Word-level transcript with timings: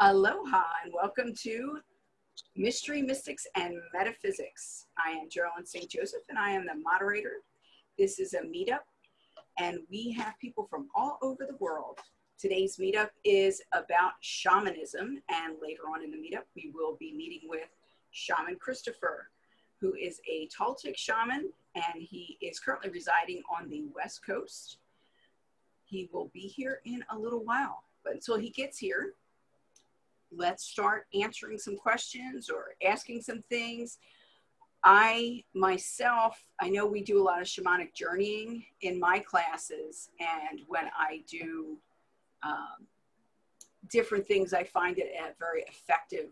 Aloha 0.00 0.64
and 0.82 0.92
welcome 0.92 1.32
to 1.42 1.78
Mystery, 2.56 3.00
Mystics, 3.00 3.46
and 3.54 3.76
Metaphysics. 3.92 4.86
I 4.98 5.12
am 5.12 5.28
Geraldine 5.30 5.64
St. 5.64 5.88
Joseph 5.88 6.22
and 6.28 6.36
I 6.36 6.50
am 6.50 6.66
the 6.66 6.74
moderator. 6.74 7.42
This 7.96 8.18
is 8.18 8.34
a 8.34 8.40
meetup 8.40 8.80
and 9.56 9.78
we 9.88 10.10
have 10.10 10.34
people 10.40 10.66
from 10.68 10.88
all 10.96 11.18
over 11.22 11.46
the 11.48 11.56
world. 11.60 12.00
Today's 12.40 12.76
meetup 12.76 13.10
is 13.22 13.62
about 13.72 14.14
shamanism 14.20 15.22
and 15.28 15.54
later 15.62 15.82
on 15.88 16.02
in 16.02 16.10
the 16.10 16.16
meetup 16.16 16.46
we 16.56 16.72
will 16.74 16.96
be 16.98 17.12
meeting 17.12 17.48
with 17.48 17.68
Shaman 18.10 18.56
Christopher, 18.56 19.30
who 19.80 19.94
is 19.94 20.20
a 20.28 20.48
Toltec 20.48 20.96
shaman 20.96 21.52
and 21.76 22.02
he 22.02 22.36
is 22.42 22.58
currently 22.58 22.90
residing 22.90 23.42
on 23.48 23.68
the 23.68 23.84
West 23.94 24.26
Coast. 24.26 24.78
He 25.84 26.10
will 26.12 26.32
be 26.34 26.48
here 26.48 26.80
in 26.84 27.04
a 27.12 27.16
little 27.16 27.44
while, 27.44 27.84
but 28.02 28.14
until 28.14 28.38
he 28.38 28.50
gets 28.50 28.76
here, 28.76 29.14
let's 30.36 30.64
start 30.64 31.06
answering 31.14 31.58
some 31.58 31.76
questions 31.76 32.48
or 32.48 32.74
asking 32.86 33.22
some 33.22 33.42
things. 33.48 33.98
I 34.82 35.44
myself, 35.54 36.42
I 36.60 36.68
know 36.68 36.86
we 36.86 37.02
do 37.02 37.20
a 37.20 37.24
lot 37.24 37.40
of 37.40 37.46
shamanic 37.46 37.94
journeying 37.94 38.64
in 38.82 39.00
my 39.00 39.18
classes, 39.18 40.10
and 40.20 40.60
when 40.66 40.84
I 40.98 41.22
do 41.26 41.78
um, 42.42 42.86
different 43.90 44.26
things, 44.26 44.52
I 44.52 44.64
find 44.64 44.98
it 44.98 45.12
a 45.18 45.32
very 45.38 45.62
effective 45.62 46.30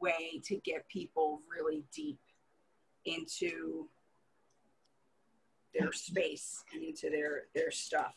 way 0.00 0.40
to 0.44 0.56
get 0.64 0.88
people 0.88 1.42
really 1.50 1.84
deep 1.94 2.18
into 3.04 3.86
their 5.74 5.92
space 5.92 6.64
and 6.72 6.82
into 6.82 7.10
their 7.10 7.44
their 7.54 7.70
stuff. 7.70 8.14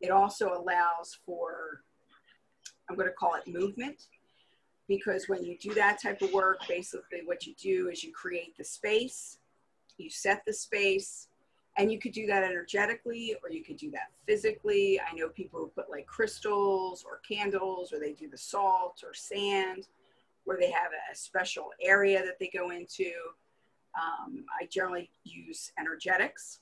It 0.00 0.10
also 0.10 0.52
allows 0.52 1.16
for 1.24 1.82
I'm 2.88 2.96
going 2.96 3.08
to 3.08 3.14
call 3.14 3.34
it 3.34 3.48
movement 3.48 4.06
because 4.88 5.28
when 5.28 5.44
you 5.44 5.56
do 5.58 5.74
that 5.74 6.00
type 6.00 6.22
of 6.22 6.32
work, 6.32 6.60
basically 6.68 7.20
what 7.24 7.46
you 7.46 7.54
do 7.60 7.88
is 7.88 8.04
you 8.04 8.12
create 8.12 8.56
the 8.56 8.64
space, 8.64 9.38
you 9.98 10.10
set 10.10 10.42
the 10.46 10.52
space, 10.52 11.28
and 11.78 11.92
you 11.92 11.98
could 11.98 12.12
do 12.12 12.26
that 12.26 12.42
energetically 12.42 13.36
or 13.42 13.50
you 13.50 13.62
could 13.62 13.76
do 13.76 13.90
that 13.90 14.10
physically. 14.26 15.00
I 15.00 15.14
know 15.14 15.28
people 15.28 15.60
who 15.60 15.68
put 15.68 15.90
like 15.90 16.06
crystals 16.06 17.04
or 17.04 17.20
candles 17.28 17.92
or 17.92 18.00
they 18.00 18.12
do 18.12 18.28
the 18.28 18.38
salt 18.38 19.02
or 19.04 19.12
sand 19.12 19.88
where 20.44 20.56
they 20.58 20.70
have 20.70 20.92
a 21.12 21.14
special 21.14 21.70
area 21.82 22.24
that 22.24 22.38
they 22.38 22.50
go 22.56 22.70
into. 22.70 23.12
Um, 23.94 24.44
I 24.60 24.66
generally 24.66 25.10
use 25.24 25.72
energetics, 25.78 26.60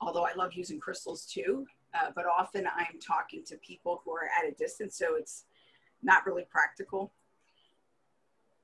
although 0.00 0.24
I 0.24 0.34
love 0.34 0.52
using 0.52 0.78
crystals 0.78 1.24
too. 1.24 1.66
Uh, 1.94 2.10
but 2.14 2.26
often 2.26 2.66
I'm 2.66 2.98
talking 3.00 3.42
to 3.46 3.56
people 3.56 4.02
who 4.04 4.12
are 4.12 4.28
at 4.38 4.46
a 4.46 4.54
distance, 4.54 4.98
so 4.98 5.16
it's 5.16 5.46
not 6.02 6.26
really 6.26 6.46
practical. 6.50 7.12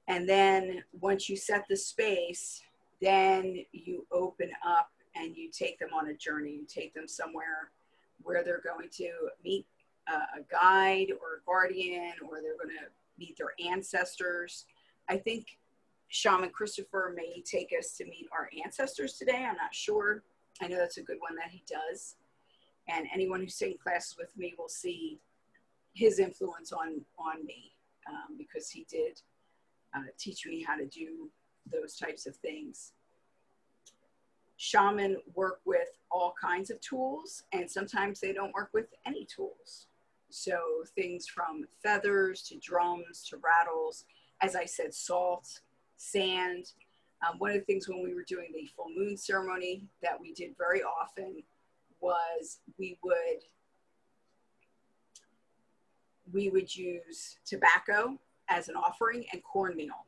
And 0.09 0.29
then 0.29 0.83
once 1.01 1.29
you 1.29 1.37
set 1.37 1.67
the 1.69 1.77
space, 1.77 2.63
then 3.01 3.65
you 3.73 4.07
open 4.13 4.51
up 4.67 4.91
and 5.15 5.37
you 5.37 5.51
take 5.51 5.79
them 5.79 5.91
on 5.95 6.09
a 6.09 6.15
journey. 6.15 6.53
You 6.53 6.67
take 6.67 6.95
them 6.95 7.09
somewhere 7.09 7.71
where 8.23 8.45
they're 8.45 8.63
going 8.63 8.89
to 8.91 9.11
meet 9.45 9.67
a, 10.09 10.43
guide 10.51 11.09
or 11.11 11.37
a 11.37 11.45
guardian, 11.47 12.13
or 12.29 12.41
they're 12.43 12.57
going 12.57 12.77
to 12.77 12.91
meet 13.19 13.37
their 13.37 13.53
ancestors. 13.73 14.65
I 15.09 15.17
think 15.17 15.59
Shaman 16.09 16.51
Christopher 16.51 17.15
may 17.17 17.41
take 17.43 17.73
us 17.79 17.97
to 17.97 18.05
meet 18.05 18.29
our 18.33 18.51
ancestors 18.65 19.15
today. 19.15 19.47
I'm 19.49 19.57
not 19.57 19.75
sure. 19.75 20.23
I 20.61 20.69
know 20.69 20.77
that's 20.77 20.99
a 20.99 21.03
good 21.03 21.19
one 21.21 21.37
that 21.37 21.51
he 21.51 21.63
does. 21.69 22.17
And 22.89 23.07
anyone 23.15 23.41
who's 23.41 23.57
taking 23.57 23.79
classes 23.79 24.17
with 24.19 24.37
me 24.37 24.55
will 24.59 24.69
see 24.69 25.21
his 25.95 26.19
influence 26.19 26.73
on 26.73 27.01
on 27.19 27.45
me 27.45 27.73
um, 28.09 28.37
because 28.37 28.71
he 28.71 28.87
did 28.91 29.21
uh, 29.95 30.01
teach 30.19 30.47
me 30.47 30.63
how 30.63 30.77
to 30.77 30.87
do 30.87 31.31
those 31.71 31.97
types 31.97 32.27
of 32.27 32.37
things. 32.37 32.93
Shaman 34.57 35.17
work 35.35 35.61
with 35.65 35.99
all 36.11 36.35
kinds 36.41 36.71
of 36.71 36.81
tools, 36.81 37.43
and 37.53 37.71
sometimes 37.71 38.21
they 38.21 38.33
don't 38.33 38.55
work 38.55 38.71
with 38.73 38.87
any 39.07 39.25
tools. 39.25 39.87
So 40.31 40.57
things 40.95 41.27
from 41.27 41.65
feathers 41.83 42.43
to 42.45 42.57
drums 42.59 43.27
to 43.29 43.39
rattles, 43.39 44.05
as 44.41 44.57
I 44.57 44.65
said, 44.65 44.95
salt, 44.95 45.61
sand. 45.97 46.73
Um, 47.27 47.39
one 47.39 47.51
of 47.51 47.57
the 47.57 47.65
things 47.65 47.89
when 47.89 48.03
we 48.03 48.15
were 48.15 48.25
doing 48.27 48.49
the 48.53 48.69
full 48.75 48.89
moon 48.97 49.17
ceremony 49.17 49.85
that 50.03 50.21
we 50.21 50.33
did 50.33 50.55
very 50.57 50.83
often 50.83 51.43
was 52.01 52.59
we 52.79 52.99
would 53.03 53.43
we 56.33 56.49
would 56.49 56.75
use 56.75 57.37
tobacco 57.45 58.19
as 58.49 58.69
an 58.69 58.77
offering 58.77 59.25
and 59.33 59.43
cornmeal. 59.43 60.07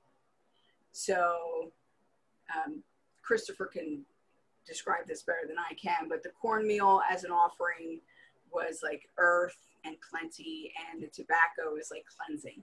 So 0.92 1.72
um, 2.54 2.82
Christopher 3.22 3.66
can 3.66 4.04
describe 4.66 5.06
this 5.06 5.22
better 5.22 5.46
than 5.46 5.56
I 5.58 5.74
can, 5.74 6.08
but 6.08 6.22
the 6.22 6.30
cornmeal 6.30 7.02
as 7.10 7.24
an 7.24 7.30
offering 7.30 8.00
was 8.52 8.80
like 8.82 9.08
earth 9.18 9.56
and 9.84 9.96
plenty, 10.10 10.72
and 10.90 11.02
the 11.02 11.08
tobacco 11.08 11.76
is 11.78 11.90
like 11.90 12.04
cleansing. 12.16 12.62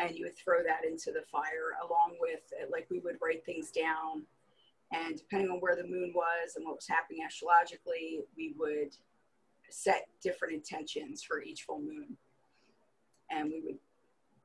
And 0.00 0.16
you 0.16 0.24
would 0.24 0.36
throw 0.36 0.62
that 0.62 0.84
into 0.84 1.10
the 1.10 1.22
fire 1.30 1.74
along 1.84 2.16
with, 2.20 2.40
like, 2.70 2.86
we 2.88 3.00
would 3.00 3.16
write 3.20 3.44
things 3.44 3.72
down. 3.72 4.22
And 4.92 5.16
depending 5.16 5.50
on 5.50 5.58
where 5.58 5.74
the 5.74 5.82
moon 5.82 6.12
was 6.14 6.54
and 6.54 6.64
what 6.64 6.76
was 6.76 6.86
happening 6.86 7.24
astrologically, 7.26 8.20
we 8.36 8.54
would 8.56 8.96
set 9.70 10.06
different 10.22 10.54
intentions 10.54 11.22
for 11.22 11.42
each 11.42 11.62
full 11.62 11.80
moon 11.80 12.16
and 13.30 13.50
we 13.50 13.60
would 13.64 13.78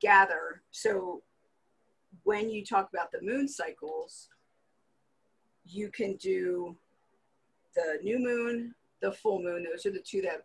gather. 0.00 0.62
So 0.70 1.22
when 2.24 2.50
you 2.50 2.64
talk 2.64 2.88
about 2.92 3.10
the 3.12 3.22
moon 3.22 3.48
cycles, 3.48 4.28
you 5.66 5.90
can 5.90 6.16
do 6.16 6.76
the 7.74 7.98
new 8.02 8.18
moon, 8.18 8.74
the 9.00 9.12
full 9.12 9.42
moon. 9.42 9.66
Those 9.70 9.86
are 9.86 9.90
the 9.90 9.98
two 9.98 10.22
that 10.22 10.44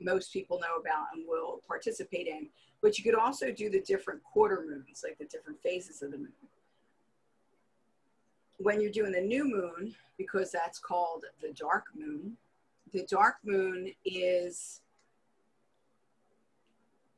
most 0.00 0.32
people 0.32 0.58
know 0.60 0.80
about 0.80 1.06
and 1.14 1.24
will 1.28 1.60
participate 1.66 2.26
in. 2.26 2.48
But 2.80 2.98
you 2.98 3.04
could 3.04 3.14
also 3.14 3.52
do 3.52 3.70
the 3.70 3.80
different 3.80 4.22
quarter 4.24 4.64
moons, 4.68 5.02
like 5.04 5.18
the 5.18 5.26
different 5.26 5.60
phases 5.62 6.02
of 6.02 6.10
the 6.10 6.18
moon. 6.18 6.32
When 8.58 8.80
you're 8.80 8.90
doing 8.90 9.12
the 9.12 9.20
new 9.20 9.44
moon, 9.44 9.94
because 10.18 10.50
that's 10.50 10.78
called 10.78 11.24
the 11.40 11.52
dark 11.52 11.84
moon, 11.96 12.36
the 12.92 13.06
dark 13.06 13.36
moon 13.44 13.92
is 14.04 14.80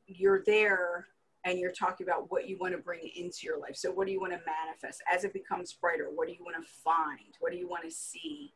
you're 0.07 0.43
there 0.45 1.07
and 1.45 1.59
you're 1.59 1.71
talking 1.71 2.07
about 2.07 2.31
what 2.31 2.49
you 2.49 2.57
want 2.57 2.73
to 2.73 2.79
bring 2.79 3.09
into 3.15 3.39
your 3.43 3.59
life. 3.59 3.75
So, 3.75 3.91
what 3.91 4.07
do 4.07 4.13
you 4.13 4.19
want 4.19 4.33
to 4.33 4.39
manifest 4.39 5.01
as 5.11 5.23
it 5.23 5.33
becomes 5.33 5.73
brighter? 5.73 6.09
What 6.13 6.27
do 6.27 6.33
you 6.33 6.43
want 6.43 6.57
to 6.57 6.71
find? 6.83 7.37
What 7.39 7.51
do 7.51 7.57
you 7.57 7.67
want 7.67 7.83
to 7.83 7.91
see? 7.91 8.53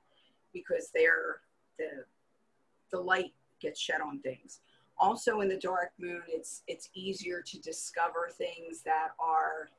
Because 0.54 0.90
they're 0.94 1.42
the 1.78 2.04
the 2.92 3.00
light 3.00 3.34
gets 3.62 3.80
shed 3.80 4.02
on 4.02 4.20
things. 4.20 4.59
Also, 4.98 5.42
in 5.42 5.48
the 5.48 5.58
dark 5.58 5.92
moon, 6.00 6.22
it's 6.28 6.64
it's 6.68 6.90
easier 6.94 7.42
to 7.42 7.59
discover 7.59 8.30
things 8.32 8.82
that 8.84 9.09
are 9.20 9.70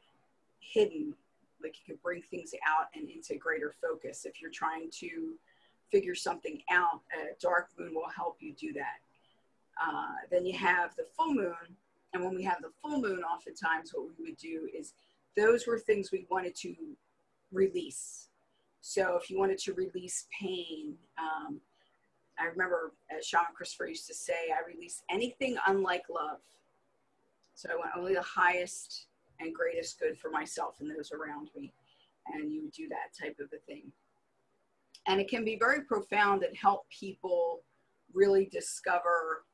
hidden. 0.60 1.14
Like 1.62 1.76
you 1.78 1.94
can 1.94 2.00
bring 2.02 2.22
things 2.22 2.54
out 2.66 2.86
and 2.94 3.10
into 3.10 3.34
greater 3.36 3.74
focus. 3.82 4.24
If 4.24 4.40
you're 4.40 4.50
trying 4.50 4.90
to 5.00 5.34
figure 5.90 6.14
something 6.14 6.62
out, 6.70 7.02
a 7.12 7.34
dark 7.40 7.68
moon 7.78 7.94
will 7.94 8.08
help 8.08 8.36
you 8.40 8.54
do 8.54 8.72
that. 8.74 9.00
Uh, 9.80 10.12
then 10.30 10.44
you 10.44 10.56
have 10.56 10.94
the 10.96 11.04
full 11.16 11.34
moon. 11.34 11.54
And 12.12 12.24
when 12.24 12.34
we 12.34 12.42
have 12.44 12.60
the 12.60 12.70
full 12.82 13.00
moon, 13.00 13.22
oftentimes 13.22 13.92
what 13.94 14.06
we 14.18 14.24
would 14.24 14.36
do 14.36 14.68
is 14.76 14.92
those 15.36 15.66
were 15.66 15.78
things 15.78 16.10
we 16.10 16.26
wanted 16.30 16.54
to 16.56 16.74
release. 17.52 18.28
So 18.80 19.16
if 19.16 19.30
you 19.30 19.38
wanted 19.38 19.58
to 19.58 19.72
release 19.74 20.26
pain, 20.38 20.94
um, 21.18 21.60
I 22.38 22.46
remember 22.46 22.92
as 23.16 23.26
Shaman 23.26 23.52
Christopher 23.54 23.86
used 23.86 24.06
to 24.06 24.14
say, 24.14 24.50
I 24.50 24.68
release 24.68 25.02
anything 25.10 25.56
unlike 25.66 26.04
love. 26.10 26.40
So 27.54 27.68
I 27.70 27.76
want 27.76 27.90
only 27.96 28.14
the 28.14 28.22
highest 28.22 29.06
and 29.38 29.54
greatest 29.54 30.00
good 30.00 30.18
for 30.18 30.30
myself 30.30 30.76
and 30.80 30.90
those 30.90 31.12
around 31.12 31.50
me. 31.56 31.72
And 32.34 32.50
you 32.52 32.62
would 32.62 32.72
do 32.72 32.88
that 32.88 33.14
type 33.18 33.38
of 33.40 33.48
a 33.52 33.58
thing. 33.66 33.92
And 35.06 35.20
it 35.20 35.28
can 35.28 35.44
be 35.44 35.56
very 35.56 35.82
profound 35.82 36.42
and 36.42 36.56
help 36.56 36.88
people 36.88 37.60
really 38.12 38.46
discover 38.46 39.44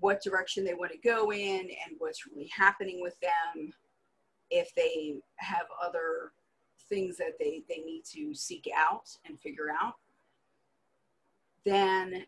what 0.00 0.22
direction 0.22 0.64
they 0.64 0.74
want 0.74 0.92
to 0.92 0.98
go 0.98 1.32
in 1.32 1.60
and 1.60 1.96
what's 1.98 2.26
really 2.26 2.50
happening 2.54 3.00
with 3.00 3.18
them 3.20 3.72
if 4.50 4.74
they 4.74 5.16
have 5.36 5.66
other 5.82 6.32
things 6.88 7.16
that 7.18 7.38
they, 7.38 7.62
they 7.68 7.82
need 7.82 8.02
to 8.04 8.34
seek 8.34 8.68
out 8.76 9.08
and 9.26 9.38
figure 9.38 9.68
out. 9.80 9.94
Then 11.64 12.24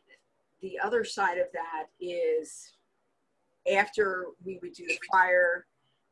the 0.60 0.78
other 0.82 1.04
side 1.04 1.38
of 1.38 1.46
that 1.52 1.86
is 2.00 2.72
after 3.72 4.26
we 4.44 4.58
would 4.62 4.72
do 4.72 4.86
the 4.86 4.98
fire 5.10 5.66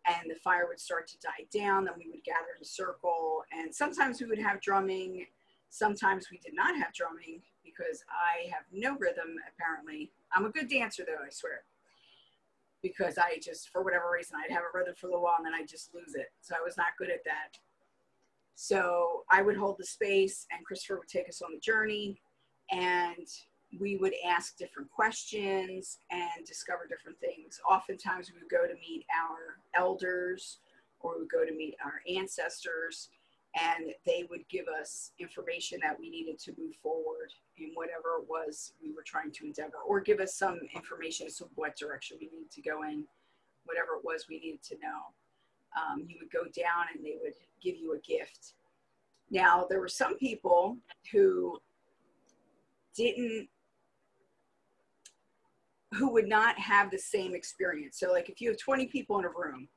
and 0.07 0.31
the 0.31 0.37
fire 0.37 0.67
would 0.67 0.81
start 0.81 1.07
to 1.07 1.19
die 1.19 1.47
down 1.53 1.85
then 1.85 1.95
we 1.99 2.11
would 2.11 2.25
gather 2.25 2.57
in 2.57 2.63
a 2.63 2.65
circle. 2.65 3.45
And 3.53 3.73
sometimes 3.75 4.21
we 4.21 4.27
would 4.27 4.39
have 4.39 4.61
drumming 4.61 5.27
sometimes 5.71 6.29
we 6.31 6.39
did 6.39 6.55
not 6.55 6.77
have 6.77 6.93
drumming 6.93 7.41
because 7.65 8.05
I 8.11 8.49
have 8.51 8.65
no 8.73 8.97
rhythm 8.99 9.37
apparently. 9.55 10.11
I'm 10.33 10.47
a 10.47 10.51
good 10.51 10.69
dancer 10.69 11.05
though, 11.07 11.25
I 11.25 11.31
swear. 11.31 11.63
because 12.83 13.19
I 13.19 13.39
just, 13.43 13.69
for 13.69 13.83
whatever 13.83 14.07
reason, 14.13 14.37
I'd 14.43 14.53
have 14.53 14.63
a 14.63 14.77
rhythm 14.79 14.95
for 14.97 15.07
a 15.07 15.11
little 15.11 15.23
while 15.25 15.37
and 15.39 15.47
then 15.47 15.55
I'd 15.55 15.69
just 15.69 15.95
lose 15.95 16.15
it. 16.15 16.33
So 16.41 16.55
I 16.59 16.65
was 16.65 16.77
not 16.77 16.97
good 16.99 17.11
at 17.11 17.25
that. 17.25 17.59
So 18.55 19.25
I 19.31 19.43
would 19.43 19.57
hold 19.57 19.77
the 19.79 19.85
space 19.85 20.47
and 20.51 20.65
Christopher 20.65 20.99
would 20.99 21.09
take 21.09 21.29
us 21.29 21.43
on 21.43 21.53
the 21.55 21.61
journey 21.61 22.21
and 22.71 23.27
we 23.79 23.97
would 23.97 24.15
ask 24.27 24.57
different 24.57 24.91
questions 24.91 25.99
and 26.11 26.45
discover 26.47 26.87
different 26.89 27.19
things. 27.21 27.61
Oftentimes 27.71 28.31
we 28.33 28.41
would 28.41 28.51
go 28.51 28.67
to 28.67 28.75
meet 28.75 29.05
our 29.15 29.59
elders 29.75 30.59
or 31.01 31.15
we 31.15 31.21
would 31.21 31.31
go 31.31 31.45
to 31.45 31.53
meet 31.53 31.77
our 31.85 32.01
ancestors 32.13 33.09
and 33.57 33.93
they 34.07 34.25
would 34.31 34.49
give 34.49 34.67
us 34.69 35.13
information 35.19 35.81
that 35.83 35.99
we 35.99 36.09
needed 36.09 36.39
to 36.39 36.53
move 36.57 36.75
forward 36.83 37.33
in 37.59 37.71
whatever 37.75 38.21
it 38.23 38.29
was 38.29 38.73
we 38.83 38.93
were 38.93 39.03
trying 39.05 39.33
to 39.33 39.45
endeavor, 39.45 39.79
or 39.87 40.01
give 40.01 40.21
us 40.21 40.35
some 40.35 40.61
information 40.75 41.27
as 41.27 41.37
to 41.39 41.49
what 41.57 41.77
direction 41.77 42.17
we 42.21 42.27
needed 42.27 42.51
to 42.51 42.63
go 42.63 42.83
in, 42.85 43.05
whatever 43.65 43.97
it 43.97 44.05
was 44.05 44.27
we 44.29 44.39
needed 44.39 44.63
to 44.63 44.77
know. 44.77 45.11
Um, 45.77 46.05
you 46.07 46.17
would 46.21 46.31
go 46.31 46.45
down 46.45 46.87
and 46.95 47.05
they 47.05 47.17
would 47.21 47.35
give 47.63 47.77
you 47.77 47.95
a 47.95 47.99
gift. 47.99 48.55
Now, 49.31 49.67
there 49.69 49.81
were 49.81 49.89
some 49.89 50.17
people 50.17 50.77
who 51.13 51.59
didn't, 52.97 53.49
who 55.95 56.13
would 56.13 56.29
not 56.29 56.59
have 56.59 56.91
the 56.91 56.99
same 56.99 57.35
experience. 57.35 57.99
So, 57.99 58.13
like 58.13 58.29
if 58.29 58.41
you 58.41 58.51
have 58.51 58.59
20 58.59 58.87
people 58.87 59.19
in 59.19 59.25
a 59.25 59.29
room, 59.29 59.69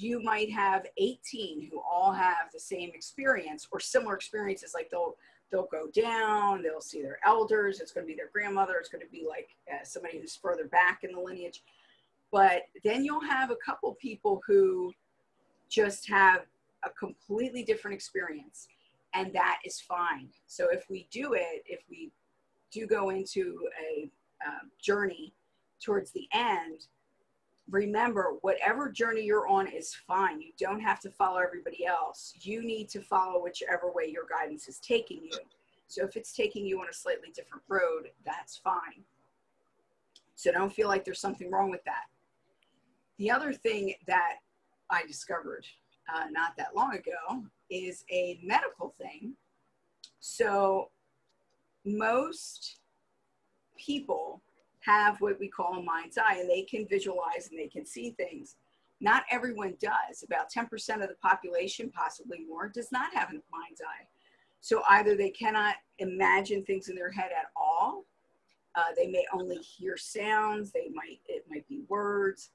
you 0.00 0.22
might 0.22 0.50
have 0.50 0.86
18 0.96 1.68
who 1.70 1.80
all 1.80 2.12
have 2.12 2.50
the 2.52 2.60
same 2.60 2.90
experience 2.94 3.68
or 3.70 3.78
similar 3.78 4.14
experiences 4.14 4.72
like 4.74 4.88
they'll 4.90 5.14
they'll 5.50 5.68
go 5.70 5.88
down 5.92 6.62
they'll 6.62 6.80
see 6.80 7.02
their 7.02 7.18
elders 7.24 7.80
it's 7.80 7.92
going 7.92 8.06
to 8.06 8.10
be 8.10 8.16
their 8.16 8.30
grandmother 8.32 8.74
it's 8.78 8.88
going 8.88 9.04
to 9.04 9.10
be 9.10 9.26
like 9.28 9.50
uh, 9.70 9.84
somebody 9.84 10.18
who's 10.18 10.36
further 10.36 10.64
back 10.64 11.00
in 11.02 11.12
the 11.12 11.20
lineage. 11.20 11.62
But 12.32 12.62
then 12.84 13.04
you'll 13.04 13.20
have 13.20 13.50
a 13.50 13.56
couple 13.56 13.92
people 14.00 14.40
who 14.46 14.92
just 15.68 16.08
have 16.08 16.42
a 16.84 16.90
completely 16.90 17.64
different 17.64 17.94
experience 17.94 18.68
and 19.14 19.32
that 19.32 19.58
is 19.64 19.80
fine. 19.80 20.28
So 20.46 20.68
if 20.70 20.88
we 20.88 21.08
do 21.10 21.34
it 21.34 21.62
if 21.66 21.80
we 21.90 22.10
do 22.70 22.86
go 22.86 23.10
into 23.10 23.58
a 23.84 24.10
uh, 24.46 24.64
journey 24.80 25.34
towards 25.80 26.12
the 26.12 26.28
end 26.32 26.86
remember 27.70 28.34
whatever 28.42 28.90
journey 28.90 29.22
you're 29.22 29.46
on 29.46 29.66
is 29.68 29.94
fine. 29.94 30.40
You 30.40 30.52
don't 30.58 30.80
have 30.80 31.00
to 31.00 31.10
follow 31.10 31.38
everybody 31.38 31.86
else. 31.86 32.34
You 32.40 32.62
need 32.62 32.88
to 32.90 33.00
follow 33.00 33.42
whichever 33.42 33.90
way 33.92 34.10
your 34.10 34.24
guidance 34.28 34.68
is 34.68 34.78
taking 34.78 35.22
you. 35.22 35.38
So 35.86 36.04
if 36.04 36.16
it's 36.16 36.32
taking 36.32 36.66
you 36.66 36.80
on 36.80 36.88
a 36.88 36.94
slightly 36.94 37.30
different 37.34 37.64
road 37.68 38.10
that's 38.24 38.56
fine. 38.56 39.04
So 40.34 40.52
don't 40.52 40.72
feel 40.72 40.88
like 40.88 41.04
there's 41.04 41.20
something 41.20 41.50
wrong 41.50 41.70
with 41.70 41.84
that. 41.84 42.04
The 43.18 43.30
other 43.30 43.52
thing 43.52 43.94
that 44.06 44.36
i 44.88 45.04
discovered 45.06 45.66
uh, 46.12 46.24
not 46.30 46.56
that 46.56 46.74
long 46.74 46.94
ago 46.94 47.44
is 47.70 48.04
a 48.10 48.40
medical 48.42 48.94
thing. 49.00 49.34
So 50.20 50.90
most 51.84 52.78
people 53.76 54.42
have 54.80 55.20
what 55.20 55.38
we 55.38 55.48
call 55.48 55.74
a 55.74 55.82
mind's 55.82 56.18
eye 56.18 56.38
and 56.38 56.48
they 56.48 56.62
can 56.62 56.86
visualize 56.88 57.48
and 57.50 57.58
they 57.58 57.68
can 57.68 57.84
see 57.84 58.10
things. 58.10 58.56
Not 59.00 59.24
everyone 59.30 59.76
does. 59.80 60.22
About 60.22 60.50
10% 60.50 60.66
of 61.02 61.08
the 61.08 61.16
population, 61.22 61.90
possibly 61.90 62.44
more, 62.48 62.68
does 62.68 62.92
not 62.92 63.14
have 63.14 63.30
a 63.30 63.40
mind's 63.50 63.80
eye. 63.80 64.06
So 64.60 64.82
either 64.90 65.16
they 65.16 65.30
cannot 65.30 65.76
imagine 65.98 66.64
things 66.64 66.88
in 66.88 66.96
their 66.96 67.10
head 67.10 67.30
at 67.38 67.50
all, 67.56 68.04
uh, 68.76 68.92
they 68.96 69.08
may 69.08 69.24
only 69.32 69.56
hear 69.56 69.96
sounds, 69.96 70.70
they 70.70 70.90
might, 70.94 71.20
it 71.26 71.44
might 71.50 71.66
be 71.68 71.82
words 71.88 72.50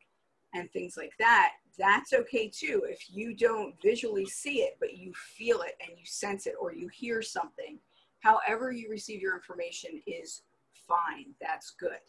and 0.53 0.71
things 0.71 0.95
like 0.97 1.13
that. 1.19 1.53
That's 1.77 2.13
okay 2.13 2.47
too. 2.47 2.83
If 2.87 3.09
you 3.09 3.35
don't 3.35 3.75
visually 3.81 4.25
see 4.25 4.59
it, 4.59 4.77
but 4.79 4.95
you 4.95 5.13
feel 5.13 5.61
it 5.61 5.75
and 5.81 5.97
you 5.97 6.05
sense 6.05 6.47
it 6.47 6.55
or 6.59 6.73
you 6.73 6.87
hear 6.87 7.21
something, 7.21 7.79
however 8.21 8.71
you 8.71 8.89
receive 8.89 9.21
your 9.21 9.35
information 9.35 10.01
is 10.07 10.43
fine. 10.87 11.33
That's 11.41 11.71
good. 11.71 11.99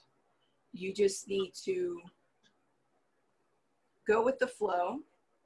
You 0.73 0.93
just 0.93 1.29
need 1.29 1.53
to 1.65 2.01
go 4.07 4.23
with 4.23 4.39
the 4.39 4.47
flow 4.47 4.99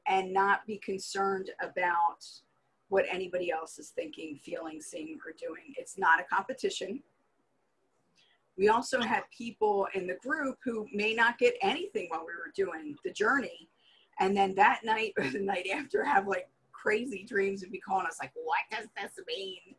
and 0.06 0.32
not 0.32 0.66
be 0.66 0.78
concerned 0.78 1.50
about 1.60 2.26
what 2.88 3.06
anybody 3.08 3.50
else 3.50 3.78
is 3.78 3.90
thinking, 3.90 4.38
feeling, 4.42 4.80
seeing, 4.80 5.18
or 5.24 5.32
doing. 5.38 5.74
It's 5.76 5.96
not 5.96 6.20
a 6.20 6.24
competition. 6.24 7.02
We 8.58 8.68
also 8.68 9.00
had 9.00 9.22
people 9.36 9.86
in 9.94 10.06
the 10.06 10.16
group 10.16 10.58
who 10.64 10.86
may 10.92 11.14
not 11.14 11.38
get 11.38 11.54
anything 11.62 12.08
while 12.08 12.26
we 12.26 12.34
were 12.34 12.52
doing 12.54 12.96
the 13.04 13.12
journey. 13.12 13.68
And 14.18 14.36
then 14.36 14.54
that 14.56 14.80
night 14.84 15.14
or 15.18 15.28
the 15.28 15.38
night 15.38 15.68
after 15.72 16.04
have 16.04 16.26
like 16.26 16.48
crazy 16.72 17.24
dreams 17.24 17.62
and 17.62 17.72
be 17.72 17.78
calling 17.78 18.06
us 18.06 18.18
like, 18.20 18.32
what 18.34 18.60
does 18.70 18.88
this 18.96 19.24
mean? 19.26 19.76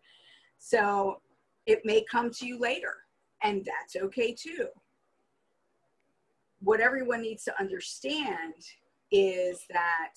So 0.57 1.21
it 1.65 1.81
may 1.83 2.03
come 2.09 2.31
to 2.31 2.45
you 2.48 2.57
later 2.57 3.00
and 3.43 3.65
that's 3.65 3.95
okay 3.95 4.33
too 4.33 4.67
what 6.61 6.79
everyone 6.79 7.21
needs 7.21 7.43
to 7.43 7.59
understand 7.59 8.53
is 9.11 9.65
that 9.71 10.13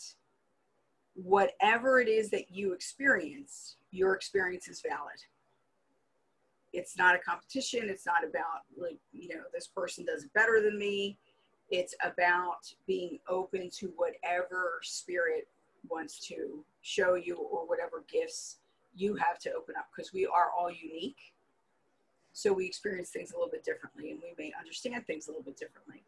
whatever 1.14 2.00
it 2.00 2.08
is 2.08 2.30
that 2.30 2.50
you 2.50 2.72
experience, 2.72 3.76
your 3.90 4.14
experience 4.14 4.68
is 4.68 4.82
valid. 4.86 5.18
It's 6.72 6.98
not 6.98 7.14
a 7.14 7.18
competition. 7.18 7.88
It's 7.88 8.04
not 8.04 8.24
about, 8.24 8.62
like, 8.76 8.98
you 9.12 9.28
know, 9.28 9.42
this 9.52 9.68
person 9.68 10.04
does 10.04 10.24
it 10.24 10.32
better 10.34 10.60
than 10.60 10.78
me. 10.78 11.18
It's 11.70 11.94
about 12.04 12.66
being 12.86 13.18
open 13.28 13.70
to 13.78 13.92
whatever 13.96 14.80
spirit 14.82 15.48
wants 15.88 16.26
to 16.28 16.64
show 16.82 17.14
you 17.14 17.36
or 17.36 17.66
whatever 17.66 18.04
gifts 18.12 18.58
you 18.96 19.14
have 19.14 19.38
to 19.40 19.52
open 19.52 19.76
up 19.78 19.86
because 19.94 20.12
we 20.12 20.26
are 20.26 20.50
all 20.58 20.70
unique. 20.70 21.33
So 22.34 22.52
we 22.52 22.66
experience 22.66 23.10
things 23.10 23.32
a 23.32 23.36
little 23.36 23.50
bit 23.50 23.64
differently 23.64 24.10
and 24.10 24.20
we 24.20 24.34
may 24.36 24.52
understand 24.58 25.06
things 25.06 25.28
a 25.28 25.30
little 25.30 25.44
bit 25.44 25.56
differently 25.56 26.04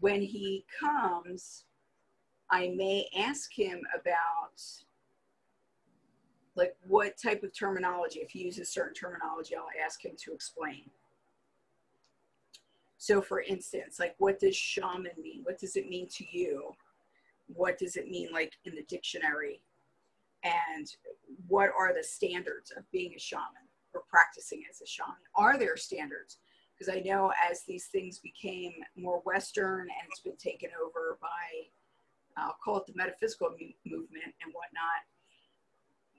when 0.00 0.22
he 0.22 0.64
comes, 0.80 1.64
I 2.50 2.68
may 2.76 3.08
ask 3.16 3.52
him 3.52 3.82
about 3.94 4.60
like 6.56 6.76
what 6.86 7.16
type 7.20 7.42
of 7.42 7.56
terminology. 7.56 8.20
If 8.20 8.30
he 8.30 8.44
uses 8.44 8.68
certain 8.68 8.94
terminology, 8.94 9.56
I'll 9.56 9.84
ask 9.84 10.04
him 10.04 10.12
to 10.18 10.32
explain. 10.32 10.90
So 12.98 13.20
for 13.20 13.40
instance, 13.40 13.98
like 13.98 14.14
what 14.18 14.38
does 14.38 14.56
shaman 14.56 15.12
mean? 15.20 15.40
What 15.42 15.58
does 15.58 15.76
it 15.76 15.88
mean 15.88 16.08
to 16.12 16.24
you? 16.30 16.72
What 17.48 17.76
does 17.78 17.96
it 17.96 18.08
mean 18.08 18.28
like 18.32 18.52
in 18.64 18.74
the 18.74 18.84
dictionary? 18.84 19.60
And 20.42 20.94
what 21.48 21.70
are 21.76 21.94
the 21.94 22.04
standards 22.04 22.72
of 22.76 22.90
being 22.90 23.14
a 23.14 23.18
shaman 23.18 23.63
or 23.94 24.02
practicing 24.08 24.62
as 24.70 24.80
a 24.80 24.86
shaman? 24.86 25.14
Are 25.36 25.58
there 25.58 25.76
standards? 25.76 26.38
because 26.76 26.92
I 26.94 27.00
know 27.00 27.32
as 27.50 27.62
these 27.62 27.86
things 27.86 28.18
became 28.18 28.72
more 28.96 29.22
Western 29.24 29.82
and 29.82 30.08
it's 30.08 30.20
been 30.20 30.36
taken 30.36 30.70
over 30.84 31.18
by, 31.20 31.26
I'll 32.36 32.56
call 32.64 32.78
it 32.78 32.86
the 32.86 32.94
metaphysical 32.96 33.50
movement 33.86 34.34
and 34.42 34.52
whatnot, 34.52 35.04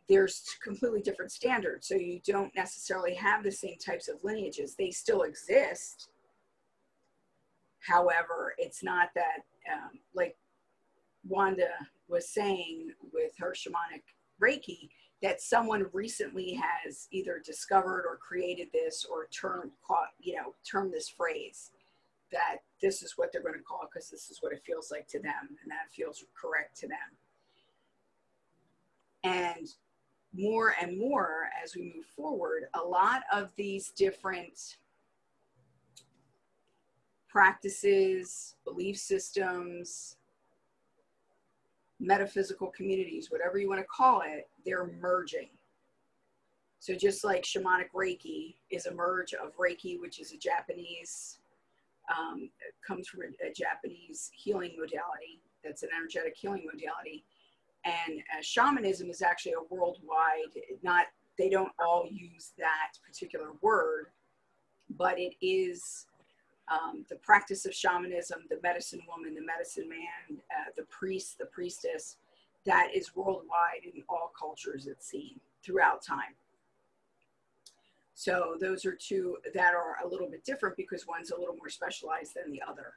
there's 0.08 0.44
completely 0.64 1.02
different 1.02 1.32
standards. 1.32 1.88
So 1.88 1.96
you 1.96 2.22
don't 2.26 2.56
necessarily 2.56 3.16
have 3.16 3.44
the 3.44 3.52
same 3.52 3.78
types 3.84 4.08
of 4.08 4.24
lineages. 4.24 4.76
They 4.76 4.92
still 4.92 5.24
exist. 5.24 6.10
However, 7.80 8.54
it's 8.58 8.84
not 8.84 9.10
that, 9.16 9.40
um, 9.72 10.00
like 10.14 10.38
Wanda 11.28 11.72
was 12.08 12.30
saying 12.30 12.92
with 13.12 13.32
her 13.40 13.54
shamanic 13.54 14.04
Reiki, 14.42 14.90
that 15.22 15.42
someone 15.42 15.86
recently 15.94 16.60
has 16.62 17.08
either 17.12 17.42
discovered 17.44 18.06
or 18.08 18.18
created 18.18 18.68
this 18.74 19.06
or 19.10 19.28
termed, 19.28 19.72
you 20.20 20.36
know, 20.36 20.54
term 20.70 20.92
this 20.92 21.10
phrase 21.10 21.72
that 22.32 22.58
this 22.82 23.02
is 23.02 23.14
what 23.18 23.32
they're 23.32 23.42
going 23.42 23.54
to 23.54 23.62
call 23.62 23.82
it 23.84 23.90
because 23.94 24.10
this 24.10 24.30
is 24.30 24.40
what 24.42 24.52
it 24.52 24.62
feels 24.66 24.92
like 24.92 25.08
to 25.08 25.20
them 25.20 25.58
and 25.64 25.72
that 25.72 25.92
feels 25.96 26.24
correct 26.40 26.78
to 26.78 26.88
them. 26.88 26.98
And 29.24 29.68
more 30.34 30.76
and 30.82 30.98
more 30.98 31.50
as 31.64 31.76
we 31.76 31.94
move 31.96 32.06
forward, 32.16 32.66
a 32.74 32.80
lot 32.80 33.24
of 33.32 33.54
these 33.56 33.90
different 33.92 34.78
practices, 37.30 38.56
belief 38.66 38.98
systems, 38.98 40.18
metaphysical 42.06 42.68
communities, 42.68 43.32
whatever 43.32 43.58
you 43.58 43.68
want 43.68 43.82
to 43.82 43.88
call 43.88 44.22
it, 44.22 44.48
they're 44.66 44.92
merging. 45.02 45.50
So 46.80 46.94
just 46.94 47.24
like 47.24 47.44
shamanic 47.44 47.90
Reiki 47.96 48.56
is 48.70 48.86
a 48.86 48.94
merge 48.94 49.34
of 49.34 49.56
Reiki, 49.58 50.00
which 50.00 50.20
is 50.20 50.34
a 50.34 50.38
Japanese, 50.38 51.40
um, 52.16 52.50
comes 52.86 53.08
from 53.08 53.22
a, 53.22 53.48
a, 53.48 53.52
Japanese 53.52 54.30
healing 54.36 54.76
modality. 54.78 55.42
That's 55.64 55.82
an 55.82 55.90
energetic 55.98 56.36
healing 56.38 56.68
modality. 56.72 57.24
And 57.86 58.20
uh, 58.20 58.42
shamanism 58.42 59.10
is 59.10 59.24
actually 59.24 59.54
a 59.54 59.74
worldwide, 59.74 60.54
not, 60.84 61.06
they 61.40 61.50
don't 61.50 61.72
all 61.80 62.08
use 62.10 62.52
that 62.60 62.92
particular 63.06 63.50
word, 63.62 64.08
but 64.96 65.20
it 65.20 65.34
is 65.42 66.06
um, 66.68 67.06
the 67.10 67.16
practice 67.18 67.66
of 67.66 67.74
shamanism, 67.74 68.46
the 68.50 68.60
medicine 68.64 69.02
woman, 69.08 69.36
the 69.36 69.42
medicine 69.42 69.88
man, 69.88 70.40
uh, 70.52 70.72
the 70.76 70.84
priest, 70.84 71.38
the 71.38 71.46
priestess, 71.46 72.18
that 72.66 72.90
is 72.96 73.16
worldwide 73.16 73.84
in 73.84 74.04
all 74.10 74.32
cultures 74.38 74.88
it's 74.88 75.08
seen 75.08 75.40
throughout 75.64 76.04
time. 76.04 76.36
So 78.16 78.56
those 78.60 78.86
are 78.86 78.96
two 78.96 79.38
that 79.54 79.74
are 79.74 79.98
a 80.04 80.08
little 80.08 80.30
bit 80.30 80.44
different 80.46 80.78
because 80.78 81.06
one's 81.06 81.32
a 81.32 81.38
little 81.38 81.56
more 81.56 81.70
specialized 81.70 82.34
than 82.36 82.52
the 82.52 82.62
other. 82.68 82.94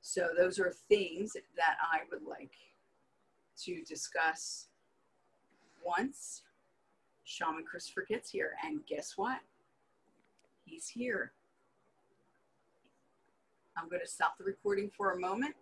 So 0.00 0.28
those 0.36 0.58
are 0.58 0.72
things 0.88 1.34
that 1.34 1.76
I 1.82 2.00
would 2.10 2.22
like 2.22 2.52
to 3.64 3.82
discuss 3.82 4.68
once 5.84 6.42
Shaman 7.24 7.64
Christopher 7.64 8.06
gets 8.08 8.30
here. 8.30 8.52
And 8.64 8.86
guess 8.86 9.14
what? 9.16 9.40
He's 10.64 10.88
here. 10.88 11.32
I'm 13.76 13.88
going 13.88 14.00
to 14.02 14.08
stop 14.08 14.38
the 14.38 14.44
recording 14.44 14.90
for 14.96 15.12
a 15.12 15.20
moment. 15.20 15.54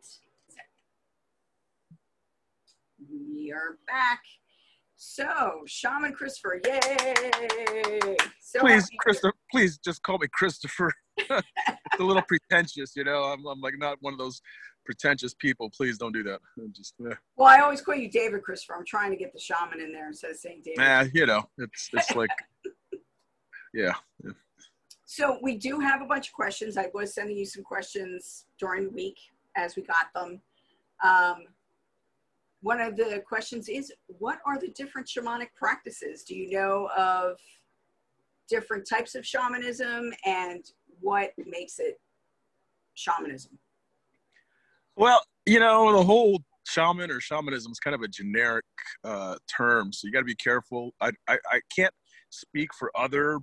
We 3.11 3.53
are 3.53 3.79
back. 3.87 4.21
So, 4.97 5.63
Shaman 5.67 6.13
Christopher, 6.13 6.61
yay! 6.65 8.17
So 8.41 8.61
please, 8.61 8.89
Christopher, 9.01 9.35
please 9.51 9.79
just 9.79 10.03
call 10.03 10.19
me 10.19 10.29
Christopher. 10.33 10.93
it's 11.19 11.43
a 11.99 12.03
little 12.03 12.23
pretentious, 12.23 12.95
you 12.95 13.03
know. 13.03 13.25
I'm, 13.25 13.45
I'm 13.47 13.61
like 13.61 13.75
not 13.77 13.99
one 14.01 14.13
of 14.13 14.19
those 14.19 14.41
pretentious 14.87 15.35
people. 15.35 15.69
Please 15.77 15.99
don't 15.99 16.13
do 16.13 16.23
that. 16.23 16.39
I'm 16.59 16.73
just. 16.73 16.95
Uh. 17.05 17.15
Well, 17.37 17.49
I 17.49 17.59
always 17.61 17.81
call 17.81 17.97
you 17.97 18.09
David 18.09 18.43
Christopher. 18.45 18.77
I'm 18.77 18.87
trying 18.87 19.11
to 19.11 19.17
get 19.17 19.33
the 19.33 19.41
shaman 19.41 19.81
in 19.81 19.93
there 19.93 20.07
instead 20.07 20.31
of 20.31 20.37
saying 20.37 20.63
David. 20.65 20.79
Yeah, 20.79 21.05
you 21.13 21.27
know, 21.27 21.43
it's 21.59 21.91
it's 21.93 22.15
like, 22.15 22.31
yeah. 23.75 23.95
yeah. 24.23 24.31
So 25.15 25.39
we 25.41 25.57
do 25.57 25.79
have 25.79 26.03
a 26.03 26.07
bunch 26.07 26.27
of 26.27 26.33
questions. 26.33 26.77
I 26.77 26.89
was 26.93 27.15
sending 27.15 27.37
you 27.37 27.47
some 27.47 27.63
questions 27.63 28.47
during 28.59 28.83
the 28.83 28.91
week 28.91 29.17
as 29.57 29.77
we 29.77 29.83
got 29.83 30.13
them. 30.13 30.41
Um, 31.05 31.45
one 32.63 32.81
of 32.81 32.97
the 32.97 33.23
questions 33.25 33.69
is, 33.69 33.93
what 34.09 34.41
are 34.45 34.59
the 34.59 34.71
different 34.71 35.07
shamanic 35.07 35.55
practices? 35.55 36.25
Do 36.25 36.35
you 36.35 36.51
know 36.51 36.89
of 36.99 37.39
different 38.49 38.89
types 38.89 39.15
of 39.15 39.25
shamanism 39.25 40.13
and 40.27 40.65
what 41.01 41.31
makes 41.47 41.79
it 41.79 42.01
shamanism? 42.95 43.57
Well, 44.97 45.23
you 45.47 45.61
know, 45.61 45.93
the 45.97 46.03
whole 46.03 46.43
shaman 46.67 47.13
or 47.13 47.21
shamanism 47.21 47.71
is 47.71 47.79
kind 47.79 47.95
of 47.95 48.03
a 48.03 48.09
generic 48.09 48.65
uh, 49.05 49.37
term, 49.57 49.93
so 49.93 50.09
you 50.09 50.13
got 50.13 50.21
to 50.21 50.25
be 50.25 50.35
careful. 50.35 50.93
I, 51.01 51.13
I, 51.29 51.39
I 51.53 51.61
can't 51.73 51.95
speak 52.31 52.75
for 52.77 52.91
other 52.97 53.39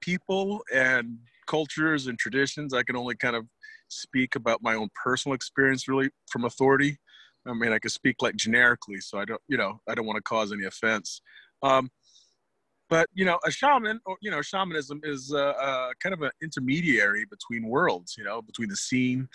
people 0.00 0.60
and 0.74 1.18
cultures 1.46 2.06
and 2.06 2.18
traditions. 2.18 2.74
I 2.74 2.82
can 2.82 2.96
only 2.96 3.16
kind 3.16 3.36
of 3.36 3.46
speak 3.88 4.34
about 4.36 4.62
my 4.62 4.74
own 4.74 4.88
personal 5.02 5.34
experience, 5.34 5.88
really, 5.88 6.10
from 6.30 6.44
authority. 6.44 6.98
I 7.46 7.54
mean, 7.54 7.72
I 7.72 7.78
can 7.78 7.90
speak 7.90 8.16
like 8.20 8.36
generically, 8.36 9.00
so 9.00 9.18
I 9.18 9.24
don't, 9.24 9.40
you 9.48 9.56
know, 9.56 9.80
I 9.88 9.94
don't 9.94 10.06
want 10.06 10.16
to 10.16 10.22
cause 10.22 10.52
any 10.52 10.64
offense. 10.64 11.22
Um, 11.62 11.90
but 12.90 13.06
you 13.14 13.24
know, 13.24 13.38
a 13.46 13.50
shaman, 13.50 14.00
or 14.06 14.16
you 14.20 14.30
know, 14.30 14.42
shamanism 14.42 15.00
is 15.02 15.32
uh, 15.32 15.38
uh, 15.38 15.90
kind 16.02 16.14
of 16.14 16.22
an 16.22 16.30
intermediary 16.42 17.26
between 17.26 17.68
worlds. 17.68 18.14
You 18.16 18.24
know, 18.24 18.40
between 18.40 18.68
the 18.68 18.76
seen 18.76 19.28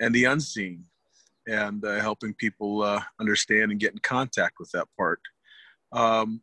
and 0.00 0.14
the 0.14 0.24
unseen, 0.24 0.84
and 1.48 1.84
uh, 1.84 2.00
helping 2.00 2.34
people 2.34 2.82
uh, 2.82 3.00
understand 3.20 3.70
and 3.70 3.80
get 3.80 3.92
in 3.92 3.98
contact 3.98 4.54
with 4.58 4.70
that 4.72 4.86
part. 4.96 5.20
Um, 5.92 6.40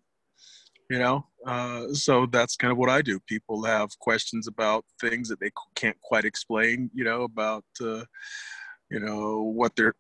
you 0.90 1.00
know, 1.00 1.26
uh, 1.46 1.94
so 1.94 2.26
that's 2.26 2.56
kind 2.56 2.72
of 2.72 2.78
what 2.78 2.90
I 2.90 3.02
do. 3.02 3.20
People 3.28 3.64
have 3.64 3.98
questions 4.00 4.48
about 4.48 4.86
things 5.00 5.30
that 5.30 5.40
they 5.40 5.52
can't 5.76 6.00
quite 6.02 6.26
explain. 6.26 6.90
You 6.94 7.04
know, 7.04 7.24
about 7.24 7.66
uh, 7.82 8.04
you 8.90 9.00
know 9.00 9.44
what 9.44 9.76
they're 9.76 9.96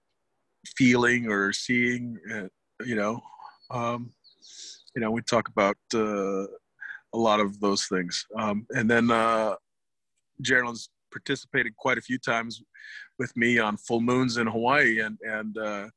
feeling 0.78 1.30
or 1.30 1.54
seeing. 1.54 2.18
Uh, 2.34 2.48
you 2.86 2.96
know. 2.96 3.22
Um, 3.72 4.12
you 4.96 5.02
know, 5.02 5.12
we 5.12 5.22
talk 5.22 5.48
about 5.48 5.78
uh, 5.94 6.44
a 7.14 7.18
lot 7.18 7.40
of 7.40 7.60
those 7.60 7.86
things. 7.86 8.26
Um, 8.38 8.66
and 8.72 8.90
then 8.90 9.12
uh, 9.12 9.56
Geraldine's 10.42 10.90
participated 11.12 11.76
quite 11.76 11.98
a 11.98 12.02
few 12.02 12.18
times 12.18 12.62
with 13.18 13.36
me 13.36 13.60
on 13.60 13.78
full 13.78 14.02
moons 14.02 14.38
in 14.38 14.48
Hawaii, 14.48 15.00
and 15.00 15.18
and 15.24 15.58
uh, 15.58 15.88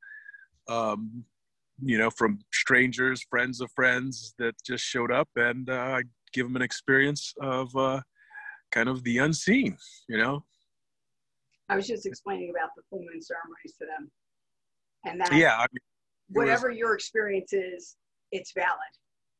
um, 0.67 1.23
you 1.85 1.97
know, 1.97 2.09
from 2.09 2.39
strangers, 2.51 3.25
friends 3.29 3.61
of 3.61 3.71
friends 3.71 4.33
that 4.39 4.55
just 4.65 4.83
showed 4.83 5.11
up, 5.11 5.29
and 5.35 5.69
uh, 5.69 5.73
I 5.73 6.03
give 6.33 6.45
them 6.45 6.55
an 6.55 6.61
experience 6.61 7.33
of 7.41 7.75
uh, 7.75 8.01
kind 8.71 8.89
of 8.89 9.03
the 9.03 9.19
unseen. 9.19 9.77
You 10.07 10.17
know. 10.17 10.43
I 11.69 11.75
was 11.75 11.87
just 11.87 12.05
explaining 12.05 12.49
about 12.49 12.69
the 12.75 12.83
full 12.89 12.99
moon 12.99 13.21
ceremonies 13.21 13.75
to 13.79 13.85
them, 13.85 14.11
and 15.05 15.19
that 15.21 15.33
yeah, 15.33 15.55
I 15.55 15.65
mean, 15.71 15.79
whatever 16.29 16.69
was, 16.69 16.77
your 16.77 16.93
experience 16.93 17.53
is, 17.53 17.95
it's 18.31 18.51
valid. 18.53 18.77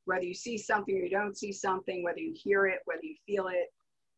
Whether 0.05 0.25
you 0.25 0.33
see 0.33 0.57
something 0.57 0.95
or 0.95 0.99
you 0.99 1.09
don't 1.09 1.37
see 1.37 1.51
something, 1.51 2.03
whether 2.03 2.19
you 2.19 2.33
hear 2.35 2.65
it, 2.67 2.79
whether 2.85 3.03
you 3.03 3.15
feel 3.25 3.47
it, 3.47 3.67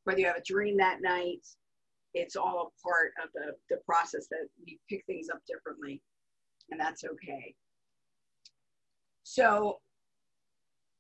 whether 0.06 0.20
you 0.20 0.28
have 0.28 0.38
a 0.38 0.44
dream 0.44 0.78
that 0.78 1.02
night, 1.02 1.46
it's 2.14 2.36
all 2.36 2.72
a 2.72 2.88
part 2.88 3.12
of 3.24 3.30
the, 3.34 3.54
the 3.70 3.82
process 3.86 4.28
that 4.30 4.48
we 4.66 4.80
pick 4.90 5.04
things 5.06 5.28
up 5.30 5.40
differently, 5.48 6.02
and 6.72 6.80
that's 6.80 7.04
okay. 7.04 7.54
So, 9.28 9.80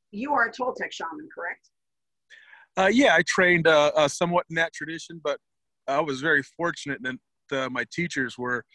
you 0.10 0.34
are 0.34 0.48
a 0.48 0.51
Toltec 0.51 0.91
shaman, 0.91 1.29
correct? 1.34 1.70
Uh, 2.75 2.89
yeah, 2.91 3.13
I 3.13 3.22
trained 3.27 3.67
uh, 3.67 3.91
uh, 3.96 4.08
somewhat 4.08 4.46
in 4.50 4.55
that 4.55 4.74
tradition, 4.74 5.22
but 5.24 5.39
I 5.88 6.01
was 6.01 6.22
very 6.22 6.41
fortunate 6.41 7.00
that 7.03 7.17
uh, 7.55 7.70
my 7.70 7.86
teachers 7.94 8.36
were 8.36 8.65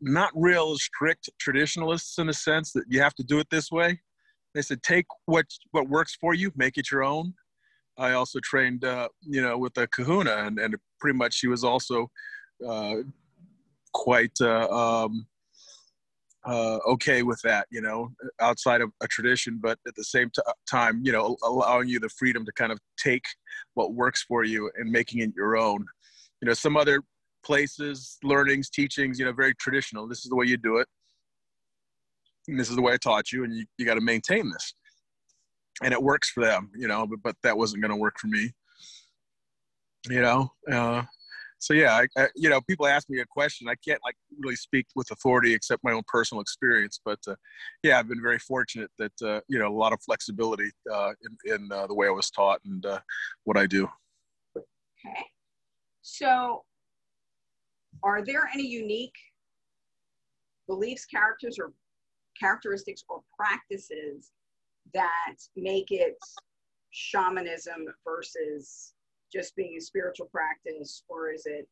not 0.00 0.32
real 0.34 0.76
strict 0.76 1.30
traditionalists 1.38 2.18
in 2.18 2.28
a 2.28 2.32
sense 2.32 2.72
that 2.72 2.84
you 2.88 3.00
have 3.00 3.14
to 3.14 3.22
do 3.22 3.38
it 3.38 3.46
this 3.50 3.70
way. 3.70 4.00
They 4.54 4.62
said, 4.62 4.82
take 4.82 5.06
what 5.26 5.46
what 5.70 5.88
works 5.88 6.16
for 6.20 6.34
you, 6.34 6.50
make 6.56 6.76
it 6.76 6.90
your 6.90 7.04
own. 7.04 7.34
I 7.98 8.12
also 8.12 8.40
trained, 8.42 8.84
uh, 8.84 9.08
you 9.20 9.42
know, 9.42 9.56
with 9.56 9.78
a 9.78 9.86
Kahuna, 9.86 10.38
and, 10.38 10.58
and 10.58 10.74
pretty 10.98 11.16
much 11.16 11.34
she 11.34 11.46
was 11.46 11.62
also 11.62 12.10
uh, 12.68 12.96
quite 13.92 14.40
um, 14.40 15.26
uh, 16.48 16.78
okay 16.86 17.22
with 17.22 17.40
that, 17.42 17.66
you 17.70 17.80
know, 17.80 18.08
outside 18.40 18.80
of 18.80 18.90
a 19.02 19.06
tradition, 19.08 19.58
but 19.60 19.78
at 19.86 19.94
the 19.94 20.04
same 20.04 20.30
t- 20.34 20.42
time, 20.70 21.00
you 21.04 21.12
know, 21.12 21.36
allowing 21.42 21.88
you 21.88 22.00
the 22.00 22.08
freedom 22.08 22.44
to 22.46 22.52
kind 22.52 22.72
of 22.72 22.78
take 22.96 23.24
what 23.74 23.94
works 23.94 24.24
for 24.26 24.44
you 24.44 24.70
and 24.76 24.90
making 24.90 25.20
it 25.20 25.30
your 25.36 25.56
own. 25.56 25.84
You 26.40 26.48
know, 26.48 26.54
some 26.54 26.76
other 26.76 27.02
places, 27.44 28.18
learnings, 28.22 28.70
teachings, 28.70 29.18
you 29.18 29.24
know, 29.24 29.32
very 29.32 29.54
traditional. 29.56 30.08
This 30.08 30.24
is 30.24 30.30
the 30.30 30.36
way 30.36 30.46
you 30.46 30.56
do 30.56 30.78
it 30.78 30.88
and 32.48 32.58
this 32.58 32.70
is 32.70 32.76
the 32.76 32.82
way 32.82 32.94
I 32.94 32.96
taught 32.96 33.30
you, 33.30 33.44
and 33.44 33.54
you, 33.54 33.66
you 33.76 33.84
got 33.84 33.94
to 33.94 34.00
maintain 34.00 34.50
this. 34.50 34.74
And 35.82 35.92
it 35.92 36.02
works 36.02 36.30
for 36.30 36.44
them, 36.44 36.70
you 36.76 36.88
know, 36.88 37.06
but, 37.06 37.22
but 37.22 37.36
that 37.42 37.56
wasn't 37.56 37.82
going 37.82 37.92
to 37.92 37.96
work 37.96 38.18
for 38.18 38.26
me, 38.26 38.50
you 40.08 40.20
know. 40.20 40.50
Uh, 40.70 41.02
so 41.58 41.74
yeah, 41.74 41.92
I, 41.92 42.06
I, 42.20 42.28
you 42.36 42.48
know, 42.48 42.60
people 42.60 42.86
ask 42.86 43.10
me 43.10 43.20
a 43.20 43.26
question. 43.26 43.68
I 43.68 43.74
can't 43.86 44.00
like 44.04 44.14
really 44.38 44.56
speak 44.56 44.86
with 44.94 45.10
authority 45.10 45.52
except 45.52 45.82
my 45.82 45.92
own 45.92 46.02
personal 46.06 46.40
experience. 46.40 47.00
But 47.04 47.18
uh, 47.26 47.34
yeah, 47.82 47.98
I've 47.98 48.08
been 48.08 48.22
very 48.22 48.38
fortunate 48.38 48.90
that 48.98 49.12
uh, 49.22 49.40
you 49.48 49.58
know 49.58 49.68
a 49.68 49.76
lot 49.76 49.92
of 49.92 50.00
flexibility 50.02 50.70
uh, 50.92 51.12
in, 51.44 51.54
in 51.54 51.72
uh, 51.72 51.86
the 51.86 51.94
way 51.94 52.06
I 52.06 52.10
was 52.10 52.30
taught 52.30 52.60
and 52.64 52.84
uh, 52.86 53.00
what 53.44 53.56
I 53.56 53.66
do. 53.66 53.88
Okay, 54.56 55.24
so 56.02 56.64
are 58.04 58.24
there 58.24 58.48
any 58.54 58.66
unique 58.66 59.16
beliefs, 60.68 61.06
characters, 61.06 61.58
or 61.58 61.72
characteristics 62.38 63.02
or 63.08 63.20
practices 63.36 64.30
that 64.94 65.34
make 65.56 65.90
it 65.90 66.16
shamanism 66.90 67.86
versus 68.04 68.94
just 69.32 69.54
being 69.56 69.76
a 69.76 69.80
spiritual 69.80 70.26
practice 70.26 71.02
or 71.08 71.30
is 71.30 71.46
it 71.46 71.68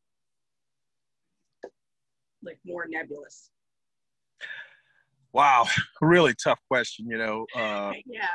like 2.43 2.59
more 2.65 2.85
nebulous? 2.87 3.49
Wow 5.33 5.65
really 6.01 6.33
tough 6.41 6.59
question 6.67 7.07
you 7.09 7.17
know 7.17 7.45
uh, 7.55 7.93
yeah. 8.05 8.27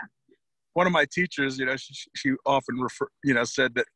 one 0.75 0.87
of 0.87 0.93
my 0.93 1.07
teachers 1.13 1.59
you 1.59 1.67
know 1.67 1.77
she, 1.77 1.95
she 2.15 2.33
often 2.45 2.79
refer 2.79 3.09
you 3.25 3.35
know 3.35 3.45
said 3.45 3.75
that 3.75 3.87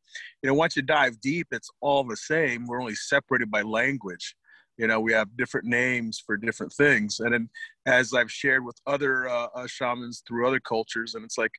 you 0.42 0.48
know 0.48 0.54
once 0.54 0.76
you 0.76 0.82
dive 0.82 1.20
deep 1.20 1.48
it's 1.50 1.70
all 1.80 2.04
the 2.04 2.16
same. 2.16 2.66
We're 2.66 2.80
only 2.80 2.94
separated 2.94 3.50
by 3.50 3.62
language. 3.62 4.34
You 4.78 4.86
know 4.86 5.00
we 5.00 5.12
have 5.12 5.36
different 5.36 5.66
names 5.66 6.22
for 6.24 6.36
different 6.36 6.72
things. 6.72 7.20
And 7.20 7.32
then 7.32 7.48
as 7.86 8.14
i've 8.14 8.30
shared 8.30 8.64
with 8.64 8.76
other 8.86 9.28
uh, 9.28 9.48
uh, 9.54 9.66
shamans 9.66 10.22
through 10.26 10.46
other 10.46 10.60
cultures 10.60 11.14
and 11.14 11.24
it's 11.24 11.38
like 11.38 11.52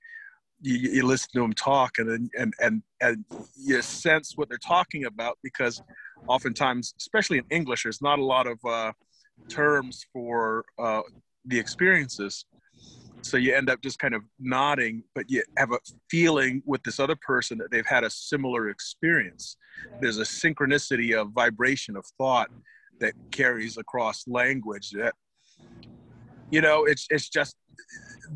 you, 0.62 0.78
you 0.78 1.06
listen 1.06 1.30
to 1.34 1.42
them 1.42 1.54
talk 1.54 1.98
and 1.98 2.30
and, 2.38 2.54
and 2.60 2.82
and 3.02 3.26
you 3.56 3.82
sense 3.82 4.34
what 4.36 4.50
they're 4.50 4.58
talking 4.58 5.06
about 5.06 5.38
because 5.44 5.82
oftentimes 6.28 6.94
especially 6.98 7.38
in 7.38 7.46
english 7.52 7.84
there's 7.84 8.02
not 8.02 8.20
a 8.20 8.24
lot 8.24 8.48
of 8.48 8.58
uh, 8.66 8.92
terms 9.50 10.06
for 10.12 10.66
uh, 10.80 11.02
the 11.46 11.60
experiences 11.60 12.46
so 13.22 13.38
you 13.38 13.54
end 13.54 13.70
up 13.70 13.82
just 13.82 14.00
kind 14.00 14.14
of 14.14 14.24
nodding, 14.40 15.04
but 15.14 15.30
you 15.30 15.44
have 15.58 15.72
a 15.72 15.80
feeling 16.10 16.62
with 16.66 16.82
this 16.84 17.00
other 17.00 17.16
person 17.16 17.58
that 17.58 17.72
they've 17.72 17.86
had 17.86 18.04
a 18.04 18.10
similar 18.10 18.70
experience. 18.70 19.58
There's 20.00 20.18
a 20.18 20.24
synchronicity 20.24 21.20
of 21.20 21.32
vibration 21.32 21.98
of 21.98 22.06
thought 22.18 22.50
that 23.00 23.14
carries 23.32 23.78
across 23.78 24.28
language 24.28 24.92
that 24.92 25.14
you 26.50 26.62
know 26.62 26.86
it's 26.86 27.06
it's 27.10 27.30
just 27.30 27.56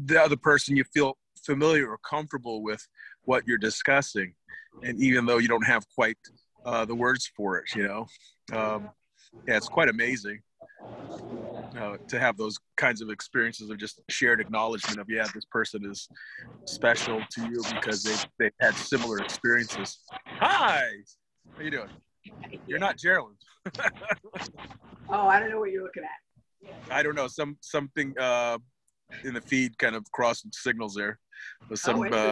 the 0.06 0.22
other 0.22 0.36
person 0.36 0.75
you 0.75 0.84
feel 0.94 1.18
familiar 1.45 1.89
or 1.89 1.98
comfortable 1.98 2.62
with 2.62 2.86
what 3.24 3.43
you're 3.48 3.57
discussing 3.57 4.33
and 4.83 5.00
even 5.00 5.25
though 5.25 5.38
you 5.38 5.48
don't 5.48 5.65
have 5.65 5.86
quite 5.95 6.17
uh, 6.65 6.86
the 6.86 6.95
words 6.95 7.29
for 7.36 7.57
it 7.57 7.65
you 7.75 7.83
know? 7.83 8.05
Um, 8.53 8.89
yeah 9.48 9.57
it's 9.57 9.67
quite 9.67 9.89
amazing 9.89 10.41
uh, 11.79 11.98
to 12.07 12.19
have 12.19 12.38
those 12.38 12.57
kinds 12.77 13.01
of 13.01 13.10
experiences 13.10 13.69
of 13.69 13.77
just 13.77 14.01
shared 14.10 14.39
acknowledgement 14.39 15.00
of 15.00 15.10
yeah 15.10 15.25
this 15.33 15.45
person 15.45 15.86
is 15.86 16.07
special 16.65 17.21
to 17.31 17.41
you 17.50 17.63
because 17.74 18.03
they 18.03 18.15
they've 18.39 18.51
had 18.60 18.75
similar 18.75 19.19
experiences. 19.19 20.00
Hi! 20.25 20.83
How 21.55 21.63
you 21.63 21.71
doing? 21.71 21.89
You're 22.67 22.79
not 22.79 22.98
geraldine. 22.98 23.38
Oh 25.13 25.27
i 25.27 25.41
don't 25.41 25.50
know 25.50 25.60
what 25.60 25.71
you're 25.71 25.83
looking 25.83 26.03
at. 26.03 26.21
I 26.89 27.03
don't 27.03 27.15
know. 27.15 27.27
Some 27.27 27.57
something 27.60 28.13
uh 28.17 28.60
in 29.24 29.34
the 29.34 29.41
feed 29.41 29.77
kind 29.77 29.96
of 29.96 30.10
crossing 30.12 30.51
signals 30.53 30.96
there 30.96 31.20
with 31.70 31.80
some 31.80 32.01
oh, 32.01 32.06
uh, 32.06 32.32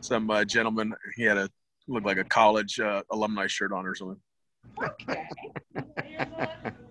some 0.00 0.30
uh, 0.30 0.44
gentleman 0.44 0.94
he 1.16 1.22
had 1.22 1.36
a 1.36 1.48
looked 1.88 2.06
like 2.06 2.18
a 2.18 2.24
college 2.24 2.78
uh, 2.80 3.02
alumni 3.10 3.46
shirt 3.46 3.72
on 3.72 3.86
or 3.86 3.94
something 3.94 4.20
okay 4.82 5.26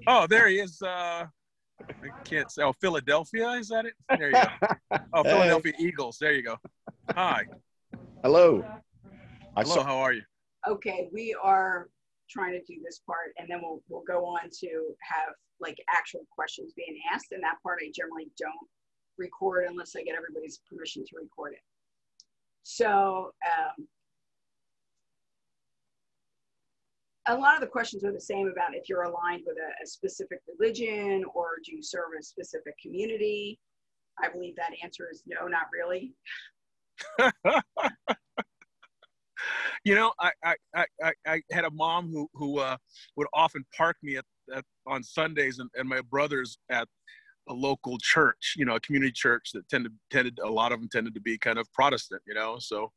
oh 0.07 0.27
there 0.27 0.47
he 0.47 0.59
is 0.59 0.81
uh 0.81 1.25
I 1.89 2.23
can't 2.23 2.51
say. 2.51 2.63
Oh, 2.63 2.73
Philadelphia, 2.73 3.49
is 3.51 3.69
that 3.69 3.85
it? 3.85 3.93
There 4.09 4.27
you 4.27 4.33
go. 4.33 4.97
Oh, 5.13 5.23
Philadelphia 5.23 5.73
hey. 5.77 5.85
Eagles. 5.85 6.17
There 6.19 6.33
you 6.33 6.43
go. 6.43 6.57
Hi. 7.11 7.45
Hello. 8.23 8.63
Hello. 9.57 9.83
How 9.83 9.97
are 9.97 10.13
you? 10.13 10.21
Okay, 10.67 11.09
we 11.11 11.35
are 11.41 11.89
trying 12.29 12.53
to 12.53 12.61
do 12.61 12.79
this 12.83 13.01
part, 13.05 13.33
and 13.37 13.49
then 13.49 13.61
we'll 13.61 13.81
we'll 13.89 14.03
go 14.07 14.25
on 14.25 14.49
to 14.59 14.95
have 15.01 15.33
like 15.59 15.77
actual 15.89 16.21
questions 16.33 16.73
being 16.75 16.97
asked. 17.11 17.31
And 17.31 17.43
that 17.43 17.57
part 17.63 17.79
I 17.81 17.91
generally 17.93 18.31
don't 18.37 18.67
record 19.21 19.65
unless 19.69 19.95
I 19.95 20.03
get 20.03 20.15
everybody's 20.15 20.59
permission 20.69 21.03
to 21.05 21.15
record 21.21 21.53
it. 21.53 21.61
So 22.63 23.31
um, 23.45 23.87
a 27.27 27.35
lot 27.35 27.55
of 27.55 27.61
the 27.61 27.67
questions 27.67 28.03
are 28.03 28.11
the 28.11 28.19
same 28.19 28.47
about 28.47 28.75
if 28.75 28.89
you're 28.89 29.03
aligned 29.03 29.43
with 29.45 29.57
a, 29.57 29.83
a 29.83 29.87
specific 29.87 30.39
religion 30.47 31.23
or 31.33 31.57
do 31.63 31.75
you 31.75 31.83
serve 31.83 32.09
a 32.19 32.23
specific 32.23 32.73
community. 32.81 33.59
I 34.21 34.29
believe 34.29 34.55
that 34.57 34.71
answer 34.83 35.07
is 35.11 35.23
no, 35.25 35.47
not 35.47 35.67
really. 35.73 36.13
you 39.83 39.95
know, 39.95 40.11
I, 40.19 40.31
I, 40.43 40.55
I, 40.75 41.13
I 41.25 41.41
had 41.51 41.65
a 41.65 41.71
mom 41.71 42.09
who, 42.11 42.29
who 42.33 42.59
uh, 42.59 42.77
would 43.15 43.27
often 43.33 43.65
park 43.75 43.97
me 44.03 44.17
at, 44.17 44.25
at 44.55 44.65
on 44.85 45.03
Sundays 45.03 45.59
and, 45.59 45.69
and 45.75 45.87
my 45.87 46.01
brothers 46.01 46.57
at 46.69 46.87
a 47.49 47.53
local 47.53 47.97
church, 47.99 48.55
you 48.57 48.65
know, 48.65 48.75
a 48.75 48.79
community 48.79 49.11
church 49.11 49.51
that 49.53 49.67
tended, 49.69 49.93
tended, 50.09 50.39
a 50.43 50.49
lot 50.49 50.71
of 50.71 50.79
them 50.79 50.89
tended 50.89 51.13
to 51.13 51.21
be 51.21 51.37
kind 51.37 51.57
of 51.57 51.71
Protestant, 51.73 52.21
you 52.27 52.33
know, 52.33 52.57
so, 52.59 52.91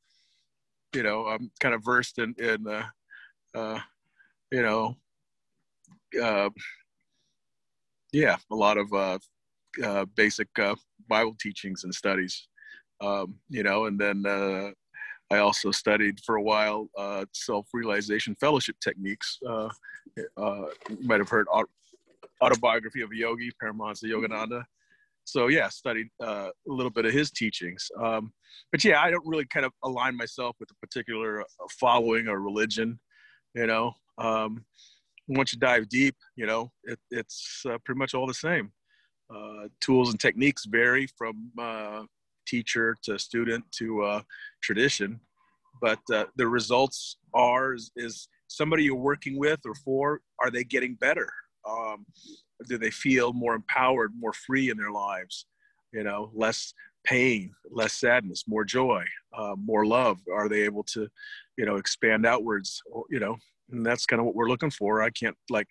you 0.94 1.02
know, 1.02 1.26
I'm 1.26 1.50
kind 1.60 1.74
of 1.74 1.84
versed 1.84 2.18
in, 2.18 2.34
in, 2.38 2.66
uh, 2.66 2.86
uh, 3.54 3.80
you 4.50 4.62
know, 4.62 4.96
uh, 6.22 6.50
yeah, 8.12 8.36
a 8.50 8.54
lot 8.54 8.78
of 8.78 8.92
uh, 8.92 9.18
uh, 9.84 10.04
basic 10.14 10.48
uh, 10.58 10.74
Bible 11.08 11.36
teachings 11.40 11.84
and 11.84 11.94
studies, 11.94 12.46
um, 13.00 13.34
you 13.48 13.62
know, 13.62 13.86
and 13.86 13.98
then 13.98 14.24
uh, 14.26 14.70
I 15.30 15.38
also 15.38 15.70
studied 15.72 16.20
for 16.24 16.36
a 16.36 16.42
while 16.42 16.88
uh, 16.96 17.24
self-realization 17.32 18.36
fellowship 18.36 18.76
techniques. 18.80 19.38
Uh, 19.46 19.68
uh, 20.36 20.66
you 20.88 20.98
might 21.00 21.18
have 21.18 21.28
heard 21.28 21.48
autobiography 22.44 23.00
of 23.00 23.10
a 23.10 23.16
yogi, 23.16 23.50
Paramahansa 23.62 24.04
Yogananda. 24.04 24.64
So 25.24 25.48
yeah, 25.48 25.68
studied 25.68 26.08
uh, 26.22 26.50
a 26.68 26.72
little 26.72 26.90
bit 26.90 27.06
of 27.06 27.12
his 27.12 27.30
teachings. 27.30 27.90
Um, 27.98 28.32
but 28.70 28.84
yeah, 28.84 29.00
I 29.00 29.10
don't 29.10 29.26
really 29.26 29.46
kind 29.46 29.64
of 29.64 29.72
align 29.82 30.16
myself 30.16 30.56
with 30.60 30.70
a 30.70 30.74
particular 30.86 31.40
uh, 31.40 31.44
following 31.80 32.28
or 32.28 32.40
religion. 32.40 33.00
You 33.54 33.66
know, 33.66 33.94
um, 34.18 34.64
once 35.28 35.52
you 35.52 35.58
dive 35.58 35.88
deep, 35.88 36.16
you 36.36 36.46
know, 36.46 36.70
it, 36.84 36.98
it's 37.10 37.62
uh, 37.66 37.78
pretty 37.84 37.98
much 37.98 38.14
all 38.14 38.26
the 38.26 38.34
same. 38.34 38.72
Uh, 39.34 39.68
tools 39.80 40.10
and 40.10 40.20
techniques 40.20 40.66
vary 40.66 41.06
from 41.16 41.50
uh, 41.58 42.02
teacher 42.46 42.94
to 43.02 43.18
student 43.18 43.64
to 43.72 44.02
uh, 44.02 44.22
tradition, 44.62 45.18
but 45.80 46.00
uh, 46.12 46.24
the 46.36 46.46
results 46.46 47.16
are 47.32 47.74
is, 47.74 47.90
is, 47.96 48.28
somebody 48.46 48.84
you're 48.84 48.94
working 48.94 49.38
with 49.38 49.60
or 49.66 49.74
for, 49.74 50.20
are 50.40 50.50
they 50.50 50.62
getting 50.62 50.94
better? 50.94 51.28
Um, 51.68 52.06
do 52.68 52.78
they 52.78 52.90
feel 52.90 53.32
more 53.32 53.54
empowered, 53.54 54.12
more 54.18 54.32
free 54.32 54.70
in 54.70 54.76
their 54.76 54.90
lives? 54.90 55.46
You 55.92 56.04
know, 56.04 56.30
less 56.34 56.74
pain, 57.04 57.52
less 57.70 57.94
sadness, 57.94 58.44
more 58.46 58.64
joy, 58.64 59.04
uh, 59.36 59.54
more 59.56 59.86
love? 59.86 60.20
Are 60.32 60.48
they 60.48 60.62
able 60.62 60.82
to, 60.84 61.08
you 61.56 61.66
know, 61.66 61.76
expand 61.76 62.26
outwards? 62.26 62.82
You 63.10 63.20
know, 63.20 63.36
and 63.70 63.84
that's 63.84 64.06
kind 64.06 64.20
of 64.20 64.26
what 64.26 64.34
we're 64.34 64.48
looking 64.48 64.70
for 64.70 65.02
i 65.02 65.10
can't 65.10 65.36
like 65.50 65.68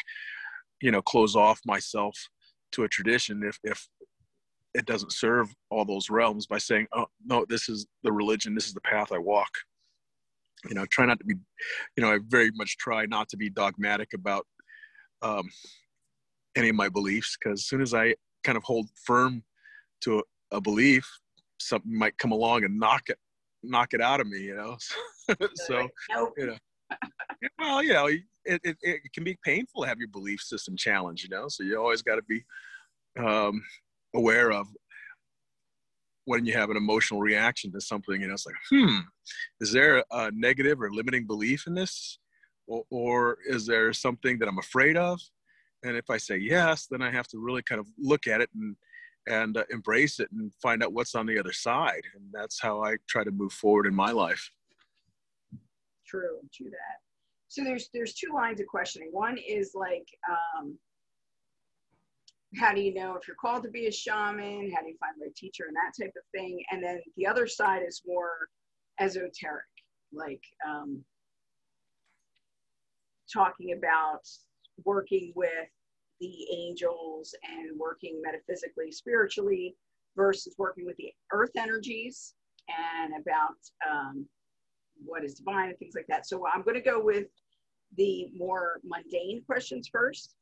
you 0.82 0.91
know 0.91 1.01
close 1.01 1.36
off 1.36 1.60
myself 1.65 2.17
to 2.71 2.84
a 2.84 2.89
tradition 2.89 3.43
if 3.43 3.58
if 3.63 3.88
it 4.73 4.86
doesn't 4.86 5.13
serve 5.13 5.53
all 5.69 5.86
those 5.86 6.10
realms 6.10 6.47
by 6.47 6.58
saying 6.58 6.88
oh 6.93 7.06
no 7.25 7.45
this 7.49 7.69
is 7.69 7.86
the 8.03 8.12
religion 8.12 8.56
this 8.56 8.67
is 8.67 8.73
the 8.73 8.82
path 8.82 9.12
i 9.12 9.17
walk 9.17 9.49
you 10.67 10.75
know 10.75 10.86
try 10.91 11.06
not 11.06 11.19
to 11.19 11.25
be 11.25 11.36
you 11.95 12.03
know 12.03 12.12
i 12.12 12.19
very 12.27 12.51
much 12.56 12.77
try 12.77 13.06
not 13.06 13.29
to 13.29 13.38
be 13.38 13.49
dogmatic 13.49 14.10
about 14.13 14.45
um, 15.21 15.49
any 16.56 16.70
of 16.70 16.76
my 16.76 16.89
beliefs 16.89 17.38
because 17.38 17.60
as 17.62 17.66
soon 17.66 17.82
as 17.82 17.94
i 17.94 18.13
kind 18.44 18.58
of 18.58 18.63
hold 18.63 18.88
firm 19.06 19.44
to 20.02 20.20
a, 20.20 20.58
a 20.58 20.62
belief 20.62 21.10
something 21.60 21.98
might 21.98 22.18
come 22.18 22.32
along 22.32 22.63
and 22.63 22.80
knock 22.80 23.10
it 23.10 23.18
knock 23.63 23.94
it 23.94 24.02
out 24.02 24.20
of 24.20 24.28
me 24.28 24.39
you 24.39 24.56
know? 24.56 24.78
So 25.56 25.88
you 26.38 26.48
know. 26.48 26.58
Well, 27.60 27.84
you 27.84 27.94
know, 27.94 28.08
it, 28.08 28.22
it, 28.46 28.78
it 28.82 29.13
can 29.13 29.24
be 29.24 29.38
painful 29.44 29.84
to 29.84 29.88
have 29.88 30.00
your 30.00 30.10
belief 30.10 30.42
system 30.42 30.76
challenged, 30.76 31.24
you 31.24 31.30
know, 31.30 31.48
so 31.48 31.63
you 31.63 31.78
always 31.78 32.02
got 32.02 32.16
to 32.16 32.24
be 32.24 32.44
um, 33.18 33.63
aware 34.16 34.52
of 34.52 34.68
when 36.26 36.46
you 36.46 36.54
have 36.54 36.70
an 36.70 36.78
emotional 36.78 37.20
reaction 37.20 37.72
to 37.72 37.82
something, 37.82 38.22
you 38.22 38.28
know, 38.28 38.34
it's 38.34 38.46
like, 38.46 38.56
hmm, 38.70 39.00
is 39.60 39.72
there 39.72 40.04
a 40.12 40.32
negative 40.32 40.82
or 40.82 40.92
limiting 40.92 41.28
belief 41.28 41.68
in 41.68 41.74
this? 41.74 42.20
Or, 42.68 42.84
or 42.89 43.38
is 43.46 43.66
there 43.66 43.92
something 43.92 44.39
that 44.39 44.48
I'm 44.48 44.60
afraid 44.60 44.96
of? 44.96 45.20
And 45.84 45.98
if 45.98 46.10
I 46.10 46.17
say 46.17 46.38
yes, 46.38 46.88
then 46.89 47.02
I 47.02 47.12
have 47.12 47.28
to 47.30 47.39
really 47.39 47.62
kind 47.62 47.80
of 47.80 47.88
look 47.98 48.28
at 48.28 48.41
it 48.41 48.50
and 48.56 48.76
and 49.26 49.56
uh, 49.56 49.63
embrace 49.72 50.19
it 50.19 50.30
and 50.34 50.52
find 50.62 50.84
out 50.84 50.91
what's 50.91 51.15
on 51.15 51.26
the 51.26 51.39
other 51.39 51.54
side. 51.54 52.02
And 52.13 52.26
that's 52.34 52.60
how 52.62 52.84
I 52.84 52.98
try 53.08 53.24
to 53.24 53.32
move 53.32 53.54
forward 53.54 53.88
in 53.88 53.96
my 53.96 54.12
life 54.12 54.50
true 56.13 56.39
to 56.54 56.63
that. 56.65 56.98
So 57.48 57.63
there's 57.63 57.89
there's 57.93 58.13
two 58.13 58.34
lines 58.34 58.60
of 58.60 58.67
questioning. 58.67 59.10
One 59.12 59.38
is 59.38 59.72
like, 59.76 60.08
um, 60.30 60.78
how 62.58 62.74
do 62.74 62.82
you 62.82 62.93
know 62.93 63.15
if 63.15 63.28
you're 63.28 63.38
called 63.39 63.63
to 63.63 63.69
be 63.69 63.88
a 63.88 63.91
shaman? 63.91 64.72
How 64.72 64.82
do 64.82 64.89
you 64.89 64.98
find 65.00 65.15
right 65.22 65.36
teacher 65.36 65.65
and 65.67 65.76
that 65.76 66.04
type 66.04 66.13
of 66.15 66.24
thing? 66.34 66.63
And 66.72 66.84
then 66.84 67.00
the 67.17 67.28
other 67.28 67.48
side 67.48 67.82
is 67.88 68.02
more 68.06 68.32
esoteric, 69.00 69.65
like 70.12 70.41
um, 70.67 71.04
talking 73.32 73.74
about 73.78 74.28
working 74.86 75.33
with 75.36 75.67
the 76.19 76.47
angels 76.51 77.36
and 77.43 77.77
working 77.79 78.21
metaphysically, 78.23 78.91
spiritually, 78.91 79.75
versus 80.15 80.55
working 80.57 80.86
with 80.86 80.95
the 80.97 81.12
earth 81.31 81.51
energies 81.57 82.36
and 82.69 83.13
about 83.19 83.57
um, 83.89 84.25
what 85.05 85.23
is 85.23 85.36
divine 85.36 85.69
and 85.69 85.79
things 85.79 85.95
like 85.95 86.07
that. 86.07 86.27
So 86.27 86.45
I'm 86.47 86.62
going 86.62 86.75
to 86.75 86.81
go 86.81 87.03
with 87.03 87.27
the 87.97 88.27
more 88.36 88.79
mundane 88.83 89.43
questions 89.45 89.89
first 89.91 90.36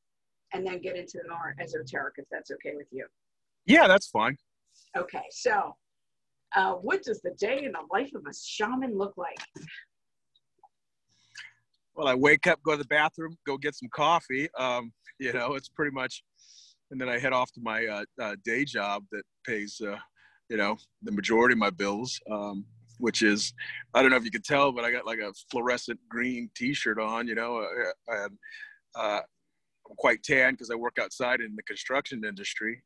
and 0.53 0.65
then 0.65 0.81
get 0.81 0.95
into 0.95 1.19
the 1.23 1.29
more 1.29 1.55
esoteric 1.59 2.15
if 2.17 2.25
that's 2.31 2.51
okay 2.51 2.73
with 2.75 2.87
you. 2.91 3.05
Yeah, 3.65 3.87
that's 3.87 4.07
fine. 4.07 4.37
Okay, 4.97 5.23
so 5.31 5.75
uh, 6.55 6.73
what 6.73 7.03
does 7.03 7.21
the 7.21 7.31
day 7.39 7.63
in 7.63 7.71
the 7.71 7.79
life 7.91 8.11
of 8.15 8.23
a 8.29 8.33
shaman 8.33 8.97
look 8.97 9.13
like? 9.17 9.37
Well, 11.95 12.07
I 12.07 12.15
wake 12.15 12.47
up, 12.47 12.59
go 12.63 12.71
to 12.71 12.77
the 12.77 12.85
bathroom, 12.85 13.37
go 13.45 13.57
get 13.57 13.75
some 13.75 13.89
coffee. 13.93 14.49
Um, 14.57 14.91
you 15.19 15.33
know, 15.33 15.53
it's 15.55 15.69
pretty 15.69 15.91
much, 15.91 16.23
and 16.89 16.99
then 16.99 17.09
I 17.09 17.19
head 17.19 17.33
off 17.33 17.51
to 17.53 17.61
my 17.61 17.85
uh, 17.85 18.05
uh, 18.21 18.35
day 18.43 18.65
job 18.65 19.03
that 19.11 19.23
pays, 19.45 19.79
uh, 19.85 19.97
you 20.49 20.57
know, 20.57 20.77
the 21.03 21.11
majority 21.11 21.53
of 21.53 21.59
my 21.59 21.69
bills. 21.69 22.19
Um, 22.29 22.65
which 23.01 23.23
is 23.23 23.53
I 23.93 24.01
don't 24.01 24.11
know 24.11 24.17
if 24.17 24.23
you 24.23 24.31
could 24.31 24.45
tell, 24.45 24.71
but 24.71 24.85
I 24.85 24.91
got 24.91 25.07
like 25.07 25.19
a 25.19 25.33
fluorescent 25.49 25.99
green 26.07 26.49
T-shirt 26.55 26.99
on, 26.99 27.27
you 27.27 27.35
know, 27.35 27.57
uh, 27.57 28.15
and 28.23 28.37
uh, 28.95 29.21
I'm 29.89 29.95
quite 29.97 30.23
tan 30.23 30.53
because 30.53 30.69
I 30.69 30.75
work 30.75 30.97
outside 31.01 31.41
in 31.41 31.55
the 31.55 31.63
construction 31.63 32.23
industry. 32.23 32.83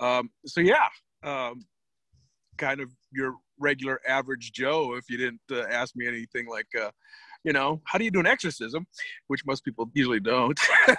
Um, 0.00 0.30
so 0.46 0.60
yeah, 0.60 0.88
um, 1.22 1.64
kind 2.58 2.80
of 2.80 2.90
your 3.12 3.36
regular 3.58 4.00
average 4.06 4.52
Joe 4.52 4.94
if 4.96 5.08
you 5.08 5.16
didn't 5.16 5.40
uh, 5.50 5.62
ask 5.70 5.94
me 5.94 6.06
anything 6.08 6.48
like, 6.48 6.66
you 7.44 7.52
know, 7.52 7.80
how 7.86 7.98
do 7.98 8.04
you 8.04 8.10
do 8.10 8.20
an 8.20 8.26
exorcism, 8.26 8.86
which 9.26 9.44
most 9.46 9.64
people 9.64 9.90
usually 9.94 10.20
don't. 10.20 10.58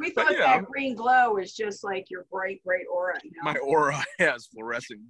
we 0.00 0.10
thought 0.14 0.32
yeah. 0.32 0.58
that 0.58 0.64
green 0.64 0.94
glow 0.94 1.36
is 1.36 1.52
just 1.52 1.84
like 1.84 2.06
your 2.10 2.26
bright, 2.30 2.60
bright 2.64 2.86
aura. 2.92 3.14
You 3.22 3.30
know? 3.36 3.52
My 3.52 3.58
aura 3.58 4.02
has 4.18 4.46
fluorescent 4.46 5.00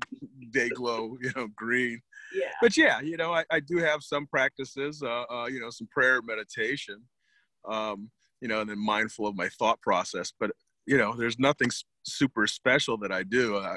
day 0.50 0.68
glow, 0.70 1.16
you 1.20 1.30
know, 1.36 1.48
green. 1.56 2.00
Yeah. 2.34 2.50
But 2.60 2.76
yeah, 2.76 3.00
you 3.00 3.16
know, 3.16 3.32
I, 3.32 3.44
I 3.50 3.60
do 3.60 3.78
have 3.78 4.02
some 4.02 4.26
practices, 4.26 5.02
uh, 5.02 5.24
uh, 5.32 5.46
you 5.46 5.60
know, 5.60 5.70
some 5.70 5.88
prayer 5.90 6.20
meditation, 6.22 7.02
um, 7.68 8.10
you 8.40 8.48
know, 8.48 8.60
and 8.60 8.70
then 8.70 8.78
mindful 8.78 9.26
of 9.26 9.36
my 9.36 9.48
thought 9.58 9.80
process. 9.80 10.32
But 10.38 10.50
you 10.86 10.98
know, 10.98 11.14
there's 11.16 11.38
nothing 11.38 11.70
super 12.04 12.46
special 12.46 12.98
that 12.98 13.12
I 13.12 13.22
do. 13.22 13.58
I, 13.58 13.76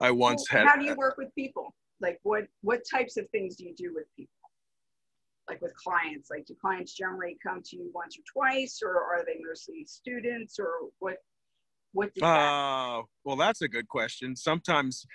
I 0.00 0.10
once 0.10 0.46
well, 0.52 0.60
had. 0.60 0.68
How 0.68 0.76
do 0.76 0.84
you 0.84 0.94
work 0.94 1.16
with 1.16 1.34
people? 1.34 1.74
Like, 2.00 2.18
what 2.22 2.44
what 2.62 2.80
types 2.90 3.16
of 3.16 3.28
things 3.30 3.56
do 3.56 3.64
you 3.64 3.74
do 3.74 3.92
with 3.94 4.04
people? 4.16 4.32
Like 5.48 5.60
with 5.60 5.74
clients, 5.76 6.30
like 6.30 6.46
do 6.46 6.54
clients 6.60 6.94
generally 6.94 7.36
come 7.42 7.62
to 7.64 7.76
you 7.76 7.90
once 7.94 8.16
or 8.16 8.22
twice, 8.32 8.80
or 8.82 8.96
are 8.96 9.24
they 9.26 9.40
mostly 9.46 9.84
students, 9.84 10.58
or 10.58 10.68
what? 10.98 11.16
What? 11.92 12.14
Does 12.14 12.22
uh, 12.22 13.02
well, 13.24 13.36
that's 13.36 13.62
a 13.62 13.68
good 13.68 13.88
question. 13.88 14.36
Sometimes, 14.36 15.06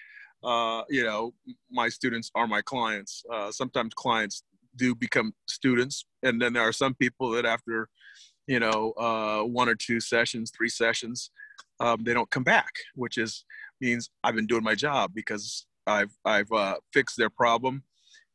uh, 0.43 0.83
you 0.89 1.03
know, 1.03 1.33
my 1.71 1.89
students 1.89 2.31
are 2.35 2.47
my 2.47 2.61
clients. 2.61 3.23
Uh, 3.31 3.51
sometimes 3.51 3.93
clients 3.95 4.43
do 4.75 4.93
become 4.95 5.33
students, 5.49 6.05
and 6.23 6.41
then 6.41 6.53
there 6.53 6.63
are 6.63 6.71
some 6.71 6.93
people 6.93 7.31
that 7.31 7.45
after 7.45 7.89
you 8.49 8.59
know, 8.59 8.93
uh, 8.97 9.43
one 9.43 9.69
or 9.69 9.75
two 9.75 9.99
sessions, 9.99 10.51
three 10.51 10.69
sessions, 10.69 11.29
um, 11.79 12.03
they 12.03 12.15
don't 12.15 12.31
come 12.31 12.43
back, 12.43 12.71
which 12.95 13.19
is 13.19 13.45
means 13.79 14.09
I've 14.23 14.33
been 14.33 14.47
doing 14.47 14.63
my 14.63 14.73
job 14.73 15.11
because 15.13 15.67
I've 15.89 16.15
I've 16.25 16.52
uh, 16.52 16.75
fixed 16.93 17.17
their 17.17 17.30
problem 17.30 17.84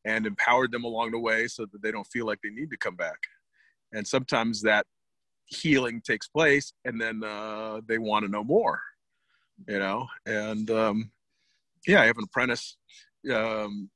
and 0.04 0.26
empowered 0.26 0.72
them 0.72 0.84
along 0.84 1.12
the 1.12 1.18
way 1.18 1.46
so 1.48 1.66
that 1.72 1.82
they 1.82 1.90
don't 1.90 2.06
feel 2.06 2.26
like 2.26 2.40
they 2.42 2.50
need 2.50 2.70
to 2.70 2.76
come 2.76 2.96
back. 2.96 3.18
And 3.92 4.06
sometimes 4.06 4.60
that 4.62 4.86
healing 5.46 6.00
takes 6.00 6.28
place, 6.28 6.72
and 6.84 7.00
then 7.00 7.22
uh, 7.24 7.80
they 7.86 7.98
want 7.98 8.24
to 8.24 8.30
know 8.30 8.44
more, 8.44 8.80
you 9.68 9.78
know. 9.78 10.06
And 10.26 10.70
um, 10.70 11.10
yeah, 11.86 12.02
I 12.02 12.06
have 12.06 12.18
an 12.18 12.24
apprentice 12.24 12.76
um, 13.32 13.90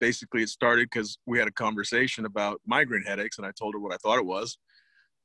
basically 0.00 0.42
it 0.42 0.48
started 0.48 0.88
because 0.90 1.18
we 1.26 1.38
had 1.38 1.48
a 1.48 1.52
conversation 1.52 2.26
about 2.26 2.60
migraine 2.66 3.04
headaches 3.04 3.38
and 3.38 3.46
I 3.46 3.50
told 3.52 3.74
her 3.74 3.80
what 3.80 3.92
I 3.92 3.96
thought 3.96 4.18
it 4.18 4.26
was. 4.26 4.58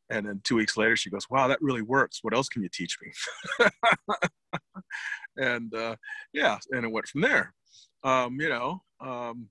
And 0.09 0.27
then 0.27 0.41
two 0.43 0.55
weeks 0.55 0.75
later, 0.75 0.95
she 0.95 1.09
goes, 1.09 1.29
wow, 1.29 1.47
that 1.47 1.61
really 1.61 1.81
works. 1.81 2.19
What 2.21 2.33
else 2.33 2.49
can 2.49 2.61
you 2.61 2.69
teach 2.69 2.97
me? 3.01 3.67
and 5.37 5.73
uh, 5.73 5.95
yeah, 6.33 6.57
and 6.71 6.85
it 6.85 6.91
went 6.91 7.07
from 7.07 7.21
there. 7.21 7.53
Um, 8.03 8.39
you 8.39 8.49
know, 8.49 8.81
um, 8.99 9.49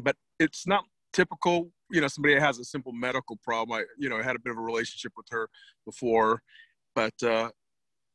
but 0.00 0.16
it's 0.38 0.66
not 0.66 0.84
typical, 1.12 1.70
you 1.90 2.00
know, 2.00 2.08
somebody 2.08 2.38
has 2.38 2.58
a 2.58 2.64
simple 2.64 2.92
medical 2.92 3.36
problem. 3.42 3.80
I, 3.80 3.84
you 3.98 4.08
know, 4.08 4.22
had 4.22 4.36
a 4.36 4.38
bit 4.38 4.52
of 4.52 4.58
a 4.58 4.62
relationship 4.62 5.12
with 5.16 5.26
her 5.30 5.48
before, 5.84 6.42
but 6.94 7.20
uh, 7.22 7.50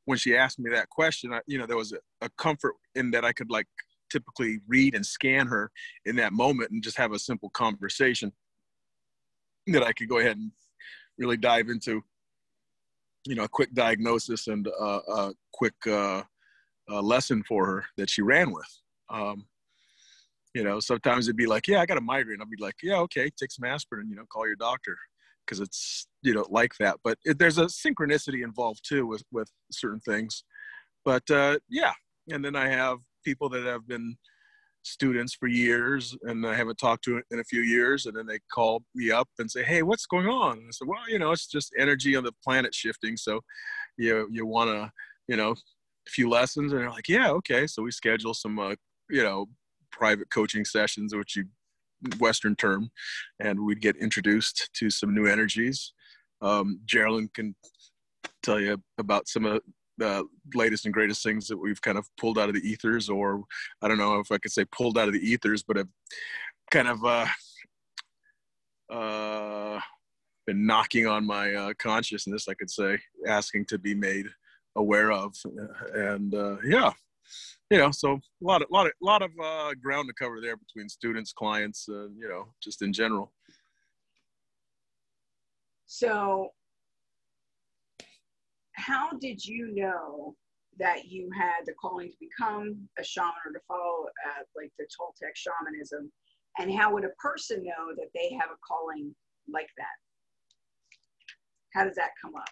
when 0.05 0.17
she 0.17 0.35
asked 0.35 0.59
me 0.59 0.69
that 0.71 0.89
question, 0.89 1.33
I, 1.33 1.41
you 1.47 1.57
know, 1.57 1.65
there 1.65 1.77
was 1.77 1.93
a, 1.93 1.97
a 2.25 2.29
comfort 2.37 2.73
in 2.95 3.11
that 3.11 3.25
I 3.25 3.33
could 3.33 3.49
like 3.49 3.67
typically 4.11 4.59
read 4.67 4.95
and 4.95 5.05
scan 5.05 5.47
her 5.47 5.71
in 6.05 6.15
that 6.17 6.33
moment 6.33 6.71
and 6.71 6.83
just 6.83 6.97
have 6.97 7.13
a 7.13 7.19
simple 7.19 7.49
conversation 7.49 8.31
that 9.67 9.83
I 9.83 9.93
could 9.93 10.09
go 10.09 10.19
ahead 10.19 10.37
and 10.37 10.51
really 11.17 11.37
dive 11.37 11.69
into, 11.69 12.03
you 13.25 13.35
know, 13.35 13.43
a 13.43 13.49
quick 13.49 13.73
diagnosis 13.73 14.47
and 14.47 14.67
uh, 14.67 14.99
a 15.07 15.33
quick 15.51 15.75
uh, 15.87 16.23
a 16.89 17.01
lesson 17.01 17.43
for 17.43 17.65
her 17.65 17.85
that 17.97 18.09
she 18.09 18.21
ran 18.21 18.51
with. 18.51 18.79
Um, 19.09 19.45
you 20.53 20.63
know, 20.63 20.79
sometimes 20.79 21.27
it'd 21.27 21.37
be 21.37 21.47
like, 21.47 21.67
yeah, 21.67 21.81
I 21.81 21.85
got 21.85 21.97
a 21.97 22.01
migraine. 22.01 22.41
I'd 22.41 22.49
be 22.49 22.61
like, 22.61 22.75
yeah, 22.83 22.97
okay, 22.99 23.29
take 23.37 23.51
some 23.51 23.65
aspirin, 23.65 24.09
you 24.09 24.15
know, 24.15 24.25
call 24.31 24.45
your 24.45 24.55
doctor 24.55 24.95
because 25.45 25.59
it's, 25.59 26.07
you 26.21 26.33
know, 26.33 26.45
like 26.49 26.73
that. 26.79 26.97
But 27.03 27.17
it, 27.25 27.39
there's 27.39 27.57
a 27.57 27.65
synchronicity 27.65 28.43
involved 28.43 28.81
too 28.87 29.07
with, 29.07 29.23
with 29.31 29.49
certain 29.71 29.99
things. 30.01 30.43
But 31.03 31.29
uh, 31.31 31.57
yeah. 31.69 31.93
And 32.31 32.45
then 32.45 32.55
I 32.55 32.67
have 32.67 32.99
people 33.25 33.49
that 33.49 33.65
have 33.65 33.87
been 33.87 34.15
students 34.83 35.33
for 35.33 35.47
years 35.47 36.15
and 36.23 36.45
I 36.45 36.55
haven't 36.55 36.77
talked 36.77 37.03
to 37.05 37.21
in 37.31 37.39
a 37.39 37.43
few 37.43 37.61
years. 37.61 38.05
And 38.05 38.15
then 38.15 38.27
they 38.27 38.39
call 38.53 38.83
me 38.93 39.11
up 39.11 39.29
and 39.39 39.49
say, 39.49 39.63
Hey, 39.63 39.81
what's 39.81 40.05
going 40.05 40.27
on? 40.27 40.59
And 40.59 40.67
I 40.67 40.71
said, 40.71 40.87
well, 40.87 41.09
you 41.09 41.19
know, 41.19 41.31
it's 41.31 41.47
just 41.47 41.73
energy 41.77 42.15
on 42.15 42.23
the 42.23 42.33
planet 42.43 42.75
shifting. 42.75 43.17
So 43.17 43.41
you, 43.97 44.27
you 44.31 44.45
want 44.45 44.69
to, 44.69 44.91
you 45.27 45.37
know, 45.37 45.55
a 46.07 46.11
few 46.11 46.29
lessons 46.29 46.71
and 46.71 46.81
they're 46.81 46.89
like, 46.89 47.09
yeah, 47.09 47.29
okay. 47.31 47.67
So 47.67 47.83
we 47.83 47.91
schedule 47.91 48.33
some, 48.33 48.59
uh, 48.59 48.75
you 49.09 49.23
know, 49.23 49.47
private 49.91 50.29
coaching 50.29 50.65
sessions, 50.65 51.15
which 51.15 51.35
you 51.35 51.45
Western 52.19 52.55
term, 52.55 52.89
and 53.39 53.59
we'd 53.59 53.81
get 53.81 53.95
introduced 53.97 54.69
to 54.73 54.89
some 54.89 55.13
new 55.13 55.25
energies. 55.25 55.93
Um, 56.41 56.81
Geraldine 56.85 57.29
can 57.33 57.55
tell 58.41 58.59
you 58.59 58.81
about 58.97 59.27
some 59.27 59.45
of 59.45 59.61
the 59.97 60.25
latest 60.55 60.85
and 60.85 60.93
greatest 60.93 61.23
things 61.23 61.47
that 61.47 61.57
we've 61.57 61.81
kind 61.81 61.97
of 61.97 62.07
pulled 62.17 62.37
out 62.37 62.49
of 62.49 62.55
the 62.55 62.67
ethers, 62.67 63.09
or 63.09 63.43
I 63.81 63.87
don't 63.87 63.97
know 63.97 64.19
if 64.19 64.31
I 64.31 64.37
could 64.37 64.51
say 64.51 64.65
pulled 64.65 64.97
out 64.97 65.07
of 65.07 65.13
the 65.13 65.19
ethers, 65.19 65.63
but 65.63 65.77
have 65.77 65.87
kind 66.71 66.87
of 66.87 67.05
uh, 67.05 67.27
uh, 68.91 69.79
been 70.45 70.65
knocking 70.65 71.07
on 71.07 71.25
my 71.25 71.53
uh, 71.53 71.73
consciousness, 71.79 72.47
I 72.47 72.55
could 72.55 72.69
say, 72.69 72.99
asking 73.27 73.65
to 73.67 73.77
be 73.77 73.95
made 73.95 74.27
aware 74.75 75.11
of, 75.11 75.35
and 75.93 76.33
uh, 76.33 76.57
yeah, 76.65 76.91
you 77.69 77.77
know, 77.77 77.91
so 77.91 78.13
a 78.13 78.19
lot 78.41 78.61
of 78.61 78.67
lot 78.71 78.85
of 78.85 78.91
a 79.01 79.05
lot 79.05 79.21
of 79.21 79.31
uh, 79.43 79.73
ground 79.81 80.07
to 80.09 80.13
cover 80.13 80.39
there 80.41 80.57
between 80.57 80.89
students, 80.89 81.33
clients, 81.33 81.87
uh, 81.89 82.09
you 82.09 82.27
know, 82.27 82.47
just 82.61 82.81
in 82.81 82.93
general. 82.93 83.31
So 85.85 86.49
how 88.75 89.11
did 89.19 89.43
you 89.45 89.73
know 89.75 90.35
that 90.79 91.05
you 91.05 91.29
had 91.35 91.65
the 91.65 91.73
calling 91.73 92.09
to 92.09 92.17
become 92.19 92.87
a 92.97 93.03
shaman 93.03 93.33
or 93.45 93.53
to 93.53 93.59
follow 93.67 94.05
uh, 94.27 94.43
like 94.55 94.71
the 94.79 94.85
Toltec 94.85 95.35
shamanism? 95.35 96.11
And 96.59 96.71
how 96.71 96.93
would 96.93 97.05
a 97.05 97.13
person 97.19 97.63
know 97.63 97.95
that 97.95 98.09
they 98.13 98.35
have 98.39 98.49
a 98.49 98.57
calling 98.67 99.13
like 99.51 99.69
that? 99.77 99.97
How 101.73 101.85
does 101.85 101.95
that 101.95 102.11
come 102.21 102.35
up? 102.35 102.49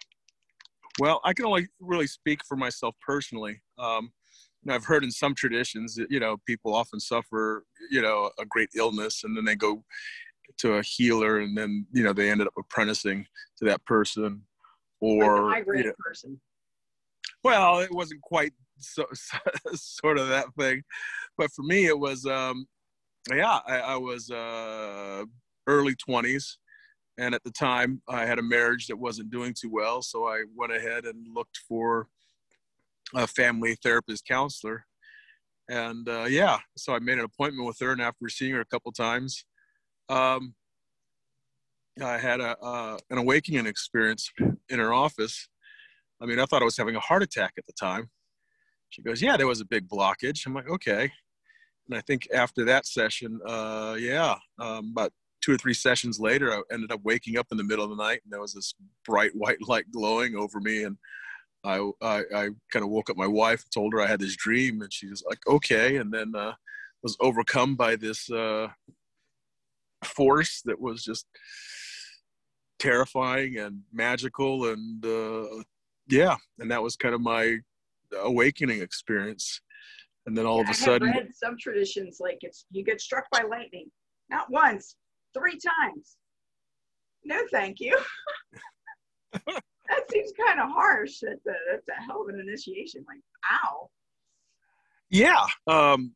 Well, 0.98 1.20
I 1.24 1.32
can 1.32 1.46
only 1.46 1.68
really 1.80 2.06
speak 2.06 2.40
for 2.46 2.56
myself 2.56 2.94
personally. 3.00 3.62
Um, 3.78 4.12
you 4.62 4.68
know, 4.68 4.74
I've 4.74 4.84
heard 4.84 5.04
in 5.04 5.10
some 5.10 5.34
traditions 5.34 5.94
that, 5.96 6.10
you 6.10 6.20
know, 6.20 6.36
people 6.46 6.74
often 6.74 7.00
suffer, 7.00 7.64
you 7.90 8.02
know, 8.02 8.30
a 8.38 8.44
great 8.44 8.68
illness 8.76 9.24
and 9.24 9.36
then 9.36 9.44
they 9.44 9.56
go 9.56 9.82
to 10.58 10.74
a 10.74 10.82
healer 10.82 11.40
and 11.40 11.56
then, 11.56 11.86
you 11.92 12.02
know, 12.02 12.12
they 12.12 12.30
ended 12.30 12.46
up 12.46 12.54
apprenticing 12.58 13.26
to 13.58 13.64
that 13.64 13.84
person 13.86 14.42
or 15.00 15.48
like 15.48 15.64
you 15.66 15.84
know, 15.84 15.92
person. 15.98 16.40
Well, 17.42 17.80
it 17.80 17.92
wasn't 17.92 18.20
quite 18.22 18.52
so, 18.78 19.04
so, 19.12 19.38
sort 19.74 20.18
of 20.18 20.28
that 20.28 20.46
thing, 20.58 20.82
but 21.36 21.50
for 21.52 21.62
me, 21.62 21.86
it 21.86 21.98
was. 21.98 22.26
Um, 22.26 22.66
yeah, 23.32 23.60
I, 23.66 23.76
I 23.78 23.96
was 23.96 24.30
uh, 24.30 25.24
early 25.66 25.94
twenties, 25.94 26.58
and 27.18 27.34
at 27.34 27.42
the 27.44 27.50
time, 27.50 28.02
I 28.08 28.26
had 28.26 28.38
a 28.38 28.42
marriage 28.42 28.86
that 28.86 28.96
wasn't 28.96 29.30
doing 29.30 29.54
too 29.54 29.70
well, 29.70 30.02
so 30.02 30.26
I 30.26 30.44
went 30.54 30.72
ahead 30.72 31.04
and 31.04 31.26
looked 31.34 31.58
for 31.68 32.08
a 33.14 33.26
family 33.26 33.76
therapist 33.82 34.26
counselor, 34.26 34.86
and 35.68 36.08
uh, 36.08 36.24
yeah, 36.24 36.58
so 36.76 36.94
I 36.94 36.98
made 36.98 37.18
an 37.18 37.24
appointment 37.24 37.66
with 37.66 37.78
her, 37.80 37.92
and 37.92 38.00
after 38.00 38.28
seeing 38.28 38.52
her 38.52 38.60
a 38.60 38.66
couple 38.66 38.92
times, 38.92 39.44
um, 40.08 40.54
I 42.02 42.18
had 42.18 42.40
a 42.40 42.58
uh, 42.58 42.98
an 43.10 43.18
awakening 43.18 43.66
experience 43.66 44.30
in 44.68 44.78
her 44.78 44.92
office. 44.92 45.48
I 46.20 46.26
mean, 46.26 46.38
I 46.38 46.46
thought 46.46 46.62
I 46.62 46.64
was 46.64 46.76
having 46.76 46.96
a 46.96 47.00
heart 47.00 47.22
attack 47.22 47.54
at 47.58 47.66
the 47.66 47.72
time. 47.72 48.10
She 48.88 49.02
goes, 49.02 49.20
"Yeah, 49.20 49.36
there 49.36 49.46
was 49.46 49.60
a 49.60 49.66
big 49.66 49.88
blockage." 49.88 50.46
I'm 50.46 50.54
like, 50.54 50.68
"Okay." 50.68 51.12
And 51.88 51.96
I 51.96 52.00
think 52.00 52.28
after 52.32 52.64
that 52.64 52.86
session, 52.86 53.40
uh, 53.46 53.96
yeah, 53.98 54.36
um, 54.58 54.90
about 54.92 55.12
two 55.42 55.52
or 55.52 55.58
three 55.58 55.74
sessions 55.74 56.18
later, 56.20 56.52
I 56.52 56.62
ended 56.72 56.92
up 56.92 57.00
waking 57.02 57.36
up 57.36 57.48
in 57.50 57.58
the 57.58 57.64
middle 57.64 57.84
of 57.84 57.90
the 57.90 58.02
night, 58.02 58.20
and 58.24 58.32
there 58.32 58.40
was 58.40 58.54
this 58.54 58.74
bright 59.04 59.32
white 59.34 59.60
light 59.68 59.90
glowing 59.92 60.36
over 60.36 60.60
me, 60.60 60.84
and 60.84 60.96
I 61.64 61.78
I, 62.00 62.18
I 62.34 62.48
kind 62.72 62.84
of 62.84 62.88
woke 62.88 63.10
up 63.10 63.16
my 63.16 63.26
wife, 63.26 63.64
told 63.72 63.92
her 63.92 64.00
I 64.00 64.06
had 64.06 64.20
this 64.20 64.36
dream, 64.36 64.82
and 64.82 64.92
she 64.92 65.08
was 65.08 65.22
like, 65.28 65.40
"Okay," 65.48 65.96
and 65.96 66.12
then 66.12 66.32
uh, 66.34 66.54
was 67.02 67.16
overcome 67.20 67.76
by 67.76 67.96
this 67.96 68.30
uh, 68.30 68.68
force 70.04 70.62
that 70.64 70.80
was 70.80 71.02
just 71.02 71.26
terrifying 72.78 73.58
and 73.58 73.80
magical 73.92 74.72
and 74.72 75.06
uh, 75.06 75.62
yeah 76.08 76.34
and 76.58 76.68
that 76.68 76.82
was 76.82 76.96
kind 76.96 77.14
of 77.14 77.20
my 77.20 77.56
awakening 78.22 78.82
experience. 78.82 79.60
And 80.26 80.36
then 80.36 80.46
all 80.46 80.56
yeah, 80.56 80.62
of 80.62 80.66
a 80.68 80.70
I 80.70 80.74
sudden 80.74 81.10
read 81.10 81.28
some 81.34 81.56
traditions 81.58 82.18
like 82.20 82.38
it's 82.42 82.66
you 82.70 82.84
get 82.84 83.00
struck 83.00 83.24
by 83.30 83.42
lightning 83.42 83.90
not 84.30 84.50
once 84.50 84.96
three 85.34 85.58
times 85.58 86.16
no 87.24 87.40
thank 87.50 87.80
you 87.80 87.96
that 89.92 90.10
seems 90.10 90.32
kind 90.46 90.60
of 90.60 90.70
harsh. 90.70 91.18
That's 91.22 91.46
a, 91.46 91.54
that's 91.70 91.88
a 91.88 92.02
hell 92.02 92.22
of 92.22 92.28
an 92.28 92.40
initiation. 92.40 93.04
Like, 93.06 93.20
ow. 93.50 93.88
Yeah. 95.10 95.44
Um, 95.66 96.14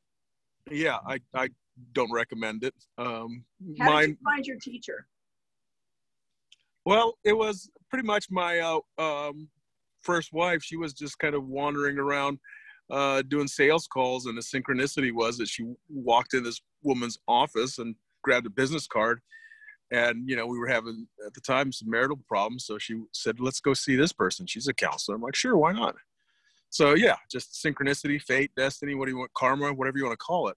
yeah, 0.70 0.98
I, 1.07 1.20
I 1.35 1.48
don't 1.92 2.12
recommend 2.12 2.64
it. 2.64 2.74
Um, 2.98 3.44
How 3.79 3.92
mine, 3.92 4.00
did 4.02 4.11
you 4.11 4.16
find 4.24 4.46
your 4.46 4.59
teacher? 4.59 5.07
Well, 6.85 7.18
it 7.24 7.37
was 7.37 7.68
pretty 7.90 8.07
much 8.07 8.26
my 8.31 8.59
uh, 8.61 9.02
um, 9.02 9.48
first 10.02 10.33
wife. 10.33 10.62
She 10.62 10.76
was 10.76 10.92
just 10.92 11.18
kind 11.18 11.35
of 11.35 11.46
wandering 11.46 11.98
around 11.98 12.38
uh, 12.90 13.22
doing 13.22 13.48
sales 13.48 13.88
calls, 13.88 14.26
and 14.26 14.38
the 14.38 14.42
synchronicity 14.42 15.12
was 15.12 15.37
that 15.38 15.48
she 15.48 15.64
walked 15.88 16.35
in 16.35 16.44
this 16.44 16.61
woman's 16.83 17.18
office 17.26 17.79
and 17.79 17.96
grabbed 18.26 18.46
a 18.46 18.50
business 18.50 18.86
card. 18.86 19.20
And 19.92 20.28
you 20.28 20.34
know, 20.34 20.46
we 20.46 20.58
were 20.58 20.66
having 20.66 21.06
at 21.24 21.32
the 21.32 21.40
time 21.40 21.70
some 21.70 21.88
marital 21.88 22.18
problems, 22.26 22.66
so 22.66 22.76
she 22.76 23.00
said, 23.12 23.38
"Let's 23.38 23.60
go 23.60 23.72
see 23.72 23.94
this 23.94 24.12
person. 24.12 24.46
She's 24.46 24.66
a 24.66 24.74
counselor." 24.74 25.14
I'm 25.14 25.22
like, 25.22 25.36
"Sure, 25.36 25.56
why 25.56 25.72
not?" 25.72 25.94
So 26.70 26.94
yeah, 26.94 27.16
just 27.30 27.64
synchronicity, 27.64 28.20
fate, 28.20 28.50
destiny, 28.56 28.96
what 28.96 29.06
do 29.06 29.12
you 29.12 29.18
want, 29.18 29.32
karma, 29.34 29.72
whatever 29.72 29.98
you 29.98 30.04
want 30.04 30.18
to 30.18 30.24
call 30.24 30.48
it. 30.48 30.56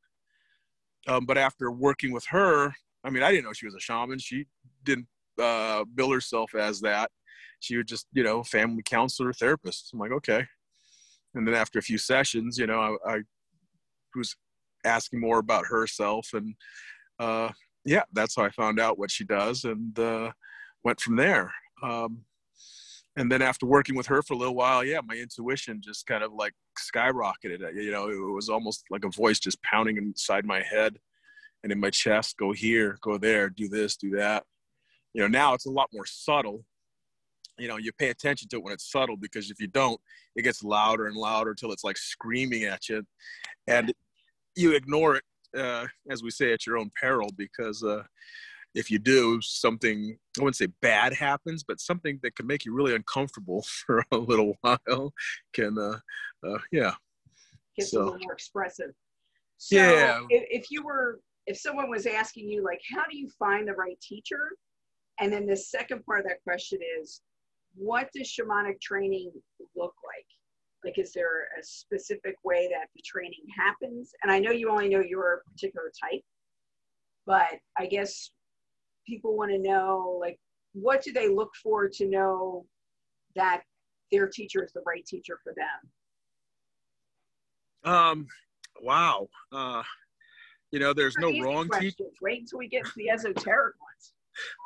Um, 1.08 1.26
but 1.26 1.38
after 1.38 1.72
working 1.72 2.12
with 2.12 2.26
her, 2.30 2.74
I 3.04 3.10
mean, 3.12 3.24
I 3.24 3.32
didn't 3.32 3.46
know 3.46 3.54
she 3.54 3.68
was 3.68 3.76
a 3.76 3.80
shaman. 3.80 4.20
She 4.20 4.46
didn't 4.84 5.08
uh, 5.40 5.86
bill 5.96 6.12
herself 6.12 6.56
as 6.56 6.82
that. 6.82 7.12
She 7.60 7.78
would 7.78 7.88
just, 7.88 8.08
you 8.14 8.24
know, 8.24 8.44
family 8.44 8.84
counselor, 8.84 9.32
therapist. 9.32 9.92
I'm 9.94 10.00
like, 10.00 10.12
okay. 10.12 10.46
And 11.36 11.48
then 11.48 11.56
after 11.56 11.78
a 11.78 11.84
few 11.84 11.98
sessions, 11.98 12.58
you 12.58 12.68
know, 12.68 12.80
I, 13.06 13.14
I 13.14 13.20
was 14.16 14.36
asking 14.84 15.20
more 15.20 15.40
about 15.40 15.68
herself, 15.68 16.30
and 16.34 16.56
uh, 17.20 17.50
yeah, 17.86 18.04
that's 18.14 18.36
how 18.36 18.44
I 18.44 18.50
found 18.50 18.80
out 18.80 18.98
what 18.98 19.12
she 19.12 19.24
does, 19.24 19.66
and 19.66 19.98
uh, 20.00 20.32
went 20.84 21.00
from 21.00 21.16
there. 21.16 21.54
Um, 21.84 22.20
and 23.16 23.32
then 23.32 23.42
after 23.42 23.66
working 23.66 23.96
with 23.96 24.08
her 24.08 24.22
for 24.22 24.34
a 24.34 24.38
little 24.38 24.56
while, 24.56 24.84
yeah, 24.84 25.00
my 25.06 25.16
intuition 25.16 25.82
just 25.84 26.06
kind 26.06 26.24
of 26.24 26.32
like 26.34 26.54
skyrocketed. 26.78 27.60
You 27.76 27.92
know, 27.92 28.10
it 28.10 28.34
was 28.34 28.50
almost 28.50 28.86
like 28.90 29.04
a 29.04 29.10
voice 29.10 29.40
just 29.40 29.62
pounding 29.64 29.98
inside 29.98 30.46
my 30.46 30.62
head 30.62 30.98
and 31.64 31.72
in 31.72 31.80
my 31.80 31.90
chest. 31.90 32.38
Go 32.38 32.54
here, 32.54 32.98
go 33.02 33.18
there, 33.18 33.50
do 33.50 33.68
this, 33.68 33.98
do 33.98 34.12
that. 34.12 34.44
You 35.14 35.22
know, 35.22 35.28
now 35.28 35.54
it's 35.54 35.66
a 35.66 35.72
lot 35.72 35.90
more 35.94 36.06
subtle. 36.06 36.64
You 37.58 37.68
know, 37.68 37.78
you 37.78 37.92
pay 37.98 38.10
attention 38.10 38.48
to 38.50 38.58
it 38.58 38.64
when 38.64 38.74
it's 38.74 38.90
subtle 38.90 39.18
because 39.18 39.52
if 39.52 39.60
you 39.60 39.68
don't, 39.68 40.00
it 40.36 40.44
gets 40.44 40.64
louder 40.64 41.08
and 41.08 41.18
louder 41.18 41.50
until 41.50 41.74
it's 41.74 41.84
like 41.84 41.98
screaming 41.98 42.64
at 42.64 42.88
you, 42.88 43.04
and 43.68 43.94
you 44.56 44.72
ignore 44.72 45.18
it, 45.18 45.24
uh, 45.58 45.88
as 46.10 46.24
we 46.24 46.30
say, 46.32 46.54
at 46.54 46.66
your 46.66 46.78
own 46.78 46.92
peril 47.00 47.30
because. 47.38 47.84
Uh, 47.84 48.04
if 48.76 48.92
you 48.92 49.00
do 49.00 49.40
something 49.42 50.18
i 50.38 50.42
wouldn't 50.42 50.56
say 50.56 50.68
bad 50.82 51.14
happens 51.14 51.64
but 51.64 51.80
something 51.80 52.20
that 52.22 52.36
can 52.36 52.46
make 52.46 52.66
you 52.66 52.74
really 52.74 52.96
uncomfortable 52.96 53.64
for 53.86 54.06
a 54.12 54.18
little 54.18 54.56
while 54.62 55.12
can 55.54 55.78
uh, 55.78 55.98
uh 56.48 56.60
yeah 56.72 56.94
gets 57.76 57.92
so. 57.92 58.02
a 58.02 58.04
little 58.04 58.20
more 58.20 58.34
expressive 58.34 58.92
so 59.58 59.76
yeah 59.76 60.22
if, 60.30 60.64
if 60.64 60.72
you 60.72 60.84
were 60.84 61.20
if 61.48 61.58
someone 61.58 61.90
was 61.90 62.06
asking 62.06 62.48
you 62.48 62.64
like 62.64 62.80
how 62.94 63.04
do 63.10 63.18
you 63.18 63.28
find 63.40 63.68
the 63.68 63.74
right 63.74 64.00
teacher 64.02 64.50
and 65.20 65.34
then 65.34 65.46
the 65.46 65.58
second 65.58 66.06
part 66.06 66.20
of 66.20 66.26
that 66.26 66.42
question 66.44 66.80
is 67.02 67.22
what 67.76 68.10
does 68.14 68.28
shamanic 68.28 68.80
training 68.82 69.32
look 69.76 69.96
like 70.06 70.26
like 70.84 70.98
is 70.98 71.14
there 71.14 71.48
a 71.60 71.64
specific 71.64 72.36
way 72.44 72.70
that 72.72 72.88
the 72.96 73.02
training 73.06 73.46
happens? 73.58 74.12
And 74.24 74.32
i 74.32 74.40
know 74.40 74.52
you 74.52 74.70
only 74.70 74.90
know 74.90 75.02
your 75.02 75.44
particular 75.52 75.92
type 76.02 76.22
but 77.26 77.60
i 77.78 77.86
guess 77.86 78.32
people 79.06 79.36
want 79.38 79.52
to 79.52 79.60
know 79.60 80.18
like 80.22 80.40
what 80.74 81.02
do 81.02 81.12
they 81.12 81.28
look 81.28 81.52
for 81.62 81.90
to 81.90 82.08
know 82.08 82.66
that 83.36 83.64
their 84.12 84.28
teacher 84.28 84.64
is 84.64 84.72
the 84.74 84.82
right 84.86 85.06
teacher 85.06 85.40
for 85.44 85.54
them? 87.84 87.92
Um 87.92 88.28
wow 88.82 89.28
uh 89.52 89.84
you 90.72 90.80
know 90.80 90.94
there's 90.94 91.18
no 91.18 91.32
wrong 91.42 91.70
teacher 91.80 92.06
wait 92.22 92.42
until 92.42 92.60
we 92.60 92.68
get 92.68 92.86
to 92.86 92.92
the 92.96 93.10
esoteric 93.10 93.76
ones. 93.82 94.14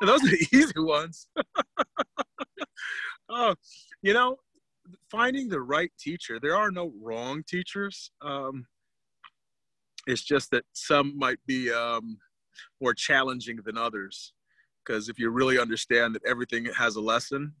Those 0.02 0.22
are 0.22 0.36
the 0.36 0.46
easy 0.52 0.78
ones. 0.78 1.26
Oh 3.30 3.54
you 4.02 4.12
know 4.12 4.36
finding 5.14 5.48
the 5.48 5.60
right 5.60 5.92
teacher 5.98 6.38
there 6.40 6.56
are 6.56 6.70
no 6.70 6.92
wrong 7.00 7.42
teachers 7.48 8.10
um 8.22 8.66
it's 10.06 10.22
just 10.22 10.50
that 10.50 10.64
some 10.72 11.16
might 11.18 11.38
be 11.46 11.70
um 11.72 12.18
more 12.80 12.94
challenging 12.94 13.58
than 13.64 13.76
others. 13.76 14.32
Because 14.84 15.08
if 15.08 15.18
you 15.18 15.30
really 15.30 15.58
understand 15.58 16.14
that 16.14 16.24
everything 16.26 16.66
has 16.76 16.96
a 16.96 17.00
lesson 17.00 17.52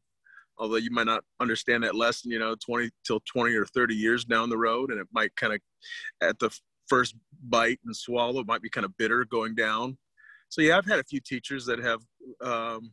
although 0.56 0.76
you 0.76 0.90
might 0.92 1.06
not 1.06 1.24
understand 1.40 1.82
that 1.82 1.96
lesson 1.96 2.30
you 2.30 2.38
know 2.38 2.54
20 2.64 2.88
till 3.04 3.20
20 3.26 3.56
or 3.56 3.66
30 3.66 3.92
years 3.92 4.24
down 4.24 4.48
the 4.48 4.56
road 4.56 4.92
and 4.92 5.00
it 5.00 5.06
might 5.12 5.34
kind 5.34 5.52
of 5.52 5.60
at 6.22 6.38
the 6.38 6.48
first 6.86 7.16
bite 7.48 7.80
and 7.84 7.96
swallow 7.96 8.44
might 8.44 8.62
be 8.62 8.70
kind 8.70 8.84
of 8.84 8.96
bitter 8.96 9.24
going 9.24 9.56
down. 9.56 9.98
So 10.50 10.62
yeah 10.62 10.78
i've 10.78 10.86
had 10.86 11.00
a 11.00 11.04
few 11.04 11.18
teachers 11.18 11.66
that 11.66 11.80
have 11.80 12.02
um, 12.40 12.92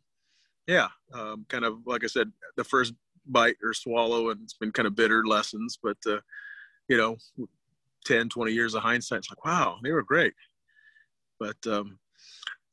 yeah 0.66 0.88
um, 1.14 1.46
kind 1.50 1.64
of 1.64 1.80
like 1.86 2.04
i 2.04 2.08
said 2.08 2.32
the 2.58 2.64
first 2.64 2.94
bite 3.26 3.58
or 3.64 3.74
swallow 3.74 4.30
and 4.30 4.42
it's 4.44 4.56
been 4.56 4.72
kind 4.72 4.88
of 4.88 4.96
bitter 4.96 5.26
lessons 5.26 5.78
but 5.82 5.98
uh, 6.08 6.20
you 6.90 6.98
know 6.98 7.18
10 8.06 8.30
20 8.30 8.52
years 8.52 8.74
of 8.74 8.82
hindsight 8.82 9.20
it's 9.20 9.30
like 9.30 9.46
wow 9.46 9.78
they 9.84 9.92
were 9.92 10.04
great 10.04 10.34
but 11.40 11.58
um, 11.68 11.98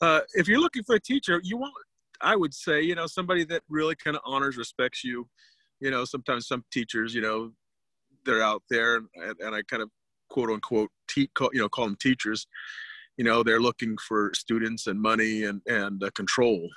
uh, 0.01 0.21
if 0.35 0.47
you're 0.47 0.61
looking 0.61 0.85
for 0.85 0.95
a 0.95 1.01
teacher, 1.01 1.41
you 1.43 1.57
want, 1.57 1.73
I 2.21 2.37
would 2.37 2.55
say, 2.55 2.83
you 2.83 2.95
know, 2.95 3.07
somebody 3.07 3.45
that 3.47 3.63
really 3.69 3.97
kind 3.97 4.17
of 4.17 4.23
honors, 4.25 4.57
respects 4.57 5.03
you. 5.03 5.29
You 5.81 5.91
know, 5.91 6.05
sometimes 6.05 6.47
some 6.47 6.65
teachers, 6.73 7.15
you 7.15 7.21
know, 7.21 7.53
they're 8.25 8.43
out 8.43 8.63
there, 8.69 8.97
and, 8.97 9.07
and 9.41 9.55
I 9.55 9.63
kind 9.63 9.83
of 9.83 9.91
quote 10.29 10.51
unquote, 10.51 10.91
te- 11.09 11.31
call, 11.35 11.51
you 11.53 11.61
know, 11.61 11.69
call 11.69 11.87
them 11.87 11.97
teachers. 12.01 12.47
You 13.17 13.25
know, 13.25 13.43
they're 13.43 13.61
looking 13.61 13.97
for 14.07 14.33
students 14.35 14.87
and 14.87 15.01
money 15.01 15.45
and 15.45 15.63
and 15.67 16.03
uh, 16.03 16.11
control. 16.15 16.69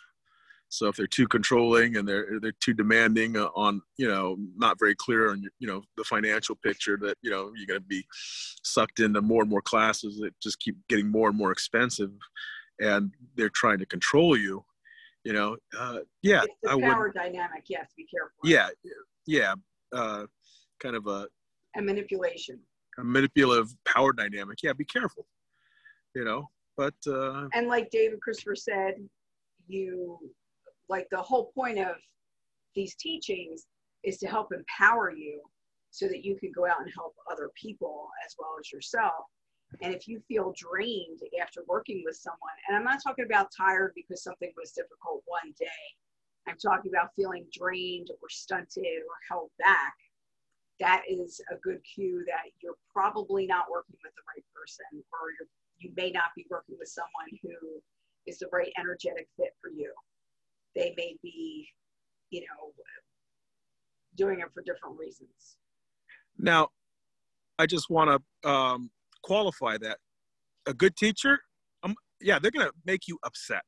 So 0.72 0.88
if 0.88 0.96
they're 0.96 1.06
too 1.06 1.28
controlling 1.28 1.98
and 1.98 2.08
they're 2.08 2.40
they're 2.42 2.54
too 2.64 2.74
demanding 2.74 3.36
on, 3.36 3.82
you 3.98 4.08
know, 4.08 4.38
not 4.56 4.80
very 4.80 4.96
clear 4.96 5.30
on 5.30 5.44
you 5.60 5.68
know 5.68 5.82
the 5.98 6.06
financial 6.06 6.56
picture 6.56 6.98
that 7.02 7.18
you 7.22 7.30
know 7.30 7.52
you're 7.58 7.68
going 7.68 7.82
to 7.82 7.86
be 7.86 8.06
sucked 8.64 9.02
into 9.02 9.22
more 9.22 9.42
and 9.42 9.52
more 9.52 9.62
classes 9.62 10.18
that 10.20 10.34
just 10.42 10.62
keep 10.62 10.78
getting 10.88 11.08
more 11.08 11.28
and 11.28 11.38
more 11.38 11.52
expensive, 11.52 12.12
and 12.80 13.12
they're 13.36 13.50
trying 13.50 13.80
to 13.80 13.86
control 13.86 14.38
you. 14.38 14.64
You 15.26 15.34
know, 15.34 15.58
uh, 15.78 16.00
yeah, 16.24 16.44
it's 16.44 16.56
the 16.64 16.70
power 16.70 17.08
would, 17.08 17.14
dynamic. 17.16 17.66
You 17.68 17.78
have 17.78 17.90
to 17.90 17.96
be 17.98 18.06
careful. 18.06 18.40
Yeah, 18.46 18.70
yeah, 19.28 19.56
uh, 19.94 20.26
kind 20.82 20.96
of 20.96 21.06
a 21.06 21.28
a 21.76 21.82
manipulation. 21.82 22.60
A 22.98 23.04
manipulative 23.04 23.76
power 23.86 24.14
dynamic. 24.14 24.60
Yeah, 24.64 24.72
be 24.72 24.86
careful. 24.86 25.28
You 26.16 26.24
know, 26.24 26.48
but 26.78 26.96
uh, 27.08 27.50
and 27.54 27.68
like 27.68 27.90
David 27.92 28.22
Christopher 28.22 28.56
said, 28.56 28.96
you 29.68 30.18
like 30.92 31.08
the 31.10 31.22
whole 31.22 31.52
point 31.56 31.80
of 31.80 31.96
these 32.76 32.96
teachings 32.96 33.66
is 34.04 34.18
to 34.18 34.28
help 34.28 34.50
empower 34.54 35.10
you 35.10 35.42
so 35.90 36.08
that 36.08 36.24
you 36.24 36.36
can 36.36 36.52
go 36.54 36.68
out 36.68 36.82
and 36.82 36.92
help 36.94 37.16
other 37.32 37.50
people 37.60 38.10
as 38.26 38.36
well 38.38 38.56
as 38.60 38.72
yourself. 38.72 39.24
And 39.82 39.96
if 39.96 40.06
you 40.08 40.20
feel 40.28 40.54
drained 40.56 41.20
after 41.42 41.62
working 41.66 42.04
with 42.06 42.18
someone, 42.18 42.58
and 42.68 42.76
I'm 42.76 42.84
not 42.84 43.00
talking 43.02 43.24
about 43.26 43.48
tired 43.56 43.94
because 43.96 44.22
something 44.22 44.52
was 44.58 44.72
difficult 44.72 45.24
one 45.26 45.54
day, 45.58 45.84
I'm 46.46 46.58
talking 46.58 46.92
about 46.92 47.16
feeling 47.16 47.46
drained 47.54 48.10
or 48.22 48.28
stunted 48.30 49.00
or 49.08 49.16
held 49.30 49.50
back, 49.60 49.96
that 50.82 51.04
is 51.08 51.40
a 51.52 51.56
good 51.64 51.80
cue 51.88 52.26
that 52.28 52.52
you're 52.62 52.80
probably 52.92 53.46
not 53.48 53.72
working 53.72 53.96
with 54.04 54.12
the 54.16 54.28
right 54.36 54.44
person 54.52 55.04
or 55.14 55.48
you 55.80 55.92
may 55.96 56.12
not 56.12 56.36
be 56.36 56.46
working 56.50 56.76
with 56.78 56.90
someone 56.90 57.32
who 57.42 57.80
is 58.28 58.40
the 58.40 58.50
right 58.52 58.74
energetic 58.78 59.28
fit 59.38 59.54
for 59.62 59.70
you 59.70 59.94
they 60.76 60.94
may 60.98 61.16
be, 61.22 61.68
you 62.30 62.42
know, 62.42 62.72
doing 64.16 64.40
it 64.40 64.48
for 64.54 64.62
different 64.62 64.98
reasons. 64.98 65.58
Now, 66.38 66.70
I 67.60 67.66
just 67.66 67.90
want 67.90 68.22
to 68.44 68.50
um, 68.50 68.90
qualify 69.24 69.78
that. 69.80 69.98
A 70.68 70.74
good 70.74 70.96
teacher, 70.96 71.40
um, 71.84 71.96
yeah, 72.20 72.40
they're 72.40 72.52
going 72.52 72.68
to 72.68 72.74
make 72.86 73.08
you 73.08 73.18
upset. 73.24 73.66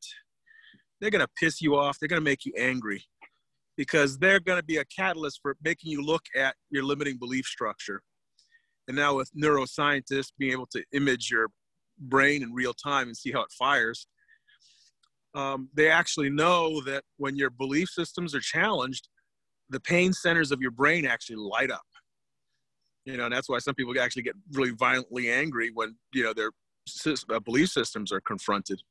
They're 1.02 1.10
going 1.10 1.26
to 1.26 1.32
piss 1.40 1.62
you 1.62 1.76
off. 1.76 1.98
They're 2.00 2.10
going 2.10 2.22
to 2.22 2.24
make 2.24 2.46
you 2.46 2.54
angry 2.58 3.04
because 3.78 4.18
they're 4.20 4.40
going 4.40 4.60
to 4.60 4.66
be 4.66 4.78
a 4.78 4.86
catalyst 4.86 5.40
for 5.42 5.58
making 5.64 5.92
you 5.92 6.04
look 6.04 6.24
at 6.36 6.56
your 6.70 6.84
limiting 6.84 7.18
belief 7.18 7.46
structure. 7.46 8.02
And 8.88 8.98
now, 8.98 9.16
with 9.16 9.32
neuroscientists 9.36 10.32
being 10.38 10.52
able 10.52 10.68
to 10.68 10.84
image 10.94 11.30
your 11.32 11.48
brain 12.00 12.44
in 12.44 12.54
real 12.54 12.74
time 12.74 13.08
and 13.08 13.18
see 13.18 13.32
how 13.32 13.42
it 13.42 13.52
fires, 13.58 14.08
um, 15.36 15.70
they 15.74 15.90
actually 15.90 16.30
know 16.30 16.82
that 16.82 17.04
when 17.18 17.36
your 17.36 17.50
belief 17.50 17.90
systems 17.90 18.36
are 18.36 18.40
challenged, 18.40 19.10
the 19.70 19.80
pain 19.80 20.14
centers 20.14 20.52
of 20.52 20.62
your 20.62 20.72
brain 20.72 21.06
actually 21.06 21.38
light 21.38 21.72
up. 21.72 21.82
You 23.06 23.18
know, 23.18 23.26
and 23.26 23.34
that's 23.34 23.50
why 23.50 23.60
some 23.60 23.76
people 23.76 24.00
actually 24.00 24.24
get 24.24 24.36
really 24.54 24.72
violently 24.72 25.30
angry 25.30 25.72
when 25.74 25.96
you 26.14 26.24
know 26.24 26.34
their 26.34 26.52
uh, 27.30 27.40
belief 27.40 27.70
systems 27.70 28.12
are 28.12 28.22
confronted, 28.22 28.82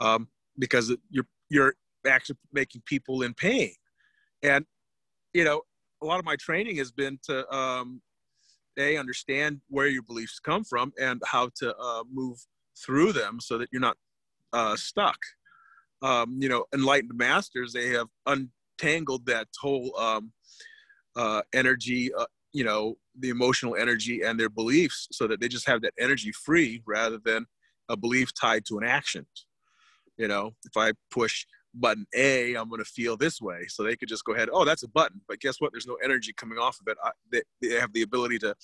um, 0.00 0.28
because 0.58 0.94
you're 1.10 1.26
you're 1.50 1.74
actually 2.06 2.36
making 2.52 2.82
people 2.86 3.22
in 3.22 3.34
pain. 3.34 3.72
And 4.42 4.64
you 5.34 5.44
know, 5.44 5.62
a 6.02 6.06
lot 6.06 6.18
of 6.18 6.24
my 6.24 6.36
training 6.36 6.76
has 6.76 6.90
been 6.90 7.18
to 7.24 7.46
um, 7.54 8.00
a 8.78 8.96
understand 8.96 9.60
where 9.68 9.88
your 9.88 10.02
beliefs 10.02 10.40
come 10.40 10.64
from 10.64 10.92
and 10.98 11.20
how 11.26 11.50
to 11.56 11.76
uh, 11.76 12.04
move 12.10 12.38
through 12.84 13.12
them 13.12 13.40
so 13.40 13.58
that 13.58 13.68
you're 13.72 13.80
not 13.80 13.96
uh, 14.52 14.76
stuck. 14.76 15.18
Um, 16.02 16.38
you 16.40 16.48
know, 16.48 16.64
enlightened 16.72 17.16
masters 17.16 17.72
they 17.72 17.88
have 17.88 18.06
untangled 18.26 19.26
that 19.26 19.48
whole 19.60 19.98
um, 19.98 20.32
uh, 21.16 21.42
energy, 21.52 22.12
uh, 22.14 22.26
you 22.52 22.64
know, 22.64 22.94
the 23.18 23.30
emotional 23.30 23.74
energy 23.74 24.22
and 24.22 24.38
their 24.38 24.48
beliefs, 24.48 25.08
so 25.10 25.26
that 25.26 25.40
they 25.40 25.48
just 25.48 25.66
have 25.66 25.82
that 25.82 25.94
energy 25.98 26.32
free 26.32 26.82
rather 26.86 27.18
than 27.24 27.46
a 27.88 27.96
belief 27.96 28.32
tied 28.40 28.64
to 28.66 28.78
an 28.78 28.84
action. 28.84 29.26
You 30.16 30.28
know, 30.28 30.52
if 30.64 30.76
I 30.76 30.92
push 31.10 31.44
button 31.74 32.06
A, 32.14 32.54
I'm 32.54 32.68
going 32.68 32.82
to 32.82 32.90
feel 32.90 33.16
this 33.16 33.40
way. 33.40 33.66
So 33.68 33.82
they 33.82 33.96
could 33.96 34.08
just 34.08 34.24
go 34.24 34.34
ahead, 34.34 34.48
oh, 34.52 34.64
that's 34.64 34.82
a 34.82 34.88
button. 34.88 35.20
But 35.28 35.40
guess 35.40 35.60
what? 35.60 35.72
There's 35.72 35.86
no 35.86 35.96
energy 36.02 36.32
coming 36.36 36.58
off 36.58 36.78
of 36.80 36.88
it. 36.88 36.98
I, 37.04 37.10
they, 37.30 37.42
they 37.62 37.74
have 37.74 37.92
the 37.92 38.02
ability 38.02 38.38
to 38.40 38.54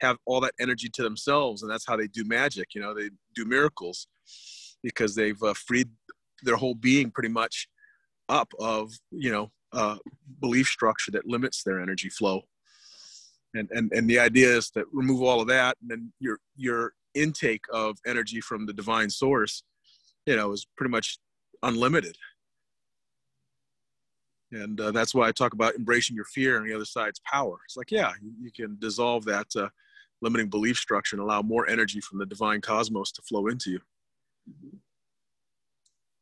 have 0.00 0.16
all 0.26 0.40
that 0.40 0.54
energy 0.60 0.88
to 0.94 1.02
themselves. 1.02 1.62
And 1.62 1.70
that's 1.70 1.86
how 1.86 1.96
they 1.96 2.08
do 2.08 2.24
magic. 2.24 2.74
You 2.74 2.82
know, 2.82 2.94
they 2.94 3.10
do 3.34 3.44
miracles 3.44 4.06
because 4.82 5.14
they've 5.14 5.42
uh, 5.42 5.54
freed 5.54 5.88
their 6.42 6.56
whole 6.56 6.74
being 6.74 7.10
pretty 7.10 7.28
much 7.28 7.68
up 8.28 8.52
of, 8.58 8.92
you 9.10 9.32
know, 9.32 9.50
uh, 9.72 9.96
belief 10.40 10.66
structure 10.66 11.10
that 11.10 11.26
limits 11.26 11.62
their 11.62 11.80
energy 11.80 12.08
flow. 12.08 12.42
And, 13.54 13.68
and, 13.70 13.90
and 13.92 14.08
the 14.08 14.18
idea 14.18 14.56
is 14.56 14.70
to 14.70 14.84
remove 14.92 15.22
all 15.22 15.40
of 15.40 15.48
that 15.48 15.76
and 15.80 15.90
then 15.90 16.12
your, 16.20 16.38
your 16.56 16.92
intake 17.14 17.64
of 17.72 17.98
energy 18.06 18.40
from 18.40 18.66
the 18.66 18.72
divine 18.72 19.10
source, 19.10 19.62
you 20.26 20.36
know, 20.36 20.52
is 20.52 20.66
pretty 20.76 20.90
much 20.90 21.18
unlimited 21.62 22.16
and 24.52 24.80
uh, 24.80 24.90
that's 24.92 25.14
why 25.14 25.28
I 25.28 25.32
talk 25.32 25.52
about 25.52 25.74
embracing 25.74 26.16
your 26.16 26.24
fear 26.24 26.56
and 26.56 26.68
the 26.68 26.74
other 26.74 26.84
side's 26.84 27.20
power. 27.20 27.58
It's 27.66 27.76
like, 27.76 27.90
yeah, 27.90 28.12
you, 28.22 28.32
you 28.40 28.50
can 28.52 28.76
dissolve 28.78 29.24
that 29.26 29.46
uh, 29.56 29.68
limiting 30.22 30.48
belief 30.48 30.76
structure 30.76 31.16
and 31.16 31.22
allow 31.22 31.42
more 31.42 31.68
energy 31.68 32.00
from 32.00 32.18
the 32.18 32.26
divine 32.26 32.60
cosmos 32.60 33.12
to 33.12 33.22
flow 33.22 33.48
into 33.48 33.70
you. 33.70 33.80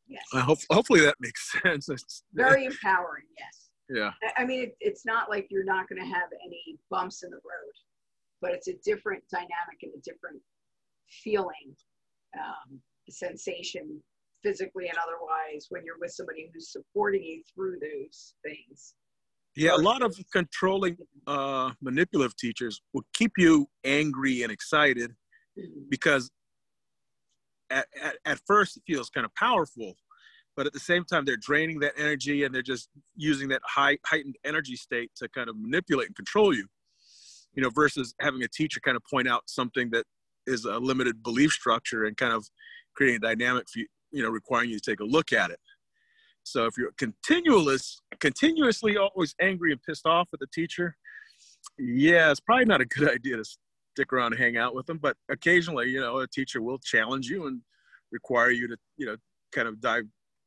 Yes. 0.07 0.23
I 0.33 0.39
hope, 0.39 0.59
hopefully 0.71 1.01
that 1.01 1.15
makes 1.19 1.51
sense. 1.63 1.89
It's, 1.89 2.23
Very 2.33 2.65
empowering, 2.65 3.25
yes. 3.37 3.69
Yeah. 3.89 4.11
I 4.37 4.45
mean, 4.45 4.63
it, 4.63 4.77
it's 4.79 5.05
not 5.05 5.29
like 5.29 5.47
you're 5.49 5.63
not 5.63 5.87
going 5.87 6.01
to 6.01 6.07
have 6.07 6.29
any 6.45 6.77
bumps 6.89 7.23
in 7.23 7.29
the 7.29 7.37
road, 7.37 7.73
but 8.41 8.51
it's 8.51 8.67
a 8.67 8.73
different 8.83 9.23
dynamic 9.31 9.79
and 9.83 9.93
a 9.95 10.01
different 10.01 10.41
feeling, 11.23 11.75
um, 12.37 12.81
sensation 13.09 14.01
physically 14.43 14.87
and 14.87 14.97
otherwise 14.97 15.67
when 15.69 15.83
you're 15.85 15.97
with 15.99 16.11
somebody 16.11 16.49
who's 16.53 16.71
supporting 16.71 17.23
you 17.23 17.41
through 17.53 17.77
those 17.79 18.33
things 18.45 18.93
yeah 19.55 19.75
a 19.75 19.77
lot 19.77 20.01
of 20.01 20.15
controlling 20.31 20.97
uh, 21.25 21.71
manipulative 21.81 22.35
teachers 22.37 22.81
will 22.93 23.05
keep 23.13 23.31
you 23.37 23.67
angry 23.83 24.43
and 24.43 24.51
excited 24.51 25.11
mm-hmm. 25.57 25.81
because 25.89 26.29
at, 27.69 27.87
at, 28.01 28.17
at 28.25 28.39
first 28.45 28.77
it 28.77 28.83
feels 28.87 29.09
kind 29.09 29.25
of 29.25 29.33
powerful 29.35 29.95
but 30.55 30.65
at 30.65 30.73
the 30.73 30.79
same 30.79 31.03
time 31.03 31.25
they're 31.25 31.37
draining 31.37 31.79
that 31.79 31.93
energy 31.97 32.43
and 32.43 32.53
they're 32.53 32.61
just 32.61 32.89
using 33.15 33.47
that 33.49 33.61
high 33.65 33.97
heightened 34.05 34.35
energy 34.45 34.75
state 34.75 35.11
to 35.15 35.27
kind 35.29 35.49
of 35.49 35.55
manipulate 35.57 36.07
and 36.07 36.15
control 36.15 36.53
you 36.53 36.65
you 37.53 37.61
know 37.61 37.69
versus 37.69 38.13
having 38.21 38.41
a 38.43 38.47
teacher 38.47 38.79
kind 38.79 38.97
of 38.97 39.03
point 39.09 39.27
out 39.27 39.43
something 39.47 39.89
that 39.91 40.05
is 40.47 40.65
a 40.65 40.79
limited 40.79 41.21
belief 41.21 41.51
structure 41.51 42.05
and 42.05 42.17
kind 42.17 42.33
of 42.33 42.47
creating 42.95 43.17
a 43.17 43.19
dynamic 43.19 43.69
for 43.69 43.79
you, 43.79 43.87
you 44.11 44.23
know, 44.23 44.29
requiring 44.29 44.69
you 44.69 44.79
to 44.79 44.91
take 44.91 45.01
a 45.01 45.05
look 45.05 45.31
at 45.33 45.51
it. 45.51 45.59
So 46.43 46.65
if 46.65 46.77
you're 46.77 46.93
continuous, 46.97 48.01
continuously 48.19 48.97
always 48.97 49.35
angry 49.41 49.73
and 49.73 49.81
pissed 49.83 50.05
off 50.05 50.29
at 50.33 50.39
the 50.39 50.47
teacher, 50.47 50.95
yeah, 51.77 52.31
it's 52.31 52.39
probably 52.39 52.65
not 52.65 52.81
a 52.81 52.85
good 52.85 53.09
idea 53.13 53.37
to 53.37 53.43
stick 53.97 54.13
around 54.13 54.33
and 54.33 54.41
hang 54.41 54.57
out 54.57 54.75
with 54.75 54.85
them. 54.85 54.99
But 54.99 55.17
occasionally, 55.29 55.89
you 55.89 55.99
know, 55.99 56.19
a 56.19 56.27
teacher 56.27 56.61
will 56.61 56.77
challenge 56.77 57.27
you 57.27 57.47
and 57.47 57.61
require 58.11 58.51
you 58.51 58.67
to, 58.67 58.77
you 58.97 59.07
know, 59.07 59.15
kind 59.51 59.67
of 59.67 59.81
dive 59.81 60.03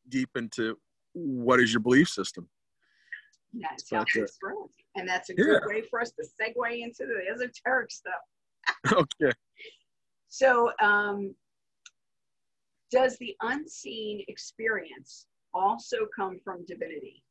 deep 0.08 0.30
into 0.36 0.76
what 1.12 1.58
is 1.60 1.72
your 1.72 1.80
belief 1.80 2.08
system. 2.08 2.48
Yeah, 3.52 3.66
self 3.78 4.06
And 4.94 5.08
that's 5.08 5.30
a 5.30 5.34
good 5.34 5.62
way 5.66 5.82
for 5.90 6.00
us 6.00 6.12
to 6.12 6.22
segue 6.22 6.82
into 6.82 7.06
the 7.06 7.22
esoteric 7.32 7.90
stuff. 7.90 8.22
okay. 9.20 9.32
So, 10.28 10.70
um, 10.80 11.34
does 12.92 13.16
the 13.18 13.34
unseen 13.42 14.24
experience 14.28 15.26
also 15.52 16.06
come 16.14 16.38
from 16.44 16.64
divinity? 16.66 17.24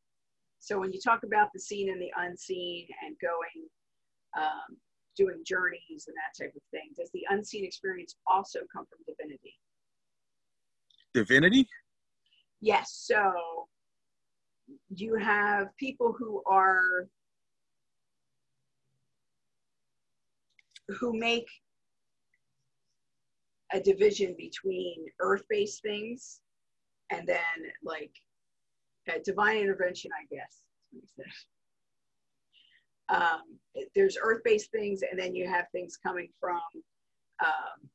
So 0.60 0.80
when 0.80 0.92
you 0.92 1.00
talk 1.00 1.22
about 1.24 1.50
the 1.54 1.60
seen 1.62 1.90
and 1.90 2.02
the 2.02 2.12
unseen 2.18 2.88
and 3.06 3.16
going, 3.22 3.70
um, 4.38 4.78
doing 5.20 5.44
journeys 5.46 6.08
and 6.08 6.16
that 6.16 6.34
type 6.42 6.54
of 6.56 6.62
thing, 6.72 6.90
does 6.98 7.12
the 7.14 7.26
unseen 7.30 7.66
experience 7.66 8.16
also 8.26 8.60
come 8.74 8.86
from 8.86 9.00
divinity? 9.06 9.54
Divinity? 11.14 11.68
Yes. 12.62 13.04
So 13.06 13.68
you 14.96 15.16
have 15.16 15.68
people 15.78 16.16
who 16.18 16.42
are 16.46 17.08
who 21.00 21.12
make 21.14 21.48
a 23.74 23.80
division 23.80 24.36
between 24.38 25.06
earth-based 25.20 25.82
things 25.82 26.40
and 27.12 27.28
then 27.28 27.58
like 27.84 28.12
divine 29.26 29.58
intervention, 29.58 30.12
I 30.14 30.26
guess. 30.34 30.64
Um, 33.10 33.42
there's 33.96 34.18
earth-based 34.22 34.72
things, 34.72 35.02
and 35.10 35.20
then 35.20 35.36
you 35.36 35.48
have 35.48 35.66
things 35.72 35.98
coming 35.98 36.30
from 36.40 36.62
um, 37.44 37.90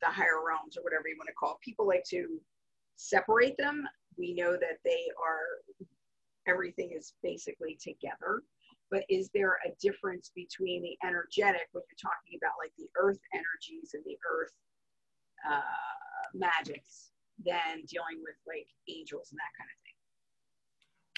the 0.00 0.08
higher 0.08 0.44
realms 0.46 0.76
or 0.76 0.82
whatever 0.82 1.08
you 1.08 1.16
want 1.18 1.28
to 1.28 1.34
call. 1.34 1.52
It. 1.52 1.60
People 1.64 1.86
like 1.86 2.04
to 2.10 2.40
separate 2.96 3.56
them. 3.56 3.86
We 4.18 4.34
know 4.34 4.52
that 4.52 4.78
they 4.84 5.08
are 5.22 5.80
everything 6.46 6.90
is 6.96 7.14
basically 7.22 7.78
together. 7.80 8.42
But 8.90 9.04
is 9.08 9.30
there 9.32 9.56
a 9.64 9.70
difference 9.80 10.32
between 10.34 10.82
the 10.82 10.96
energetic 11.06 11.68
when 11.72 11.82
you're 11.88 12.10
talking 12.10 12.36
about 12.36 12.60
like 12.60 12.72
the 12.76 12.90
earth 13.00 13.20
energies 13.32 13.94
and 13.94 14.02
the 14.04 14.18
earth 14.28 14.52
uh, 15.48 15.62
magics 16.34 17.12
than 17.44 17.82
dealing 17.88 18.22
with 18.22 18.38
like 18.46 18.68
angels 18.88 19.30
and 19.30 19.38
that 19.38 19.54
kind 19.58 19.70
of 19.70 19.78
thing. 19.81 19.81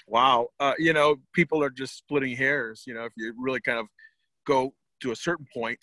Wow. 0.07 0.47
Uh, 0.59 0.73
you 0.77 0.93
know, 0.93 1.17
people 1.33 1.63
are 1.63 1.69
just 1.69 1.97
splitting 1.97 2.35
hairs. 2.35 2.83
You 2.85 2.93
know, 2.93 3.05
if 3.05 3.13
you 3.17 3.33
really 3.37 3.61
kind 3.61 3.79
of 3.79 3.87
go 4.45 4.73
to 5.01 5.11
a 5.11 5.15
certain 5.15 5.47
point, 5.53 5.79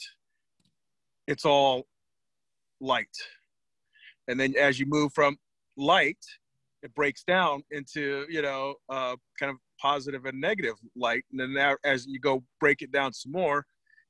it's 1.27 1.45
all 1.45 1.87
light. 2.81 3.17
And 4.29 4.39
then 4.39 4.55
as 4.57 4.79
you 4.79 4.87
move 4.87 5.13
from 5.15 5.37
light, 5.77 6.19
it 6.83 6.95
breaks 6.95 7.25
down 7.25 7.63
into, 7.71 8.27
you 8.29 8.43
know, 8.43 8.75
uh, 8.89 9.17
kind 9.39 9.51
of 9.51 9.57
positive 9.81 10.25
and 10.25 10.41
negative 10.41 10.75
light. 10.97 11.25
And 11.33 11.41
then 11.41 11.77
as 11.85 12.07
you 12.07 12.21
go 12.21 12.43
break 12.61 12.83
it 12.83 12.93
down 12.93 13.13
some 13.13 13.33
more, 13.33 13.65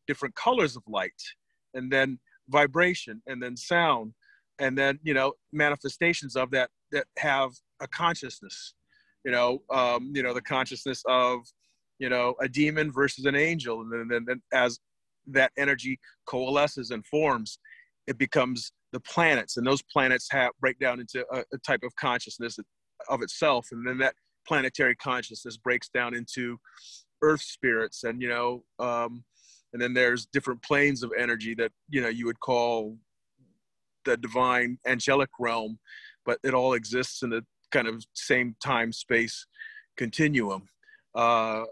different 0.06 0.34
colors 0.34 0.76
of 0.76 0.82
light, 0.86 1.10
and 1.74 1.90
then 1.90 2.18
vibration, 2.48 3.22
and 3.26 3.42
then 3.42 3.56
sound, 3.56 4.12
and 4.58 4.76
then 4.76 4.98
you 5.02 5.14
know 5.14 5.32
manifestations 5.52 6.36
of 6.36 6.50
that 6.50 6.70
that 6.90 7.06
have 7.18 7.50
a 7.80 7.88
consciousness 7.88 8.74
you 9.24 9.32
know 9.32 9.62
um, 9.70 10.12
you 10.14 10.22
know 10.22 10.34
the 10.34 10.42
consciousness 10.42 11.02
of 11.06 11.40
you 11.98 12.08
know 12.08 12.34
a 12.40 12.48
demon 12.48 12.92
versus 12.92 13.24
an 13.24 13.36
angel. 13.36 13.80
And 13.80 14.10
then, 14.10 14.24
then, 14.26 14.42
as 14.52 14.78
that 15.28 15.52
energy 15.56 15.98
coalesces 16.26 16.90
and 16.90 17.06
forms 17.06 17.58
it 18.08 18.18
becomes 18.18 18.72
the 18.92 18.98
planets. 19.00 19.56
And 19.56 19.64
those 19.64 19.82
planets 19.82 20.26
have 20.32 20.50
break 20.60 20.78
down 20.80 20.98
into 20.98 21.24
a, 21.32 21.44
a 21.52 21.58
type 21.64 21.82
of 21.84 21.94
consciousness 21.94 22.58
of 23.08 23.22
itself. 23.22 23.68
And 23.70 23.86
then 23.86 23.98
that 23.98 24.14
planetary 24.46 24.96
consciousness 24.96 25.56
breaks 25.56 25.88
down 25.88 26.12
into 26.12 26.58
earth 27.22 27.42
spirits. 27.42 28.02
And 28.02 28.20
you 28.20 28.28
know 28.28 28.64
um, 28.78 29.24
and 29.72 29.80
then 29.80 29.94
there's 29.94 30.26
different 30.26 30.62
planes 30.62 31.02
of 31.02 31.12
energy 31.18 31.54
that 31.54 31.72
you 31.88 32.00
know 32.00 32.08
you 32.08 32.26
would 32.26 32.40
call 32.40 32.96
the 34.04 34.16
divine 34.16 34.78
angelic 34.86 35.30
realm, 35.38 35.78
but 36.26 36.38
it 36.42 36.54
all 36.54 36.74
exists 36.74 37.22
in 37.22 37.30
the 37.30 37.44
kind 37.72 37.88
of 37.88 38.04
same 38.12 38.54
time 38.62 38.92
space 38.92 39.46
continuum. 39.96 40.68
Uh, 41.14 41.64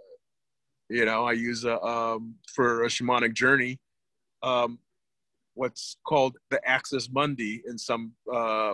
you 0.88 1.04
know, 1.04 1.24
I 1.24 1.32
use 1.32 1.64
a, 1.64 1.80
um, 1.82 2.34
for 2.52 2.84
a 2.84 2.88
shamanic 2.88 3.32
journey, 3.34 3.78
um, 4.42 4.78
what's 5.54 5.96
called 6.06 6.36
the 6.50 6.60
axis 6.68 7.08
mundi 7.10 7.62
in 7.66 7.78
some 7.78 8.12
uh, 8.32 8.72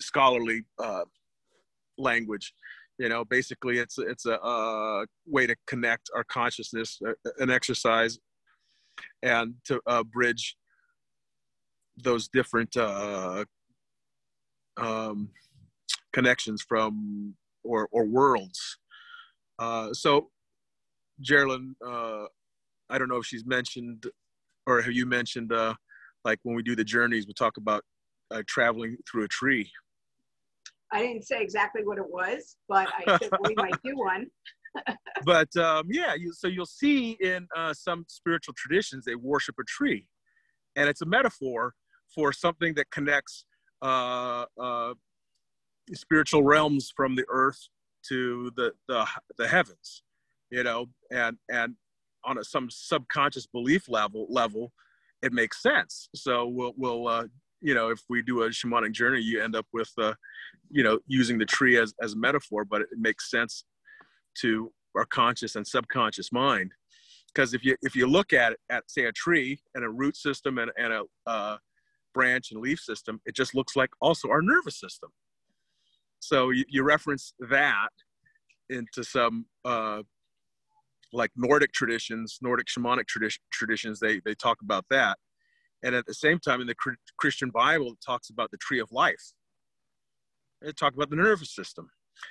scholarly 0.00 0.62
uh, 0.78 1.04
language. 1.98 2.52
You 2.98 3.08
know, 3.08 3.24
basically, 3.24 3.78
it's 3.78 3.98
it's 3.98 4.24
a, 4.26 4.34
a 4.34 5.06
way 5.26 5.46
to 5.46 5.56
connect 5.66 6.08
our 6.14 6.24
consciousness, 6.24 6.98
uh, 7.06 7.12
an 7.38 7.50
exercise, 7.50 8.18
and 9.22 9.54
to 9.64 9.80
uh, 9.86 10.02
bridge 10.04 10.56
those 12.02 12.28
different 12.28 12.76
uh, 12.76 13.44
um, 14.76 15.30
connections 16.16 16.64
from 16.66 17.34
or 17.62 17.88
or 17.92 18.04
worlds. 18.06 18.60
Uh, 19.58 19.92
so 19.92 20.30
Geraldine, 21.20 21.76
uh, 21.86 22.24
I 22.90 22.98
don't 22.98 23.08
know 23.08 23.20
if 23.22 23.26
she's 23.26 23.46
mentioned 23.46 24.06
or 24.66 24.82
have 24.82 24.92
you 24.92 25.06
mentioned, 25.06 25.52
uh, 25.52 25.74
like 26.24 26.38
when 26.42 26.56
we 26.56 26.62
do 26.62 26.74
the 26.74 26.84
journeys, 26.84 27.26
we 27.26 27.34
talk 27.34 27.56
about 27.56 27.82
uh, 28.30 28.42
traveling 28.48 28.96
through 29.08 29.24
a 29.24 29.28
tree. 29.28 29.70
I 30.92 31.02
didn't 31.02 31.24
say 31.24 31.40
exactly 31.40 31.82
what 31.84 31.98
it 31.98 32.08
was, 32.08 32.56
but 32.68 32.88
I 32.98 33.18
said 33.18 33.30
we 33.42 33.54
might 33.56 33.80
do 33.84 33.96
one. 33.96 34.26
but 35.24 35.54
um, 35.56 35.86
yeah, 35.90 36.14
you, 36.14 36.32
so 36.34 36.48
you'll 36.48 36.66
see 36.66 37.16
in 37.20 37.46
uh, 37.56 37.72
some 37.72 38.04
spiritual 38.08 38.54
traditions 38.56 39.04
they 39.04 39.14
worship 39.14 39.54
a 39.58 39.64
tree, 39.64 40.06
and 40.76 40.88
it's 40.88 41.00
a 41.00 41.06
metaphor 41.06 41.72
for 42.14 42.30
something 42.32 42.74
that 42.74 42.90
connects 42.90 43.46
uh, 43.82 44.44
uh, 44.60 44.92
spiritual 45.94 46.42
realms 46.42 46.92
from 46.94 47.14
the 47.14 47.24
earth 47.28 47.68
to 48.08 48.50
the, 48.56 48.72
the 48.88 49.06
the 49.38 49.48
heavens, 49.48 50.02
you 50.50 50.62
know, 50.62 50.86
and 51.10 51.36
and 51.50 51.74
on 52.24 52.38
a, 52.38 52.44
some 52.44 52.68
subconscious 52.70 53.46
belief 53.46 53.88
level 53.88 54.26
level, 54.28 54.72
it 55.22 55.32
makes 55.32 55.62
sense. 55.62 56.08
So 56.14 56.46
we'll 56.46 56.72
we'll 56.76 57.08
uh, 57.08 57.24
you 57.60 57.74
know 57.74 57.90
if 57.90 58.00
we 58.08 58.22
do 58.22 58.42
a 58.42 58.48
shamanic 58.48 58.92
journey, 58.92 59.20
you 59.20 59.42
end 59.42 59.56
up 59.56 59.66
with 59.72 59.90
uh, 59.98 60.14
you 60.70 60.82
know 60.82 60.98
using 61.06 61.38
the 61.38 61.46
tree 61.46 61.78
as 61.78 61.94
as 62.02 62.14
a 62.14 62.18
metaphor, 62.18 62.64
but 62.64 62.82
it 62.82 62.88
makes 62.96 63.30
sense 63.30 63.64
to 64.40 64.72
our 64.96 65.06
conscious 65.06 65.56
and 65.56 65.66
subconscious 65.66 66.32
mind. 66.32 66.72
Because 67.34 67.54
if 67.54 67.64
you 67.64 67.76
if 67.82 67.94
you 67.94 68.06
look 68.06 68.32
at 68.32 68.52
it, 68.52 68.58
at 68.70 68.90
say 68.90 69.04
a 69.04 69.12
tree 69.12 69.60
and 69.74 69.84
a 69.84 69.88
root 69.90 70.16
system 70.16 70.58
and, 70.58 70.70
and 70.78 70.92
a 70.92 71.02
uh, 71.26 71.56
branch 72.14 72.50
and 72.50 72.60
leaf 72.60 72.80
system, 72.80 73.20
it 73.26 73.34
just 73.34 73.54
looks 73.54 73.76
like 73.76 73.90
also 74.00 74.28
our 74.28 74.42
nervous 74.42 74.80
system. 74.80 75.10
So 76.20 76.50
you, 76.50 76.64
you 76.68 76.82
reference 76.82 77.32
that 77.50 77.88
into 78.68 79.04
some 79.04 79.46
uh, 79.64 80.02
like 81.12 81.30
Nordic 81.36 81.72
traditions, 81.72 82.38
Nordic 82.42 82.66
shamanic 82.66 83.04
tradi- 83.04 83.38
traditions, 83.52 84.00
they, 84.00 84.20
they 84.24 84.34
talk 84.34 84.58
about 84.62 84.84
that. 84.90 85.18
And 85.82 85.94
at 85.94 86.06
the 86.06 86.14
same 86.14 86.38
time, 86.38 86.60
in 86.60 86.66
the 86.66 86.74
Christian 87.18 87.50
Bible, 87.50 87.92
it 87.92 87.98
talks 88.04 88.30
about 88.30 88.50
the 88.50 88.56
tree 88.56 88.80
of 88.80 88.90
life. 88.90 89.32
It 90.62 90.76
talks 90.76 90.96
about 90.96 91.10
the 91.10 91.16
nervous 91.16 91.54
system. 91.54 91.88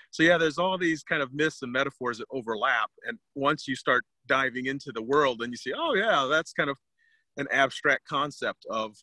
So 0.09 0.23
yeah, 0.23 0.37
there's 0.37 0.57
all 0.57 0.77
these 0.77 1.03
kind 1.03 1.21
of 1.21 1.33
myths 1.33 1.61
and 1.61 1.71
metaphors 1.71 2.17
that 2.17 2.25
overlap. 2.31 2.89
And 3.07 3.19
once 3.35 3.67
you 3.67 3.75
start 3.75 4.03
diving 4.27 4.65
into 4.65 4.91
the 4.91 5.03
world, 5.03 5.41
and 5.41 5.53
you 5.53 5.57
see, 5.57 5.73
oh 5.77 5.93
yeah, 5.93 6.27
that's 6.29 6.53
kind 6.53 6.69
of 6.69 6.77
an 7.37 7.47
abstract 7.51 8.07
concept 8.07 8.65
of, 8.69 8.95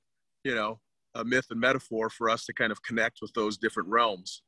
you 0.44 0.54
know, 0.54 0.80
a 1.14 1.24
myth 1.24 1.46
and 1.50 1.60
metaphor 1.60 2.10
for 2.10 2.28
us 2.28 2.44
to 2.46 2.52
kind 2.52 2.72
of 2.72 2.82
connect 2.82 3.18
with 3.22 3.32
those 3.34 3.56
different 3.56 3.88
realms. 3.88 4.42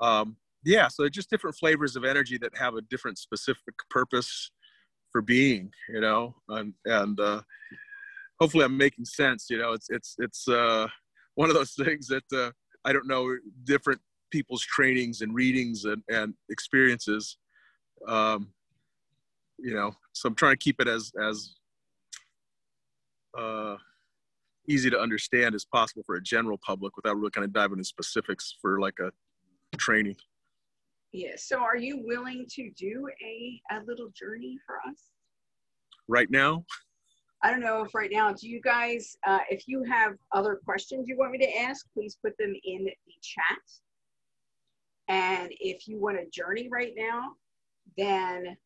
Um, 0.00 0.36
yeah, 0.64 0.88
so 0.88 1.08
just 1.08 1.30
different 1.30 1.56
flavors 1.56 1.96
of 1.96 2.04
energy 2.04 2.38
that 2.38 2.56
have 2.56 2.74
a 2.74 2.82
different 2.82 3.18
specific 3.18 3.74
purpose 3.88 4.50
for 5.10 5.22
being, 5.22 5.70
you 5.88 6.00
know, 6.00 6.34
and 6.48 6.74
and 6.84 7.18
uh, 7.18 7.42
hopefully 8.40 8.64
I'm 8.64 8.76
making 8.76 9.04
sense. 9.06 9.46
You 9.48 9.58
know, 9.58 9.72
it's 9.72 9.88
it's 9.90 10.16
it's 10.18 10.48
uh, 10.48 10.86
one 11.34 11.48
of 11.48 11.54
those 11.54 11.72
things 11.84 12.06
that 12.08 12.24
uh, 12.32 12.50
I 12.84 12.92
don't 12.92 13.08
know 13.08 13.36
different 13.64 14.00
people's 14.30 14.62
trainings 14.62 15.22
and 15.22 15.34
readings 15.34 15.84
and, 15.84 16.02
and 16.08 16.34
experiences. 16.50 17.36
Um, 18.06 18.52
you 19.58 19.74
know, 19.74 19.92
so 20.12 20.28
I'm 20.28 20.34
trying 20.34 20.52
to 20.52 20.58
keep 20.58 20.80
it 20.80 20.88
as 20.88 21.10
as 21.22 21.54
uh, 23.38 23.76
easy 24.68 24.90
to 24.90 24.98
understand 24.98 25.54
as 25.54 25.64
possible 25.64 26.02
for 26.06 26.16
a 26.16 26.22
general 26.22 26.58
public 26.64 26.96
without 26.96 27.16
really 27.16 27.30
kind 27.30 27.44
of 27.44 27.52
diving 27.52 27.78
into 27.78 27.84
specifics 27.84 28.54
for 28.60 28.80
like 28.80 28.98
a 29.00 29.10
training. 29.78 30.16
Yeah. 31.12 31.32
So 31.36 31.58
are 31.58 31.76
you 31.76 32.02
willing 32.04 32.46
to 32.50 32.70
do 32.76 33.08
a, 33.22 33.60
a 33.72 33.80
little 33.86 34.10
journey 34.14 34.58
for 34.66 34.76
us? 34.88 35.10
Right 36.08 36.30
now? 36.30 36.64
I 37.42 37.50
don't 37.50 37.60
know 37.60 37.82
if 37.82 37.94
right 37.94 38.10
now, 38.12 38.32
do 38.32 38.48
you 38.48 38.60
guys, 38.60 39.16
uh, 39.26 39.38
if 39.48 39.66
you 39.66 39.82
have 39.84 40.12
other 40.32 40.60
questions 40.62 41.08
you 41.08 41.16
want 41.16 41.32
me 41.32 41.38
to 41.38 41.58
ask, 41.58 41.86
please 41.94 42.18
put 42.22 42.36
them 42.38 42.54
in 42.64 42.84
the 42.84 43.14
chat. 43.22 43.58
And 45.08 45.50
if 45.58 45.88
you 45.88 45.98
want 45.98 46.18
a 46.18 46.26
journey 46.30 46.68
right 46.70 46.92
now, 46.96 47.32
then 47.96 48.56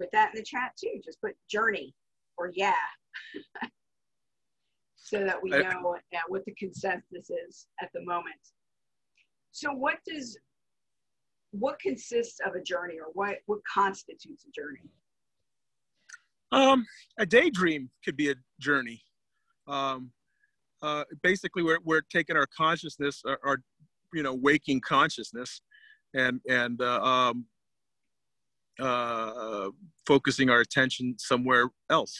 put 0.00 0.10
that 0.12 0.30
in 0.30 0.36
the 0.36 0.42
chat 0.42 0.72
too. 0.76 1.00
Just 1.04 1.20
put 1.20 1.34
journey 1.48 1.94
or 2.38 2.50
yeah. 2.54 2.72
so 4.96 5.22
that 5.24 5.40
we 5.42 5.50
know 5.50 5.96
uh, 6.14 6.18
what 6.28 6.44
the 6.46 6.54
consensus 6.54 7.30
is 7.30 7.66
at 7.82 7.90
the 7.92 8.02
moment. 8.04 8.34
So 9.54 9.70
what 9.70 9.98
does 10.04 10.36
what 11.52 11.78
consists 11.78 12.40
of 12.44 12.56
a 12.56 12.60
journey 12.60 12.96
or 12.98 13.12
what 13.14 13.36
what 13.46 13.60
constitutes 13.72 14.44
a 14.44 14.50
journey? 14.50 14.90
Um 16.50 16.84
a 17.20 17.24
daydream 17.24 17.88
could 18.04 18.16
be 18.16 18.30
a 18.30 18.34
journey. 18.60 19.00
Um 19.68 20.10
uh 20.82 21.04
basically 21.22 21.62
we're, 21.62 21.78
we're 21.84 22.02
taking 22.12 22.36
our 22.36 22.48
consciousness 22.48 23.22
our, 23.24 23.38
our 23.44 23.58
you 24.12 24.24
know 24.24 24.34
waking 24.34 24.80
consciousness 24.80 25.62
and 26.14 26.40
and 26.48 26.82
uh, 26.82 27.00
um 27.00 27.46
uh 28.80 29.68
focusing 30.04 30.50
our 30.50 30.60
attention 30.60 31.14
somewhere 31.16 31.68
else 31.90 32.18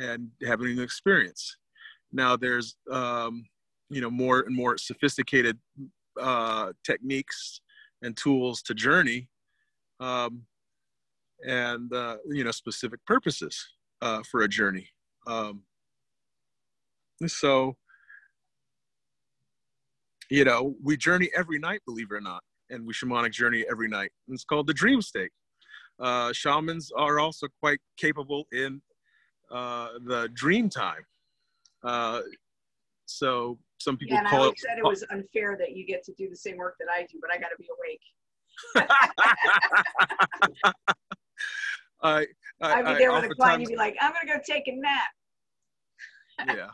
and 0.00 0.30
having 0.44 0.66
an 0.66 0.82
experience. 0.82 1.58
Now 2.12 2.36
there's 2.36 2.74
um 2.90 3.44
you 3.88 4.00
know 4.00 4.10
more 4.10 4.40
and 4.40 4.56
more 4.56 4.76
sophisticated 4.78 5.56
uh 6.20 6.72
techniques 6.84 7.60
and 8.02 8.16
tools 8.16 8.62
to 8.62 8.74
journey 8.74 9.28
um, 10.00 10.42
and 11.46 11.92
uh, 11.92 12.16
you 12.28 12.44
know 12.44 12.50
specific 12.50 13.04
purposes 13.06 13.66
uh, 14.02 14.22
for 14.30 14.42
a 14.42 14.48
journey. 14.48 14.88
Um, 15.26 15.62
so 17.26 17.76
you 20.30 20.44
know 20.44 20.74
we 20.82 20.96
journey 20.96 21.30
every 21.36 21.58
night 21.58 21.80
believe 21.86 22.08
it 22.10 22.14
or 22.14 22.20
not 22.20 22.42
and 22.70 22.86
we 22.86 22.92
shamanic 22.92 23.32
journey 23.32 23.64
every 23.70 23.88
night. 23.88 24.10
And 24.26 24.34
it's 24.34 24.44
called 24.44 24.66
the 24.66 24.74
dream 24.74 25.02
state. 25.02 25.30
Uh, 26.00 26.32
shamans 26.32 26.90
are 26.96 27.18
also 27.20 27.46
quite 27.60 27.78
capable 27.96 28.46
in 28.52 28.82
uh, 29.50 29.88
the 30.06 30.28
dream 30.34 30.68
time. 30.68 31.04
Uh, 31.82 32.20
so 33.06 33.58
some 33.78 33.96
people 33.96 34.16
yeah, 34.16 34.24
call 34.24 34.44
I 34.44 34.48
it. 34.48 34.58
said 34.58 34.78
it 34.78 34.84
was 34.84 35.04
unfair 35.10 35.56
that 35.58 35.76
you 35.76 35.86
get 35.86 36.02
to 36.04 36.12
do 36.14 36.28
the 36.28 36.36
same 36.36 36.56
work 36.56 36.76
that 36.78 36.88
I 36.92 37.02
do, 37.02 37.18
but 37.20 37.30
I 37.30 37.38
got 37.38 37.48
to 37.48 37.56
be 37.58 37.68
awake. 37.78 38.00
I, 42.02 42.26
I, 42.60 42.72
I'd 42.74 42.86
be 42.86 42.94
there 42.94 43.12
with 43.12 43.24
a 43.24 43.34
client. 43.34 43.62
You'd 43.62 43.70
be 43.70 43.76
like, 43.76 43.96
"I'm 44.00 44.12
gonna 44.12 44.26
go 44.26 44.40
take 44.46 44.68
a 44.68 44.72
nap." 44.72 45.10
yeah, 46.56 46.68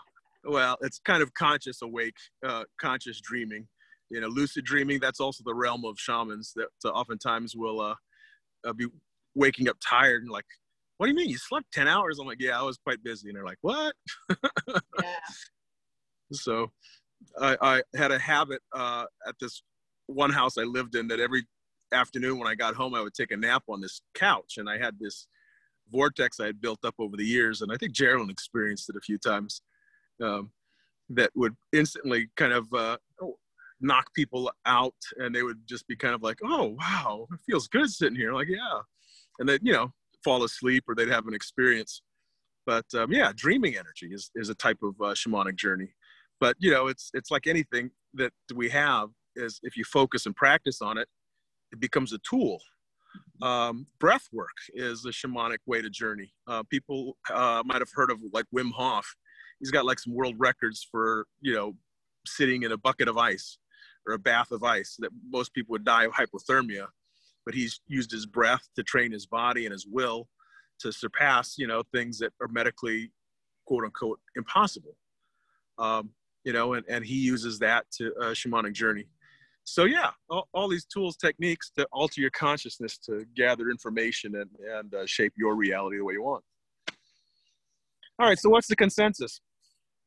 well, 0.44 0.76
it's 0.80 0.98
kind 0.98 1.22
of 1.22 1.32
conscious 1.34 1.82
awake, 1.82 2.16
uh, 2.46 2.64
conscious 2.80 3.20
dreaming. 3.20 3.66
You 4.10 4.20
know, 4.20 4.28
lucid 4.28 4.64
dreaming. 4.64 4.98
That's 5.00 5.20
also 5.20 5.42
the 5.44 5.54
realm 5.54 5.84
of 5.84 5.98
shamans 5.98 6.52
that 6.56 6.68
uh, 6.84 6.88
oftentimes 6.88 7.54
will 7.56 7.80
uh, 7.80 7.94
uh, 8.66 8.72
be 8.72 8.86
waking 9.34 9.68
up 9.68 9.76
tired 9.88 10.22
and 10.22 10.30
like, 10.30 10.46
"What 10.96 11.06
do 11.06 11.10
you 11.10 11.16
mean 11.16 11.28
you 11.28 11.38
slept 11.38 11.72
ten 11.72 11.88
hours?" 11.88 12.18
I'm 12.18 12.26
like, 12.26 12.40
"Yeah, 12.40 12.58
I 12.58 12.62
was 12.62 12.78
quite 12.78 13.02
busy," 13.02 13.28
and 13.28 13.36
they're 13.36 13.44
like, 13.44 13.58
"What?" 13.62 13.94
yeah. 14.68 15.16
So 16.32 16.72
I, 17.40 17.56
I 17.60 17.82
had 17.96 18.10
a 18.10 18.18
habit 18.18 18.60
uh, 18.72 19.04
at 19.26 19.34
this 19.40 19.62
one 20.06 20.30
house 20.30 20.58
I 20.58 20.62
lived 20.62 20.94
in 20.96 21.08
that 21.08 21.20
every 21.20 21.44
afternoon 21.92 22.38
when 22.38 22.48
I 22.48 22.54
got 22.54 22.74
home, 22.74 22.94
I 22.94 23.00
would 23.00 23.14
take 23.14 23.32
a 23.32 23.36
nap 23.36 23.64
on 23.68 23.80
this 23.80 24.00
couch. 24.14 24.54
And 24.58 24.68
I 24.68 24.78
had 24.78 24.98
this 24.98 25.26
vortex 25.90 26.40
I 26.40 26.46
had 26.46 26.60
built 26.60 26.84
up 26.84 26.94
over 26.98 27.16
the 27.16 27.24
years. 27.24 27.62
And 27.62 27.72
I 27.72 27.76
think 27.76 27.92
Geraldine 27.92 28.30
experienced 28.30 28.88
it 28.88 28.96
a 28.96 29.00
few 29.00 29.18
times 29.18 29.62
um, 30.22 30.50
that 31.10 31.30
would 31.34 31.56
instantly 31.72 32.28
kind 32.36 32.52
of 32.52 32.72
uh, 32.72 32.96
knock 33.80 34.12
people 34.14 34.50
out. 34.66 34.94
And 35.16 35.34
they 35.34 35.42
would 35.42 35.66
just 35.66 35.86
be 35.86 35.96
kind 35.96 36.14
of 36.14 36.22
like, 36.22 36.38
oh, 36.44 36.76
wow, 36.78 37.26
it 37.32 37.40
feels 37.46 37.68
good 37.68 37.90
sitting 37.90 38.16
here. 38.16 38.32
Like, 38.32 38.48
yeah. 38.48 38.80
And 39.38 39.48
then, 39.48 39.58
you 39.62 39.72
know, 39.72 39.92
fall 40.22 40.44
asleep 40.44 40.84
or 40.88 40.94
they'd 40.94 41.08
have 41.08 41.26
an 41.26 41.34
experience. 41.34 42.02
But 42.66 42.84
um, 42.94 43.10
yeah, 43.10 43.32
dreaming 43.34 43.76
energy 43.76 44.10
is, 44.12 44.30
is 44.34 44.48
a 44.48 44.54
type 44.54 44.78
of 44.82 44.94
uh, 45.00 45.14
shamanic 45.14 45.56
journey 45.56 45.94
but 46.40 46.56
you 46.58 46.70
know 46.70 46.88
it's 46.88 47.10
it's 47.14 47.30
like 47.30 47.46
anything 47.46 47.90
that 48.14 48.32
we 48.54 48.68
have 48.68 49.10
is 49.36 49.60
if 49.62 49.76
you 49.76 49.84
focus 49.84 50.26
and 50.26 50.34
practice 50.34 50.82
on 50.82 50.98
it 50.98 51.08
it 51.72 51.80
becomes 51.80 52.12
a 52.12 52.18
tool. 52.18 52.60
Um, 53.42 53.86
breath 53.98 54.28
work 54.32 54.56
is 54.74 55.04
a 55.04 55.08
shamanic 55.08 55.58
way 55.66 55.80
to 55.82 55.90
journey. 55.90 56.32
Uh, 56.46 56.62
people 56.70 57.16
uh, 57.32 57.62
might 57.64 57.80
have 57.80 57.90
heard 57.94 58.10
of 58.10 58.20
like 58.32 58.44
Wim 58.54 58.70
Hof. 58.72 59.06
He's 59.58 59.70
got 59.70 59.84
like 59.84 59.98
some 59.98 60.14
world 60.14 60.34
records 60.38 60.86
for 60.90 61.26
you 61.40 61.54
know 61.54 61.74
sitting 62.26 62.62
in 62.62 62.72
a 62.72 62.78
bucket 62.78 63.08
of 63.08 63.16
ice 63.16 63.58
or 64.06 64.14
a 64.14 64.18
bath 64.18 64.52
of 64.52 64.62
ice 64.62 64.96
that 64.98 65.10
most 65.28 65.54
people 65.54 65.72
would 65.72 65.84
die 65.84 66.04
of 66.04 66.12
hypothermia. 66.12 66.86
But 67.46 67.54
he's 67.54 67.80
used 67.86 68.10
his 68.10 68.26
breath 68.26 68.68
to 68.76 68.82
train 68.82 69.12
his 69.12 69.26
body 69.26 69.64
and 69.64 69.72
his 69.72 69.86
will 69.86 70.28
to 70.80 70.92
surpass 70.92 71.56
you 71.58 71.66
know 71.66 71.82
things 71.94 72.18
that 72.18 72.32
are 72.40 72.48
medically 72.48 73.10
quote 73.66 73.84
unquote 73.84 74.20
impossible. 74.36 74.96
Um, 75.78 76.10
you 76.44 76.52
know, 76.52 76.74
and, 76.74 76.84
and 76.88 77.04
he 77.04 77.16
uses 77.16 77.58
that 77.58 77.84
to 77.92 78.14
uh, 78.16 78.30
shamanic 78.30 78.72
journey. 78.72 79.06
so 79.64 79.84
yeah, 79.84 80.10
all, 80.28 80.48
all, 80.54 80.68
these 80.68 80.84
tools, 80.84 81.16
techniques 81.16 81.70
to 81.76 81.86
alter 81.92 82.20
your 82.20 82.30
consciousness 82.30 82.98
to 82.98 83.24
gather 83.36 83.70
information 83.70 84.36
and, 84.36 84.50
and 84.76 84.94
uh, 84.94 85.06
shape 85.06 85.32
your 85.36 85.54
reality 85.54 85.98
the 85.98 86.04
way 86.04 86.14
you 86.14 86.22
want. 86.22 86.42
All 88.18 88.26
right, 88.26 88.38
so 88.38 88.50
what's 88.50 88.68
the 88.68 88.76
consensus? 88.76 89.40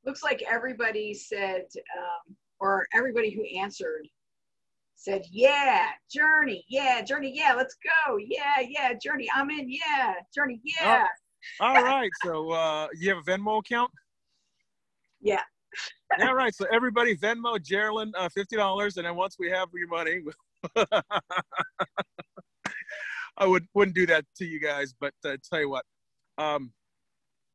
Looks 0.05 0.23
like 0.23 0.43
everybody 0.49 1.13
said, 1.13 1.63
um, 1.97 2.35
or 2.59 2.85
everybody 2.93 3.31
who 3.31 3.43
answered 3.59 4.07
said, 4.95 5.23
yeah, 5.31 5.87
Journey, 6.11 6.63
yeah, 6.69 7.01
Journey, 7.01 7.31
yeah, 7.35 7.53
let's 7.53 7.75
go, 7.83 8.17
yeah, 8.17 8.65
yeah, 8.65 8.93
Journey, 9.01 9.27
I'm 9.33 9.49
in, 9.49 9.69
yeah, 9.69 10.13
Journey, 10.33 10.61
yeah. 10.63 11.05
Oh, 11.59 11.65
all 11.65 11.83
right, 11.83 12.11
so 12.23 12.51
uh, 12.51 12.87
you 12.97 13.09
have 13.09 13.17
a 13.17 13.29
Venmo 13.29 13.59
account? 13.59 13.91
Yeah. 15.21 15.41
All 16.21 16.35
right, 16.35 16.53
so 16.53 16.65
everybody 16.71 17.15
Venmo 17.17 17.61
Geraldine 17.61 18.13
uh, 18.17 18.29
fifty 18.29 18.55
dollars, 18.55 18.97
and 18.97 19.05
then 19.05 19.15
once 19.15 19.37
we 19.39 19.49
have 19.49 19.69
your 19.73 19.87
money, 19.87 20.21
I 23.37 23.45
would 23.45 23.65
wouldn't 23.73 23.95
do 23.95 24.05
that 24.07 24.25
to 24.37 24.45
you 24.45 24.59
guys, 24.59 24.93
but 24.99 25.13
uh, 25.25 25.37
tell 25.49 25.59
you 25.59 25.69
what, 25.69 25.85
um, 26.37 26.71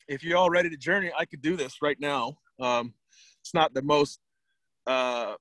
if 0.08 0.24
you're 0.24 0.36
all 0.36 0.50
ready 0.50 0.70
to 0.70 0.76
journey, 0.76 1.10
I 1.16 1.24
could 1.24 1.42
do 1.42 1.56
this 1.56 1.76
right 1.82 1.98
now. 2.00 2.38
Um, 2.60 2.94
it's 3.40 3.54
not 3.54 3.74
the 3.74 3.82
most 3.82 4.18
uh, 4.86 5.34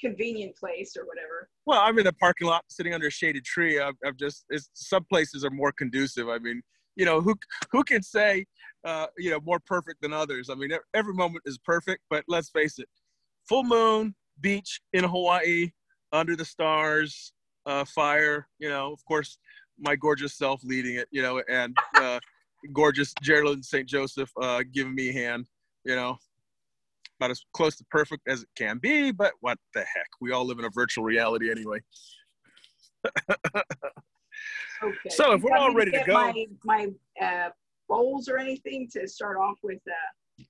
convenient 0.00 0.56
place 0.56 0.96
or 0.96 1.04
whatever. 1.06 1.48
Well, 1.66 1.80
I'm 1.80 1.98
in 1.98 2.06
a 2.06 2.12
parking 2.12 2.46
lot 2.46 2.64
sitting 2.68 2.94
under 2.94 3.08
a 3.08 3.10
shaded 3.10 3.44
tree. 3.44 3.80
I've, 3.80 3.94
I've 4.06 4.16
just 4.16 4.44
some 4.72 5.04
places 5.04 5.44
are 5.44 5.50
more 5.50 5.72
conducive. 5.72 6.28
I 6.28 6.38
mean, 6.38 6.62
you 6.96 7.04
know, 7.04 7.20
who 7.20 7.34
who 7.70 7.84
can 7.84 8.02
say, 8.02 8.46
uh, 8.84 9.06
you 9.18 9.30
know, 9.30 9.40
more 9.40 9.60
perfect 9.60 10.02
than 10.02 10.12
others? 10.12 10.50
I 10.50 10.54
mean, 10.54 10.70
every 10.94 11.14
moment 11.14 11.42
is 11.46 11.58
perfect, 11.58 12.02
but 12.10 12.24
let's 12.28 12.50
face 12.50 12.78
it, 12.78 12.88
full 13.48 13.64
moon, 13.64 14.14
beach 14.40 14.80
in 14.92 15.04
Hawaii, 15.04 15.70
under 16.12 16.36
the 16.36 16.44
stars, 16.44 17.32
uh, 17.66 17.84
fire. 17.84 18.48
You 18.58 18.68
know, 18.68 18.92
of 18.92 19.04
course, 19.04 19.38
my 19.78 19.96
gorgeous 19.96 20.36
self 20.36 20.62
leading 20.64 20.96
it. 20.96 21.08
You 21.10 21.22
know, 21.22 21.42
and 21.48 21.76
uh, 21.96 22.20
gorgeous 22.72 23.14
Geraldine 23.22 23.62
St. 23.62 23.88
Joseph 23.88 24.30
uh, 24.40 24.62
giving 24.72 24.94
me 24.94 25.10
a 25.10 25.12
hand. 25.12 25.46
You 25.84 25.96
know, 25.96 26.18
about 27.18 27.30
as 27.30 27.44
close 27.52 27.76
to 27.76 27.84
perfect 27.90 28.28
as 28.28 28.42
it 28.42 28.48
can 28.56 28.78
be, 28.78 29.12
but 29.12 29.32
what 29.40 29.58
the 29.74 29.80
heck? 29.80 30.08
We 30.20 30.32
all 30.32 30.46
live 30.46 30.58
in 30.58 30.64
a 30.64 30.70
virtual 30.70 31.04
reality 31.04 31.50
anyway. 31.50 31.80
okay. 34.82 35.10
So 35.10 35.32
if 35.32 35.42
we're 35.42 35.56
all 35.56 35.74
ready 35.74 35.90
to, 35.92 35.98
to 35.98 36.04
go, 36.04 36.14
my, 36.14 36.46
my 36.64 36.88
uh, 37.20 37.50
bowls 37.88 38.28
or 38.28 38.38
anything 38.38 38.88
to 38.92 39.06
start 39.06 39.36
off 39.36 39.58
with, 39.62 39.80
uh, 39.88 40.44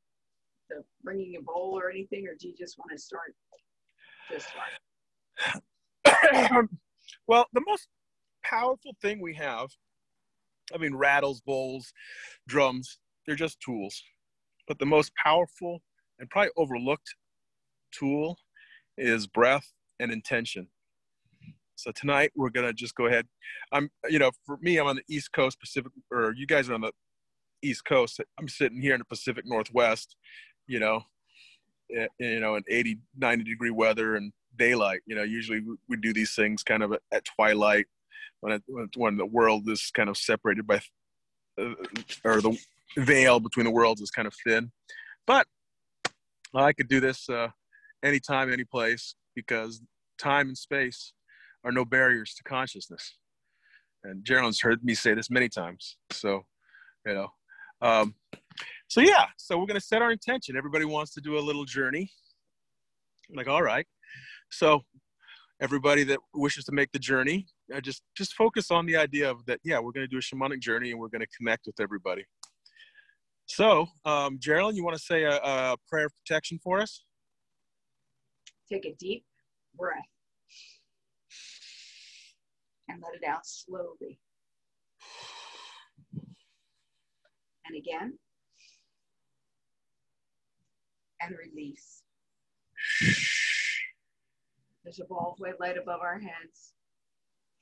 the 0.71 0.83
bringing 1.03 1.37
a 1.37 1.43
bowl 1.43 1.79
or 1.79 1.91
anything, 1.91 2.27
or 2.27 2.35
do 2.41 2.49
you 2.49 2.55
just 2.57 2.79
want 2.79 2.91
to 2.93 2.99
start? 2.99 3.35
Just 4.31 4.49
start. 4.49 4.71
well, 7.27 7.47
the 7.53 7.63
most 7.67 7.89
powerful 8.43 8.97
thing 9.03 9.21
we 9.21 9.35
have, 9.35 9.69
I 10.75 10.79
mean, 10.79 10.95
rattles, 10.95 11.41
bowls, 11.41 11.93
drums, 12.47 12.99
they're 13.27 13.37
just 13.37 13.61
tools. 13.61 14.03
But 14.69 14.79
the 14.79 14.87
most 14.87 15.13
powerful 15.17 15.83
and 16.19 16.31
probably 16.31 16.53
overlooked 16.57 17.15
tool 17.93 18.39
is 18.97 19.27
breath 19.27 19.73
and 19.99 20.13
intention. 20.13 20.69
So 21.81 21.91
tonight 21.93 22.31
we're 22.37 22.51
gonna 22.51 22.75
just 22.75 22.95
go 22.95 23.07
ahead. 23.07 23.27
I'm, 23.73 23.91
you 24.09 24.19
know, 24.19 24.31
for 24.45 24.59
me, 24.61 24.77
I'm 24.77 24.87
on 24.87 24.97
the 24.97 25.03
East 25.09 25.33
Coast, 25.33 25.59
Pacific, 25.59 25.93
or 26.11 26.35
you 26.37 26.47
guys 26.47 26.69
are 26.69 26.75
on 26.75 26.83
the 26.83 26.93
East 27.63 27.87
Coast. 27.87 28.21
I'm 28.39 28.49
sitting 28.49 28.83
here 28.83 28.93
in 28.93 28.99
the 28.99 29.07
Pacific 29.07 29.45
Northwest, 29.47 30.15
you 30.67 30.79
know, 30.79 31.05
eh, 31.97 32.07
you 32.19 32.41
know, 32.41 32.57
in 32.57 32.65
80, 32.69 32.99
90 33.17 33.45
degree 33.45 33.71
weather 33.71 34.17
and 34.17 34.31
daylight. 34.59 35.01
You 35.07 35.17
know, 35.17 35.23
usually 35.23 35.63
we 35.89 35.97
do 35.97 36.13
these 36.13 36.35
things 36.35 36.63
kind 36.63 36.83
of 36.83 36.93
at 37.13 37.25
twilight 37.25 37.87
when 38.41 38.53
it, 38.53 38.63
when 38.95 39.17
the 39.17 39.27
world 39.27 39.67
is 39.71 39.91
kind 39.91 40.11
of 40.11 40.19
separated 40.19 40.67
by, 40.67 40.83
uh, 41.59 41.73
or 42.25 42.43
the 42.43 42.59
veil 42.99 43.41
between 43.41 43.65
the 43.65 43.71
worlds 43.71 44.03
is 44.03 44.11
kind 44.11 44.29
of 44.29 44.35
thin. 44.47 44.71
But 45.27 45.47
I 46.55 46.75
could 46.75 46.89
do 46.89 47.01
this 47.01 47.27
uh, 47.31 47.49
anytime, 48.03 48.53
any 48.53 48.65
place, 48.65 49.15
because 49.35 49.81
time 50.19 50.49
and 50.49 50.59
space 50.59 51.15
are 51.65 51.73
no 51.73 51.85
barriers 51.85 52.35
to 52.35 52.43
consciousness. 52.43 53.17
And 54.05 54.25
Geraldine's 54.25 54.61
heard 54.61 54.83
me 54.83 54.95
say 54.95 55.15
this 55.15 55.31
many 55.31 55.49
times. 55.49 55.97
So, 56.11 56.43
you 57.07 57.15
know, 57.15 57.29
um, 57.83 58.15
so 58.89 59.01
yeah, 59.01 59.27
so 59.37 59.59
we're 59.59 59.67
gonna 59.67 59.81
set 59.81 60.03
our 60.03 60.11
intention. 60.11 60.57
Everybody 60.57 60.85
wants 60.85 61.13
to 61.15 61.21
do 61.21 61.39
a 61.39 61.41
little 61.41 61.65
journey. 61.65 62.11
I'm 63.29 63.37
like, 63.37 63.49
all 63.49 63.63
right. 63.63 63.87
So 64.51 64.81
everybody 65.63 66.03
that 66.05 66.19
wishes 66.35 66.65
to 66.65 66.73
make 66.73 66.91
the 66.93 66.99
journey, 66.99 67.47
I 67.75 67.81
just 67.81 68.03
just 68.17 68.35
focus 68.35 68.71
on 68.71 68.87
the 68.87 68.97
idea 68.97 69.31
of 69.31 69.45
that. 69.47 69.61
Yeah, 69.65 69.79
we're 69.79 69.93
gonna 69.93 70.09
do 70.09 70.19
a 70.19 70.21
shamanic 70.21 70.61
journey, 70.61 70.91
and 70.91 71.01
we're 71.01 71.09
gonna 71.09 71.27
connect 71.39 71.67
with 71.67 71.81
everybody. 71.81 72.25
So, 73.47 73.87
um, 74.05 74.39
Geraldine, 74.39 74.77
you 74.77 74.85
want 74.85 74.97
to 74.97 75.03
say 75.03 75.25
a, 75.25 75.37
a 75.37 75.77
prayer 75.89 76.07
of 76.07 76.13
protection 76.25 76.61
for 76.63 76.81
us? 76.81 77.05
Take 78.71 78.87
a 78.87 78.95
deep 78.95 79.25
breath 79.77 80.05
and 82.91 83.03
let 83.03 83.15
it 83.15 83.27
out 83.27 83.47
slowly. 83.47 84.19
And 87.67 87.77
again. 87.77 88.19
And 91.21 91.37
release. 91.37 92.03
There's 94.83 95.01
a 95.01 95.05
ball 95.05 95.35
of 95.35 95.41
white 95.41 95.61
light 95.61 95.77
above 95.77 96.01
our 96.01 96.19
heads. 96.19 96.73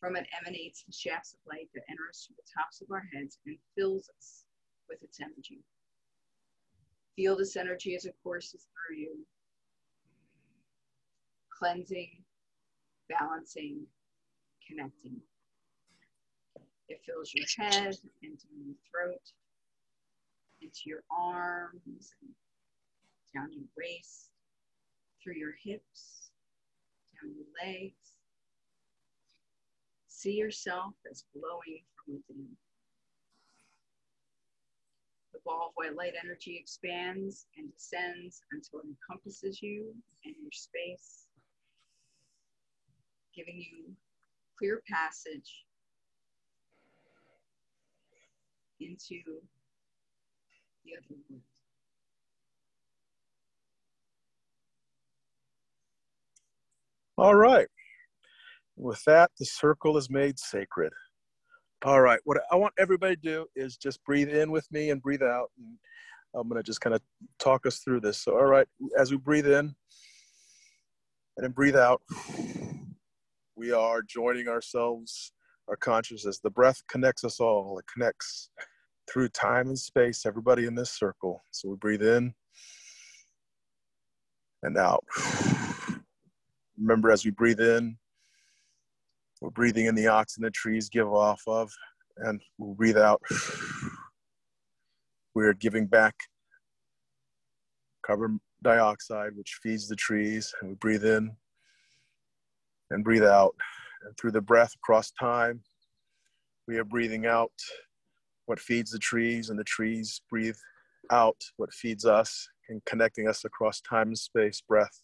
From 0.01 0.17
it 0.17 0.27
emanates 0.41 0.85
the 0.85 0.93
shafts 0.93 1.35
of 1.35 1.41
light 1.47 1.69
that 1.75 1.83
enter 1.91 2.05
us 2.09 2.25
through 2.25 2.37
the 2.37 2.51
tops 2.57 2.81
of 2.81 2.91
our 2.93 3.03
heads 3.13 3.39
and 3.47 3.59
fills 3.77 4.09
us 4.17 4.45
with 4.89 5.03
its 5.03 5.21
energy. 5.21 5.65
Feel 7.17 7.37
this 7.37 7.57
energy 7.57 7.97
as 7.97 8.05
it 8.05 8.15
courses 8.23 8.69
through 8.71 8.97
you, 8.97 9.27
cleansing, 11.51 12.23
balancing, 13.09 13.85
connecting. 14.69 15.17
It 16.89 17.01
fills 17.05 17.33
your 17.35 17.47
head, 17.59 17.97
into 18.23 18.47
your 18.57 18.75
throat, 18.91 19.33
into 20.63 20.81
your 20.87 21.03
arms, 21.11 22.15
down 23.35 23.53
your 23.53 23.65
waist, 23.77 24.31
through 25.23 25.35
your 25.35 25.55
hips, 25.63 26.31
down 27.21 27.33
your 27.35 27.47
legs. 27.63 28.15
See 30.09 30.33
yourself 30.33 30.95
as 31.11 31.25
glowing 31.33 31.83
from 32.05 32.15
within. 32.15 32.47
The 35.33 35.41
ball 35.45 35.69
of 35.69 35.73
white 35.75 35.95
light 35.95 36.15
energy 36.25 36.59
expands 36.61 37.47
and 37.57 37.73
descends 37.73 38.43
until 38.51 38.81
it 38.81 38.87
encompasses 38.87 39.63
you 39.63 39.95
and 40.25 40.35
your 40.41 40.51
space, 40.53 41.27
giving 43.37 43.57
you 43.57 43.95
clear 44.59 44.83
passage 44.91 45.65
into 48.81 49.23
the 50.85 50.93
other 50.97 51.17
world. 51.31 51.43
All 57.17 57.35
right. 57.35 57.67
With 58.77 59.03
that, 59.07 59.31
the 59.39 59.45
circle 59.45 59.97
is 59.97 60.09
made 60.09 60.39
sacred. 60.39 60.93
All 61.85 62.01
right. 62.01 62.21
What 62.25 62.39
I 62.51 62.57
want 62.57 62.75
everybody 62.79 63.17
to 63.17 63.23
do 63.23 63.47
is 63.57 63.77
just 63.77 64.03
breathe 64.05 64.29
in 64.29 64.51
with 64.51 64.71
me 64.71 64.91
and 64.91 65.03
breathe 65.03 65.23
out. 65.23 65.51
And 65.59 65.77
I'm 66.35 66.49
going 66.49 66.61
to 66.61 66.67
just 66.67 66.81
kind 66.81 66.95
of 66.95 67.03
talk 67.39 67.67
us 67.67 67.79
through 67.79 68.01
this. 68.01 68.19
So, 68.19 68.33
all 68.33 68.47
right, 68.47 68.67
as 68.99 69.11
we 69.11 69.17
breathe 69.17 69.47
in 69.47 69.75
and 71.37 71.45
then 71.45 71.51
breathe 71.53 71.77
out, 71.77 72.03
we 73.59 73.73
are 73.73 74.03
joining 74.03 74.47
ourselves, 74.47 75.33
our 75.67 75.75
consciousness. 75.75 76.39
The 76.39 76.51
breath 76.51 76.81
connects 76.89 77.25
us 77.25 77.41
all, 77.41 77.77
it 77.79 77.87
connects 77.93 78.51
through 79.11 79.31
time 79.31 79.67
and 79.67 79.79
space, 79.79 80.25
everybody 80.25 80.67
in 80.67 80.77
this 80.77 80.93
circle. 80.93 81.45
So 81.51 81.69
we 81.71 81.77
breathe 81.77 82.03
in 82.03 82.33
and 84.63 84.79
out. 84.79 85.05
Remember, 86.79 87.11
as 87.11 87.25
we 87.25 87.33
breathe 87.33 87.61
in, 87.61 87.97
we're 89.41 89.51
breathing 89.51 89.87
in 89.87 89.97
the 89.97 90.07
oxygen 90.07 90.45
the 90.45 90.51
trees 90.53 90.89
give 90.89 91.09
off 91.09 91.43
of, 91.49 91.73
and 92.19 92.41
we'll 92.59 92.75
breathe 92.75 92.99
out. 92.99 93.21
We're 95.35 95.53
giving 95.53 95.87
back 95.87 96.17
carbon 98.05 98.41
dioxide, 98.63 99.37
which 99.37 99.61
feeds 99.63 99.87
the 99.87 99.95
trees, 99.95 100.53
and 100.61 100.71
we 100.71 100.75
breathe 100.75 101.05
in 101.05 101.37
and 102.91 103.05
breathe 103.05 103.25
out. 103.25 103.55
And 104.05 104.17
through 104.17 104.33
the 104.33 104.41
breath 104.41 104.75
across 104.77 105.11
time, 105.13 105.63
we 106.67 106.79
are 106.79 106.85
breathing 106.85 107.27
out 107.27 107.53
what 108.47 108.61
feeds 108.61 108.91
the 108.91 108.99
trees, 108.99 109.51
and 109.51 109.59
the 109.59 109.65
trees 109.65 110.23
breathe 110.31 110.57
out 111.11 111.37
what 111.57 111.73
feeds 111.73 112.05
us 112.05 112.49
and 112.69 112.85
connecting 112.85 113.29
us 113.29 113.45
across 113.45 113.81
time 113.81 114.09
and 114.09 114.19
space, 114.19 114.61
breath 114.61 115.03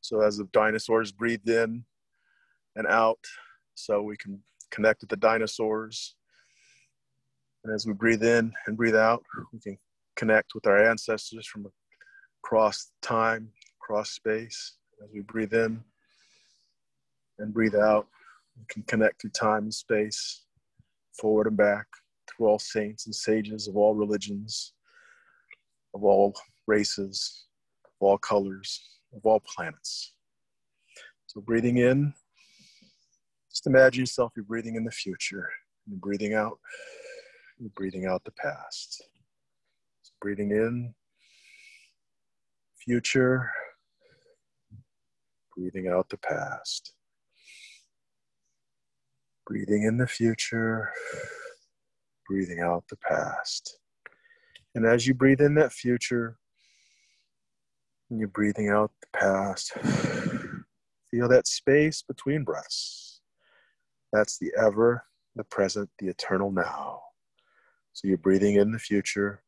So 0.00 0.20
as 0.20 0.38
the 0.38 0.48
dinosaurs 0.52 1.12
breathed 1.12 1.48
in 1.48 1.84
and 2.76 2.86
out, 2.86 3.18
so 3.74 4.02
we 4.02 4.16
can 4.16 4.42
connect 4.70 5.02
with 5.02 5.10
the 5.10 5.16
dinosaurs. 5.16 6.16
And 7.64 7.74
as 7.74 7.86
we 7.86 7.92
breathe 7.92 8.24
in 8.24 8.52
and 8.66 8.76
breathe 8.76 8.96
out, 8.96 9.22
we 9.52 9.60
can 9.60 9.78
connect 10.16 10.54
with 10.54 10.66
our 10.66 10.88
ancestors 10.88 11.46
from 11.46 11.66
across 12.44 12.90
time, 13.02 13.50
across 13.82 14.10
space. 14.10 14.76
As 15.02 15.10
we 15.12 15.20
breathe 15.20 15.54
in 15.54 15.82
and 17.38 17.52
breathe 17.52 17.76
out, 17.76 18.06
we 18.56 18.64
can 18.68 18.82
connect 18.84 19.20
through 19.20 19.30
time 19.30 19.64
and 19.64 19.74
space, 19.74 20.44
forward 21.18 21.46
and 21.46 21.56
back, 21.56 21.86
through 22.28 22.46
all 22.46 22.58
saints 22.58 23.06
and 23.06 23.14
sages 23.14 23.68
of 23.68 23.76
all 23.76 23.94
religions, 23.94 24.72
of 25.94 26.04
all 26.04 26.34
races, 26.66 27.46
of 27.84 27.92
all 28.00 28.18
colors, 28.18 28.80
of 29.14 29.24
all 29.24 29.40
planets. 29.40 30.14
So 31.26 31.40
breathing 31.40 31.78
in, 31.78 32.12
just 33.50 33.66
imagine 33.66 34.02
yourself, 34.02 34.32
you're 34.36 34.44
breathing 34.44 34.76
in 34.76 34.84
the 34.84 34.90
future. 34.90 35.48
You're 35.86 35.98
breathing 35.98 36.34
out, 36.34 36.58
you're 37.58 37.70
breathing 37.74 38.06
out 38.06 38.24
the 38.24 38.32
past. 38.32 39.02
So 40.02 40.12
breathing 40.20 40.50
in, 40.50 40.94
future, 42.76 43.50
breathing 45.56 45.88
out 45.88 46.08
the 46.08 46.18
past. 46.18 46.92
Breathing 49.48 49.84
in 49.84 49.96
the 49.96 50.06
future, 50.06 50.92
breathing 52.28 52.60
out 52.60 52.84
the 52.90 52.98
past. 52.98 53.78
And 54.74 54.84
as 54.84 55.06
you 55.06 55.14
breathe 55.14 55.40
in 55.40 55.54
that 55.54 55.72
future, 55.72 56.36
and 58.10 58.18
you're 58.18 58.28
breathing 58.28 58.68
out 58.68 58.90
the 59.00 59.18
past, 59.18 59.72
feel 61.10 61.28
that 61.28 61.46
space 61.46 62.02
between 62.02 62.44
breaths. 62.44 63.22
That's 64.12 64.36
the 64.36 64.52
ever, 64.58 65.04
the 65.34 65.44
present, 65.44 65.88
the 65.98 66.08
eternal 66.08 66.52
now. 66.52 67.00
So 67.94 68.06
you're 68.06 68.18
breathing 68.18 68.56
in 68.56 68.70
the 68.70 68.78
future 68.78 69.42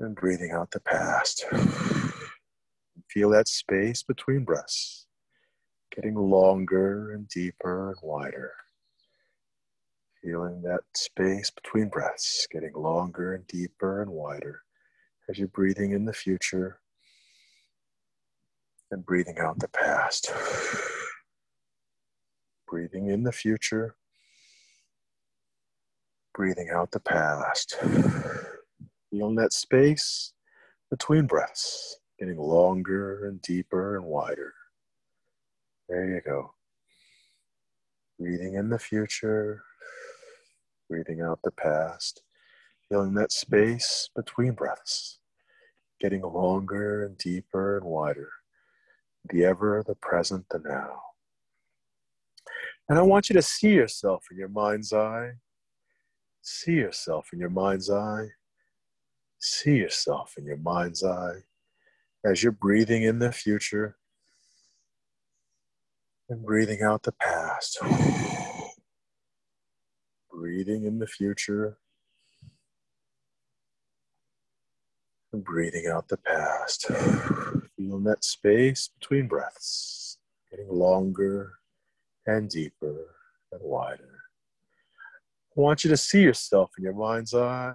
and 0.00 0.16
breathing 0.16 0.50
out 0.50 0.72
the 0.72 0.80
past. 0.80 1.44
Feel 3.08 3.30
that 3.30 3.46
space 3.46 4.02
between 4.02 4.42
breaths 4.44 5.06
getting 5.94 6.14
longer 6.14 7.12
and 7.12 7.28
deeper 7.28 7.88
and 7.90 7.98
wider. 8.02 8.52
Feeling 10.22 10.62
that 10.62 10.80
space 10.94 11.50
between 11.50 11.88
breaths 11.88 12.46
getting 12.50 12.72
longer 12.74 13.34
and 13.34 13.46
deeper 13.46 14.02
and 14.02 14.10
wider 14.10 14.62
as 15.28 15.38
you're 15.38 15.48
breathing 15.48 15.92
in 15.92 16.04
the 16.04 16.12
future 16.12 16.80
and 18.90 19.04
breathing 19.04 19.38
out 19.38 19.58
the 19.58 19.68
past. 19.68 20.32
Breathing 22.68 23.08
in 23.08 23.22
the 23.22 23.32
future, 23.32 23.96
breathing 26.34 26.70
out 26.72 26.90
the 26.90 27.00
past. 27.00 27.76
Feeling 29.10 29.34
that 29.34 29.52
space 29.52 30.32
between 30.90 31.26
breaths 31.26 31.98
getting 32.18 32.38
longer 32.38 33.26
and 33.26 33.42
deeper 33.42 33.96
and 33.96 34.06
wider. 34.06 34.54
There 35.92 36.08
you 36.08 36.22
go. 36.22 36.54
Breathing 38.18 38.54
in 38.54 38.70
the 38.70 38.78
future, 38.78 39.62
breathing 40.88 41.20
out 41.20 41.40
the 41.44 41.50
past, 41.50 42.22
feeling 42.88 43.12
that 43.12 43.30
space 43.30 44.08
between 44.16 44.52
breaths 44.52 45.18
getting 46.00 46.22
longer 46.22 47.04
and 47.04 47.18
deeper 47.18 47.76
and 47.76 47.84
wider. 47.84 48.30
The 49.28 49.44
ever, 49.44 49.84
the 49.86 49.94
present, 49.94 50.46
the 50.48 50.60
now. 50.60 51.02
And 52.88 52.98
I 52.98 53.02
want 53.02 53.28
you 53.28 53.34
to 53.34 53.42
see 53.42 53.74
yourself 53.74 54.24
in 54.30 54.38
your 54.38 54.48
mind's 54.48 54.94
eye. 54.94 55.32
See 56.40 56.72
yourself 56.72 57.28
in 57.34 57.38
your 57.38 57.50
mind's 57.50 57.90
eye. 57.90 58.28
See 59.38 59.76
yourself 59.76 60.36
in 60.38 60.46
your 60.46 60.56
mind's 60.56 61.04
eye 61.04 61.42
as 62.24 62.42
you're 62.42 62.50
breathing 62.50 63.02
in 63.02 63.18
the 63.18 63.30
future 63.30 63.98
and 66.32 66.44
breathing 66.46 66.82
out 66.82 67.02
the 67.02 67.12
past. 67.12 67.78
breathing 70.30 70.86
in 70.86 70.98
the 70.98 71.06
future 71.06 71.76
and 75.30 75.44
breathing 75.44 75.88
out 75.92 76.08
the 76.08 76.16
past. 76.16 76.86
Feeling 77.76 78.04
that 78.04 78.24
space 78.24 78.88
between 78.98 79.28
breaths 79.28 80.16
getting 80.50 80.70
longer 80.70 81.52
and 82.26 82.48
deeper 82.48 83.14
and 83.52 83.60
wider. 83.62 84.20
I 85.54 85.60
want 85.60 85.84
you 85.84 85.90
to 85.90 85.98
see 85.98 86.22
yourself 86.22 86.70
in 86.78 86.84
your 86.84 86.94
mind's 86.94 87.34
eye. 87.34 87.74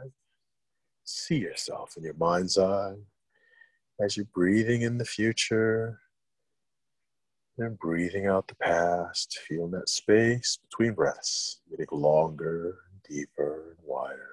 See 1.04 1.38
yourself 1.38 1.94
in 1.96 2.04
your 2.04 2.16
mind's 2.16 2.58
eye 2.58 2.96
as 4.02 4.18
you're 4.18 4.26
breathing 4.34 4.82
in 4.82 4.98
the 4.98 5.06
future 5.06 6.00
and 7.58 7.78
breathing 7.80 8.28
out 8.28 8.48
the 8.48 8.56
past, 8.56 9.40
feeling 9.48 9.72
that 9.72 9.90
space 9.90 10.60
between 10.70 10.94
breaths 10.94 11.62
getting 11.70 11.88
longer 11.92 12.78
and 12.92 13.02
deeper 13.10 13.70
and 13.70 13.78
wider. 13.84 14.30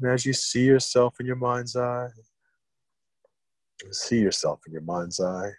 And 0.00 0.10
as 0.10 0.26
you 0.26 0.32
see 0.32 0.64
yourself 0.64 1.20
in 1.20 1.26
your 1.26 1.36
mind's 1.36 1.76
eye, 1.76 2.08
see 3.90 4.20
yourself 4.20 4.60
in 4.66 4.72
your 4.72 4.82
mind's 4.82 5.20
eye, 5.20 5.50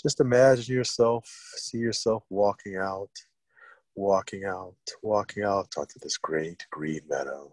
just 0.00 0.20
imagine 0.20 0.74
yourself, 0.74 1.26
see 1.56 1.78
yourself 1.78 2.24
walking 2.30 2.76
out, 2.76 3.10
walking 3.94 4.44
out, 4.44 4.76
walking 5.02 5.42
out 5.42 5.68
onto 5.76 5.98
this 6.00 6.18
great 6.18 6.66
green 6.70 7.00
meadow 7.08 7.52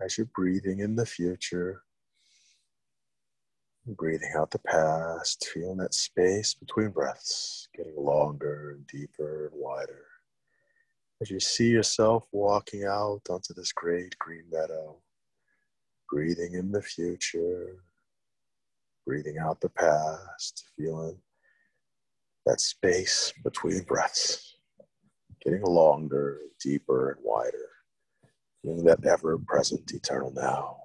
as 0.00 0.16
you're 0.16 0.30
breathing 0.34 0.80
in 0.80 0.94
the 0.94 1.04
future 1.04 1.82
Breathing 3.96 4.32
out 4.36 4.50
the 4.50 4.58
past, 4.58 5.48
feeling 5.54 5.78
that 5.78 5.94
space 5.94 6.52
between 6.52 6.90
breaths 6.90 7.68
getting 7.74 7.96
longer 7.96 8.72
and 8.72 8.86
deeper 8.86 9.46
and 9.46 9.58
wider. 9.58 10.04
As 11.22 11.30
you 11.30 11.40
see 11.40 11.68
yourself 11.68 12.26
walking 12.30 12.84
out 12.84 13.22
onto 13.30 13.54
this 13.54 13.72
great 13.72 14.18
green 14.18 14.44
meadow, 14.52 14.96
breathing 16.10 16.52
in 16.52 16.70
the 16.70 16.82
future, 16.82 17.76
breathing 19.06 19.38
out 19.38 19.58
the 19.62 19.70
past, 19.70 20.68
feeling 20.76 21.16
that 22.44 22.60
space 22.60 23.32
between 23.42 23.84
breaths 23.84 24.56
getting 25.42 25.62
longer, 25.62 26.40
deeper, 26.60 27.12
and 27.12 27.20
wider, 27.24 27.70
feeling 28.60 28.84
that 28.84 29.02
ever 29.06 29.38
present 29.38 29.90
eternal 29.94 30.30
now 30.32 30.76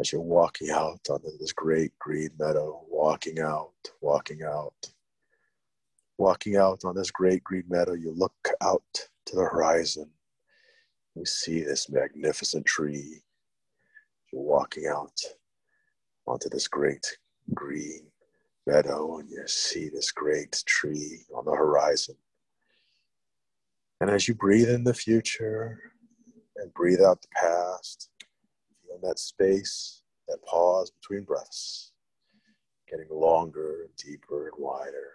as 0.00 0.10
you're 0.10 0.20
walking 0.20 0.70
out 0.70 1.00
onto 1.08 1.28
this 1.38 1.52
great 1.52 1.92
green 1.98 2.30
meadow, 2.38 2.82
walking 2.88 3.40
out, 3.40 3.72
walking 4.00 4.42
out, 4.42 4.90
walking 6.18 6.56
out 6.56 6.84
on 6.84 6.96
this 6.96 7.10
great 7.10 7.44
green 7.44 7.64
meadow, 7.68 7.92
you 7.92 8.12
look 8.12 8.48
out 8.60 8.82
to 9.26 9.36
the 9.36 9.42
horizon. 9.42 10.10
You 11.14 11.24
see 11.24 11.62
this 11.62 11.88
magnificent 11.88 12.66
tree. 12.66 13.22
You're 14.32 14.42
walking 14.42 14.86
out 14.86 15.20
onto 16.26 16.48
this 16.48 16.66
great 16.66 17.18
green 17.52 18.06
meadow 18.66 19.18
and 19.18 19.30
you 19.30 19.46
see 19.46 19.88
this 19.88 20.10
great 20.10 20.62
tree 20.66 21.20
on 21.34 21.44
the 21.44 21.52
horizon. 21.52 22.16
And 24.00 24.10
as 24.10 24.26
you 24.26 24.34
breathe 24.34 24.68
in 24.68 24.84
the 24.84 24.94
future 24.94 25.78
and 26.56 26.74
breathe 26.74 27.00
out 27.00 27.22
the 27.22 27.28
past, 27.34 28.10
that 29.02 29.18
space, 29.18 30.02
that 30.28 30.42
pause 30.44 30.90
between 30.90 31.24
breaths, 31.24 31.92
getting 32.88 33.08
longer 33.10 33.82
and 33.82 33.96
deeper 33.96 34.48
and 34.48 34.56
wider. 34.58 35.12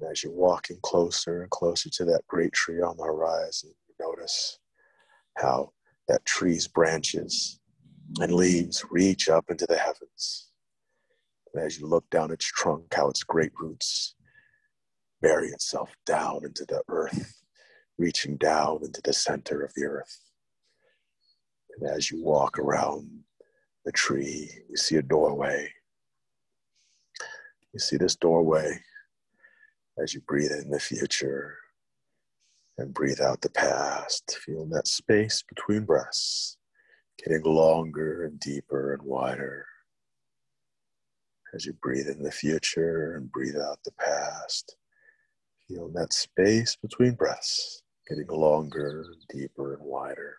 And 0.00 0.10
as 0.10 0.22
you're 0.22 0.32
walking 0.32 0.78
closer 0.82 1.42
and 1.42 1.50
closer 1.50 1.90
to 1.90 2.04
that 2.06 2.26
great 2.28 2.52
tree 2.52 2.80
on 2.80 2.96
the 2.96 3.04
horizon, 3.04 3.72
you 3.88 3.94
notice 4.00 4.58
how 5.36 5.72
that 6.08 6.24
tree's 6.24 6.68
branches 6.68 7.60
and 8.20 8.32
leaves 8.32 8.84
reach 8.90 9.28
up 9.28 9.50
into 9.50 9.66
the 9.66 9.76
heavens. 9.76 10.50
And 11.52 11.64
as 11.64 11.78
you 11.78 11.86
look 11.86 12.08
down 12.10 12.30
its 12.30 12.44
trunk, 12.46 12.94
how 12.94 13.08
its 13.08 13.22
great 13.24 13.52
roots 13.60 14.14
bury 15.20 15.48
itself 15.48 15.94
down 16.06 16.44
into 16.44 16.64
the 16.64 16.82
earth, 16.88 17.42
reaching 17.98 18.36
down 18.36 18.80
into 18.82 19.00
the 19.02 19.12
center 19.12 19.62
of 19.62 19.72
the 19.74 19.84
earth. 19.84 20.27
And 21.80 21.90
as 21.90 22.10
you 22.10 22.22
walk 22.22 22.58
around 22.58 23.08
the 23.84 23.92
tree, 23.92 24.50
you 24.68 24.76
see 24.76 24.96
a 24.96 25.02
doorway. 25.02 25.72
You 27.72 27.78
see 27.78 27.96
this 27.96 28.16
doorway 28.16 28.80
as 30.02 30.14
you 30.14 30.20
breathe 30.26 30.52
in 30.52 30.70
the 30.70 30.80
future 30.80 31.56
and 32.78 32.94
breathe 32.94 33.20
out 33.20 33.40
the 33.40 33.50
past, 33.50 34.38
feeling 34.44 34.70
that 34.70 34.86
space 34.86 35.42
between 35.48 35.84
breaths 35.84 36.56
getting 37.24 37.42
longer 37.42 38.24
and 38.24 38.38
deeper 38.38 38.94
and 38.94 39.02
wider. 39.02 39.66
As 41.54 41.66
you 41.66 41.72
breathe 41.72 42.08
in 42.08 42.22
the 42.22 42.30
future 42.30 43.16
and 43.16 43.30
breathe 43.32 43.56
out 43.56 43.78
the 43.84 43.92
past, 43.92 44.76
feel 45.66 45.88
that 45.94 46.12
space 46.12 46.76
between 46.76 47.14
breaths 47.14 47.82
getting 48.08 48.28
longer, 48.28 49.04
deeper, 49.28 49.74
and 49.74 49.82
wider. 49.82 50.38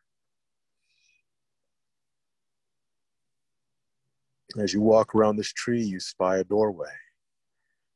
As 4.57 4.73
you 4.73 4.81
walk 4.81 5.13
around 5.13 5.35
this 5.35 5.53
tree, 5.53 5.83
you 5.83 5.99
spy 5.99 6.37
a 6.37 6.43
doorway. 6.43 6.87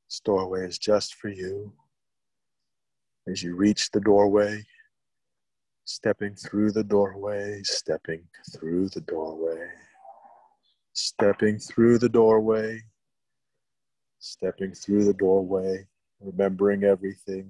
This 0.08 0.20
doorway 0.20 0.68
is 0.68 0.78
just 0.78 1.16
for 1.16 1.30
you. 1.30 1.74
As 3.28 3.41
you 3.41 3.56
reach 3.56 3.89
the 3.89 3.99
doorway, 3.99 4.64
stepping 5.86 6.36
through 6.36 6.72
the 6.72 6.84
doorway, 6.84 7.62
stepping 7.64 8.24
through 8.54 8.89
the 8.89 9.01
doorway, 9.01 9.68
stepping 10.93 11.58
through 11.58 11.97
the 11.97 12.10
doorway, 12.10 12.80
stepping 14.20 14.74
through 14.74 15.06
the 15.06 15.14
doorway, 15.14 15.88
remembering 16.20 16.84
everything 16.84 17.49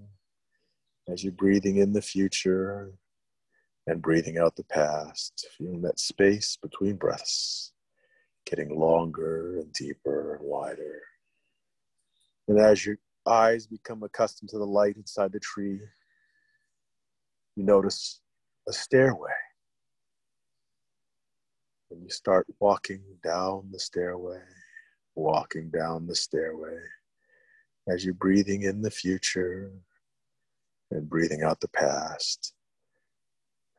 as 1.09 1.25
you're 1.25 1.33
breathing 1.33 1.77
in 1.77 1.91
the 1.91 2.01
future 2.01 2.93
and 3.85 4.01
breathing 4.01 4.37
out 4.37 4.55
the 4.55 4.63
past, 4.63 5.45
feeling 5.57 5.81
that 5.81 5.99
space 5.99 6.57
between 6.61 6.95
breaths 6.95 7.72
getting 8.45 8.77
longer 8.77 9.59
and 9.59 9.71
deeper 9.73 10.35
and 10.35 10.45
wider. 10.45 11.01
And 12.47 12.59
as 12.59 12.85
your 12.85 12.97
eyes 13.25 13.67
become 13.67 14.03
accustomed 14.03 14.49
to 14.49 14.57
the 14.57 14.65
light 14.65 14.97
inside 14.97 15.31
the 15.31 15.39
tree, 15.39 15.79
you 17.55 17.63
notice 17.63 18.21
a 18.67 18.73
stairway. 18.73 19.31
And 21.91 22.03
you 22.03 22.09
start 22.09 22.47
walking 22.59 23.01
down 23.23 23.69
the 23.71 23.79
stairway, 23.79 24.41
walking 25.15 25.69
down 25.69 26.07
the 26.07 26.15
stairway 26.15 26.79
as 27.87 28.03
you're 28.03 28.13
breathing 28.13 28.63
in 28.63 28.81
the 28.81 28.91
future 28.91 29.71
and 30.91 31.09
breathing 31.09 31.43
out 31.43 31.59
the 31.59 31.67
past 31.69 32.53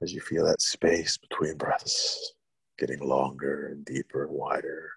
as 0.03 0.13
you 0.13 0.21
feel 0.21 0.45
that 0.45 0.61
space 0.61 1.17
between 1.17 1.57
breaths 1.57 2.35
getting 2.79 3.01
longer 3.01 3.69
and 3.69 3.85
deeper 3.85 4.25
and 4.25 4.33
wider. 4.33 4.91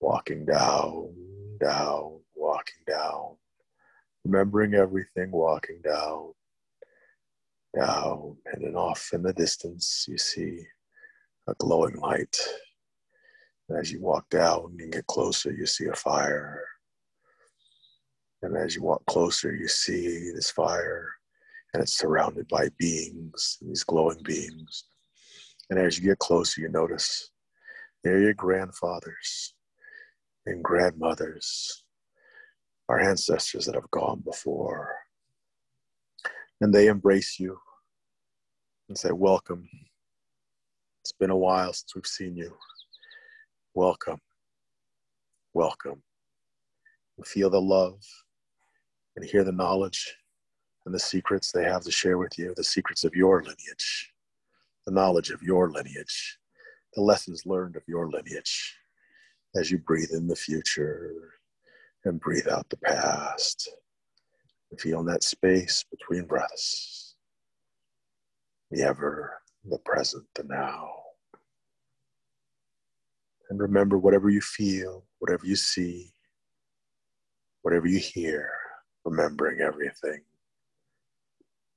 Walking 0.00 0.44
down, 0.44 1.14
down, 1.60 2.20
walking 2.34 2.82
down. 2.86 3.36
Remembering 4.24 4.74
everything, 4.74 5.32
walking 5.32 5.80
down, 5.82 6.32
down, 7.74 8.36
and 8.46 8.64
then 8.64 8.76
off 8.76 9.10
in 9.12 9.22
the 9.22 9.32
distance, 9.32 10.06
you 10.08 10.16
see 10.16 10.60
a 11.48 11.54
glowing 11.58 11.96
light. 11.96 12.36
And 13.68 13.78
as 13.78 13.90
you 13.90 14.00
walk 14.00 14.28
down 14.30 14.76
and 14.78 14.92
get 14.92 15.06
closer, 15.06 15.52
you 15.52 15.66
see 15.66 15.86
a 15.86 15.94
fire. 15.94 16.62
And 18.42 18.56
as 18.56 18.76
you 18.76 18.82
walk 18.82 19.04
closer, 19.06 19.54
you 19.54 19.68
see 19.68 20.30
this 20.32 20.50
fire, 20.50 21.08
and 21.72 21.82
it's 21.82 21.98
surrounded 21.98 22.46
by 22.48 22.68
beings, 22.78 23.58
these 23.60 23.84
glowing 23.84 24.22
beings. 24.22 24.84
And 25.72 25.80
as 25.80 25.98
you 25.98 26.04
get 26.04 26.18
closer, 26.18 26.60
you 26.60 26.68
notice 26.68 27.30
they're 28.04 28.20
your 28.20 28.34
grandfathers 28.34 29.54
and 30.44 30.62
grandmothers, 30.62 31.84
our 32.90 33.00
ancestors 33.00 33.64
that 33.64 33.74
have 33.74 33.90
gone 33.90 34.20
before. 34.22 34.94
And 36.60 36.74
they 36.74 36.88
embrace 36.88 37.40
you 37.40 37.58
and 38.90 38.98
say, 38.98 39.12
Welcome. 39.12 39.66
It's 41.00 41.12
been 41.12 41.30
a 41.30 41.36
while 41.38 41.72
since 41.72 41.94
we've 41.94 42.06
seen 42.06 42.36
you. 42.36 42.52
Welcome. 43.72 44.20
Welcome. 45.54 46.02
You 47.16 47.24
feel 47.24 47.48
the 47.48 47.62
love 47.62 47.98
and 49.16 49.24
hear 49.24 49.42
the 49.42 49.52
knowledge 49.52 50.18
and 50.84 50.94
the 50.94 51.00
secrets 51.00 51.50
they 51.50 51.64
have 51.64 51.84
to 51.84 51.90
share 51.90 52.18
with 52.18 52.38
you, 52.38 52.52
the 52.58 52.62
secrets 52.62 53.04
of 53.04 53.14
your 53.14 53.42
lineage 53.42 54.11
the 54.86 54.92
knowledge 54.92 55.30
of 55.30 55.42
your 55.42 55.70
lineage, 55.70 56.38
the 56.94 57.02
lessons 57.02 57.46
learned 57.46 57.76
of 57.76 57.82
your 57.86 58.10
lineage 58.10 58.76
as 59.54 59.70
you 59.70 59.78
breathe 59.78 60.10
in 60.12 60.26
the 60.26 60.36
future 60.36 61.12
and 62.04 62.20
breathe 62.20 62.48
out 62.48 62.68
the 62.68 62.76
past. 62.78 63.70
And 64.70 64.80
feel 64.80 65.00
in 65.00 65.06
that 65.06 65.22
space 65.22 65.84
between 65.90 66.24
breaths, 66.24 67.14
the 68.70 68.82
ever, 68.82 69.34
the 69.68 69.78
present, 69.78 70.24
the 70.34 70.44
now. 70.44 70.88
And 73.50 73.60
remember 73.60 73.98
whatever 73.98 74.30
you 74.30 74.40
feel, 74.40 75.04
whatever 75.18 75.44
you 75.44 75.56
see, 75.56 76.14
whatever 77.60 77.86
you 77.86 77.98
hear, 77.98 78.50
remembering 79.04 79.60
everything 79.60 80.22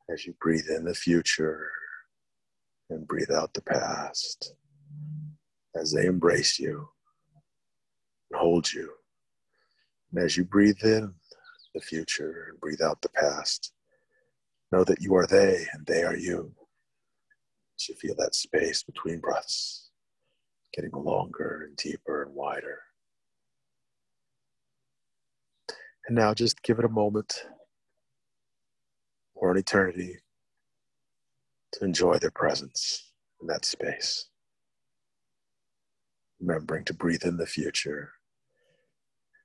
as 0.09 0.25
you 0.25 0.33
breathe 0.39 0.69
in 0.69 0.85
the 0.85 0.95
future 0.95 1.69
and 2.89 3.07
breathe 3.07 3.31
out 3.31 3.53
the 3.53 3.61
past 3.61 4.53
as 5.75 5.91
they 5.91 6.05
embrace 6.05 6.59
you 6.59 6.87
and 8.31 8.39
hold 8.39 8.71
you. 8.71 8.91
And 10.11 10.23
as 10.23 10.37
you 10.37 10.45
breathe 10.45 10.83
in 10.83 11.13
the 11.73 11.81
future 11.81 12.47
and 12.49 12.59
breathe 12.59 12.81
out 12.81 13.01
the 13.01 13.09
past, 13.09 13.73
know 14.71 14.83
that 14.83 15.01
you 15.01 15.15
are 15.15 15.27
they 15.27 15.65
and 15.73 15.85
they 15.85 16.03
are 16.03 16.15
you. 16.15 16.53
As 17.77 17.89
you 17.89 17.95
feel 17.95 18.15
that 18.17 18.35
space 18.35 18.83
between 18.83 19.19
breaths 19.19 19.85
getting 20.75 20.91
longer 20.91 21.65
and 21.67 21.77
deeper 21.77 22.23
and 22.23 22.33
wider. 22.33 22.79
And 26.07 26.15
now 26.15 26.33
just 26.33 26.61
give 26.61 26.79
it 26.79 26.85
a 26.85 26.89
moment 26.89 27.45
or 29.33 29.51
an 29.51 29.57
eternity 29.57 30.17
to 31.75 31.85
enjoy 31.85 32.17
their 32.17 32.31
presence 32.31 33.11
in 33.41 33.47
that 33.47 33.65
space. 33.65 34.29
Remembering 36.39 36.85
to 36.85 36.93
breathe 36.93 37.23
in 37.23 37.37
the 37.37 37.45
future 37.45 38.11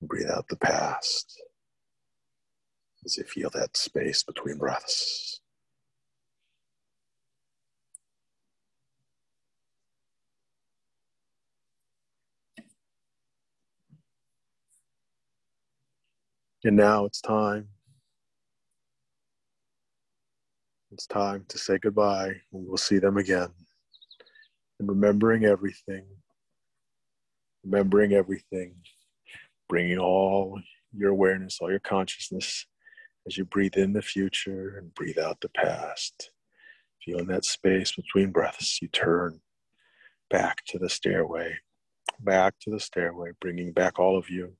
and 0.00 0.08
breathe 0.08 0.30
out 0.30 0.46
the 0.48 0.56
past 0.56 1.40
as 3.04 3.16
you 3.16 3.24
feel 3.24 3.50
that 3.50 3.76
space 3.76 4.22
between 4.22 4.58
breaths. 4.58 5.40
And 16.62 16.76
now 16.76 17.06
it's 17.06 17.20
time 17.20 17.68
It's 20.92 21.06
time 21.06 21.44
to 21.48 21.58
say 21.58 21.78
goodbye. 21.78 22.34
and 22.52 22.66
We'll 22.66 22.76
see 22.76 22.98
them 22.98 23.16
again. 23.16 23.50
And 24.78 24.88
remembering 24.88 25.44
everything, 25.44 26.04
remembering 27.62 28.12
everything, 28.12 28.74
bringing 29.68 29.98
all 29.98 30.60
your 30.92 31.10
awareness, 31.10 31.58
all 31.60 31.70
your 31.70 31.78
consciousness 31.78 32.66
as 33.26 33.36
you 33.36 33.44
breathe 33.44 33.76
in 33.76 33.92
the 33.92 34.02
future 34.02 34.78
and 34.78 34.92
breathe 34.94 35.18
out 35.18 35.40
the 35.40 35.50
past. 35.50 36.32
Feeling 37.04 37.26
that 37.26 37.44
space 37.44 37.92
between 37.92 38.32
breaths, 38.32 38.80
you 38.82 38.88
turn 38.88 39.40
back 40.28 40.64
to 40.66 40.78
the 40.78 40.88
stairway, 40.88 41.56
back 42.18 42.54
to 42.62 42.70
the 42.70 42.80
stairway, 42.80 43.30
bringing 43.40 43.72
back 43.72 43.98
all 44.00 44.18
of 44.18 44.28
you 44.28 44.54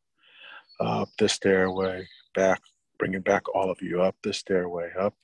up 0.78 1.08
the 1.18 1.28
stairway, 1.28 2.06
back, 2.34 2.62
bringing 2.98 3.20
back 3.20 3.42
all 3.54 3.70
of 3.70 3.82
you 3.82 4.00
up 4.00 4.14
the 4.22 4.32
stairway, 4.32 4.90
up 4.98 5.14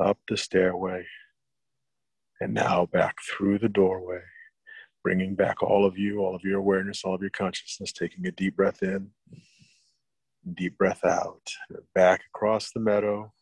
up 0.00 0.18
the 0.28 0.36
stairway, 0.36 1.04
and 2.40 2.54
now 2.54 2.86
back 2.86 3.16
through 3.28 3.58
the 3.58 3.68
doorway, 3.68 4.22
bringing 5.02 5.34
back 5.34 5.62
all 5.62 5.84
of 5.84 5.98
you, 5.98 6.20
all 6.20 6.34
of 6.34 6.42
your 6.42 6.58
awareness, 6.58 7.04
all 7.04 7.14
of 7.14 7.20
your 7.20 7.30
consciousness, 7.30 7.92
taking 7.92 8.26
a 8.26 8.32
deep 8.32 8.56
breath 8.56 8.82
in, 8.82 9.10
deep 10.54 10.76
breath 10.78 11.04
out, 11.04 11.42
back 11.94 12.22
across 12.34 12.72
the 12.72 12.80
meadow, 12.80 13.32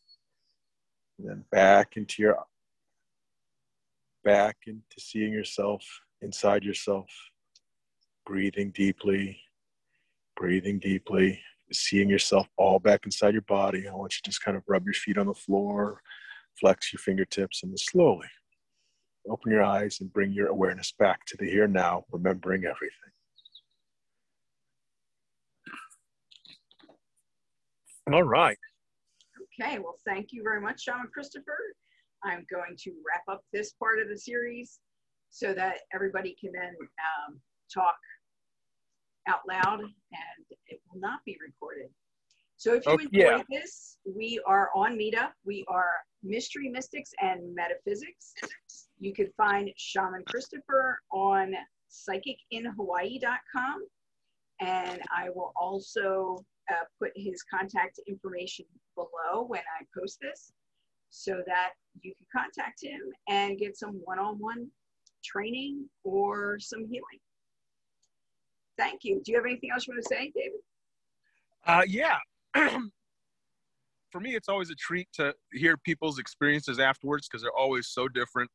and 1.19 1.29
then 1.29 1.45
back 1.51 1.97
into 1.97 2.23
your 2.23 2.45
back 4.25 4.57
into 4.67 4.83
seeing 4.99 5.33
yourself 5.33 5.83
inside 6.21 6.65
yourself, 6.65 7.09
breathing 8.27 8.71
deeply, 8.71 9.41
breathing 10.37 10.79
deeply, 10.79 11.41
seeing 11.73 12.09
yourself 12.09 12.49
all 12.57 12.79
back 12.79 13.05
inside 13.05 13.33
your 13.33 13.43
body. 13.43 13.89
I 13.89 13.95
want 13.95 14.15
you 14.15 14.21
to 14.23 14.31
just 14.31 14.43
kind 14.43 14.57
of 14.57 14.65
rub 14.67 14.85
your 14.85 14.95
feet 14.95 15.19
on 15.19 15.27
the 15.27 15.35
floor, 15.35 16.03
flex 16.61 16.93
your 16.93 17.01
fingertips, 17.01 17.63
and 17.63 17.79
slowly 17.79 18.29
open 19.31 19.53
your 19.53 19.63
eyes 19.63 19.99
and 20.01 20.13
bring 20.13 20.33
your 20.33 20.49
awareness 20.49 20.93
back 20.99 21.25
to 21.27 21.37
the 21.37 21.49
here 21.49 21.69
now, 21.69 22.05
remembering 22.11 22.65
everything. 22.65 22.93
All 28.13 28.23
right. 28.23 28.59
Okay, 29.61 29.79
well, 29.79 29.99
thank 30.07 30.29
you 30.31 30.43
very 30.43 30.61
much, 30.61 30.83
Shaman 30.83 31.09
Christopher. 31.13 31.59
I'm 32.25 32.47
going 32.51 32.75
to 32.79 32.93
wrap 33.07 33.23
up 33.29 33.45
this 33.53 33.73
part 33.73 34.01
of 34.01 34.09
the 34.09 34.17
series 34.17 34.79
so 35.31 35.53
that 35.53 35.79
everybody 35.95 36.37
can 36.41 36.53
then 36.53 36.75
um, 36.81 37.41
talk 37.73 37.97
out 39.29 39.41
loud 39.47 39.81
and 39.81 40.59
it 40.69 40.81
will 40.91 41.01
not 41.01 41.21
be 41.27 41.37
recorded. 41.45 41.91
So 42.59 42.75
if 42.75 42.85
you 42.87 42.93
Okay, 42.93 43.05
enjoy 43.05 43.37
yeah. 43.37 43.43
this, 43.49 43.99
we 44.05 44.41
are 44.45 44.71
on 44.75 44.99
Meetup. 44.99 45.31
We 45.45 45.65
are 45.69 45.93
Mystery 46.25 46.69
Mystics 46.69 47.13
and 47.23 47.55
Metaphysics. 47.55 48.35
You 48.99 49.15
can 49.15 49.31
find 49.37 49.71
Shaman 49.77 50.25
Christopher 50.27 50.99
on 51.13 51.55
psychicinhawaii.com. 51.89 53.87
And 54.61 55.01
I 55.17 55.29
will 55.37 55.53
also 55.55 56.45
uh, 56.69 56.85
put 57.01 57.13
his 57.15 57.45
contact 57.45 58.01
information 58.09 58.65
below 58.97 59.45
when 59.47 59.61
I 59.61 59.85
post 59.97 60.19
this 60.21 60.53
so 61.11 61.41
that 61.47 61.75
you 62.03 62.13
can 62.17 62.27
contact 62.43 62.83
him 62.83 63.01
and 63.29 63.57
get 63.57 63.79
some 63.79 64.01
one 64.05 64.19
on 64.19 64.35
one 64.41 64.69
training 65.25 65.89
or 66.03 66.59
some 66.59 66.81
healing. 66.87 67.21
Thank 68.77 69.05
you. 69.05 69.23
Do 69.25 69.31
you 69.31 69.39
have 69.39 69.47
anything 69.47 69.71
else 69.73 69.87
you 69.87 69.95
want 69.95 70.03
to 70.03 70.09
say, 70.09 70.33
David? 70.35 70.61
Uh, 71.65 71.83
yeah. 71.87 72.19
For 74.11 74.21
me, 74.21 74.35
it's 74.35 74.49
always 74.49 74.71
a 74.71 74.75
treat 74.75 75.09
to 75.15 75.35
hear 75.53 75.77
people's 75.77 76.19
experiences 76.19 76.79
afterwards 76.79 77.29
because 77.29 77.43
they're 77.43 77.53
always 77.53 77.89
so 77.89 78.09
different. 78.09 78.51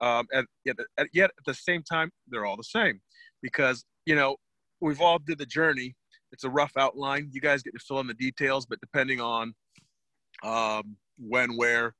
Um, 0.00 0.26
and 0.32 0.46
yet, 0.64 0.76
at, 0.96 1.08
yet 1.12 1.30
at 1.38 1.44
the 1.44 1.54
same 1.54 1.82
time, 1.82 2.10
they're 2.28 2.46
all 2.46 2.56
the 2.56 2.64
same 2.64 3.00
because 3.42 3.84
you 4.06 4.14
know 4.14 4.36
we've 4.80 5.00
all 5.00 5.18
did 5.18 5.38
the 5.38 5.46
journey. 5.46 5.94
It's 6.32 6.44
a 6.44 6.50
rough 6.50 6.72
outline. 6.76 7.28
You 7.32 7.40
guys 7.40 7.62
get 7.62 7.74
to 7.74 7.80
fill 7.80 8.00
in 8.00 8.06
the 8.06 8.14
details, 8.14 8.66
but 8.66 8.80
depending 8.80 9.20
on 9.20 9.54
um, 10.42 10.96
when, 11.18 11.56
where, 11.56 11.94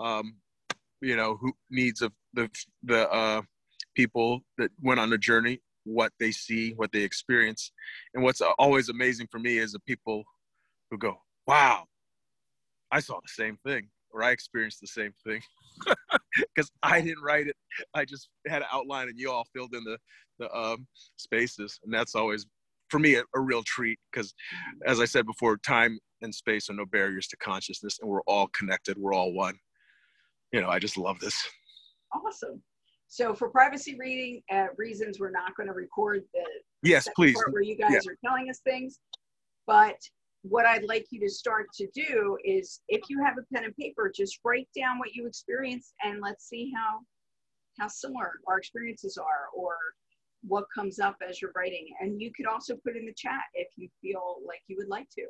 um, 0.00 0.36
you 1.00 1.16
know, 1.16 1.36
who 1.40 1.52
needs 1.70 2.02
of 2.02 2.12
the 2.34 2.50
the 2.84 3.10
uh, 3.10 3.42
people 3.94 4.40
that 4.58 4.70
went 4.82 5.00
on 5.00 5.10
the 5.10 5.18
journey, 5.18 5.60
what 5.84 6.12
they 6.20 6.30
see, 6.30 6.72
what 6.74 6.92
they 6.92 7.02
experience, 7.02 7.72
and 8.14 8.22
what's 8.22 8.42
always 8.58 8.88
amazing 8.88 9.28
for 9.30 9.38
me 9.38 9.58
is 9.58 9.72
the 9.72 9.80
people 9.80 10.24
who 10.90 10.98
go, 10.98 11.20
"Wow, 11.46 11.86
I 12.90 13.00
saw 13.00 13.20
the 13.20 13.28
same 13.28 13.56
thing," 13.64 13.88
or 14.10 14.22
"I 14.22 14.30
experienced 14.30 14.80
the 14.80 14.86
same 14.86 15.12
thing," 15.24 15.42
because 16.54 16.70
I 16.82 17.00
didn't 17.00 17.22
write 17.22 17.46
it. 17.46 17.56
I 17.94 18.04
just 18.04 18.28
had 18.46 18.62
an 18.62 18.68
outline, 18.72 19.08
and 19.08 19.18
you 19.18 19.30
all 19.30 19.46
filled 19.54 19.74
in 19.74 19.84
the 19.84 19.98
the 20.38 20.54
um, 20.56 20.86
spaces, 21.16 21.78
and 21.84 21.92
that's 21.92 22.14
always 22.14 22.46
for 22.88 22.98
me 22.98 23.14
a, 23.16 23.22
a 23.34 23.40
real 23.40 23.62
treat 23.62 23.98
because, 24.12 24.34
as 24.86 25.00
I 25.00 25.04
said 25.04 25.26
before, 25.26 25.56
time 25.58 25.98
and 26.22 26.34
space 26.34 26.68
are 26.68 26.74
no 26.74 26.86
barriers 26.86 27.28
to 27.28 27.36
consciousness, 27.36 27.98
and 28.00 28.10
we're 28.10 28.22
all 28.22 28.48
connected. 28.48 28.98
We're 28.98 29.14
all 29.14 29.32
one. 29.32 29.54
You 30.52 30.60
know, 30.60 30.68
I 30.68 30.78
just 30.78 30.96
love 30.96 31.20
this. 31.20 31.36
Awesome. 32.12 32.62
So 33.06 33.34
for 33.34 33.48
privacy 33.48 33.96
reading 33.98 34.42
uh, 34.52 34.66
reasons, 34.76 35.18
we're 35.18 35.30
not 35.30 35.56
going 35.56 35.68
to 35.68 35.72
record 35.72 36.22
the 36.32 36.44
Yes, 36.82 37.08
please. 37.16 37.34
part 37.34 37.52
where 37.52 37.62
you 37.62 37.76
guys 37.76 38.06
are 38.06 38.16
telling 38.24 38.48
us 38.48 38.60
things. 38.64 39.00
But 39.66 39.96
what 40.42 40.66
I'd 40.66 40.84
like 40.84 41.06
you 41.10 41.20
to 41.20 41.28
start 41.28 41.66
to 41.74 41.86
do 41.94 42.38
is, 42.44 42.80
if 42.88 43.02
you 43.08 43.22
have 43.22 43.36
a 43.38 43.54
pen 43.54 43.64
and 43.64 43.76
paper, 43.76 44.10
just 44.14 44.40
write 44.44 44.68
down 44.76 44.98
what 44.98 45.14
you 45.14 45.26
experienced, 45.26 45.94
and 46.02 46.20
let's 46.20 46.48
see 46.48 46.72
how 46.74 47.00
how 47.78 47.88
similar 47.88 48.32
our 48.46 48.58
experiences 48.58 49.16
are, 49.16 49.48
or 49.54 49.76
what 50.42 50.64
comes 50.74 50.98
up 50.98 51.16
as 51.26 51.40
you're 51.40 51.52
writing. 51.54 51.88
And 52.00 52.20
you 52.20 52.32
could 52.34 52.46
also 52.46 52.76
put 52.76 52.96
in 52.96 53.06
the 53.06 53.14
chat 53.14 53.42
if 53.54 53.68
you 53.76 53.88
feel 54.00 54.36
like 54.46 54.60
you 54.66 54.76
would 54.78 54.88
like 54.88 55.08
to. 55.18 55.26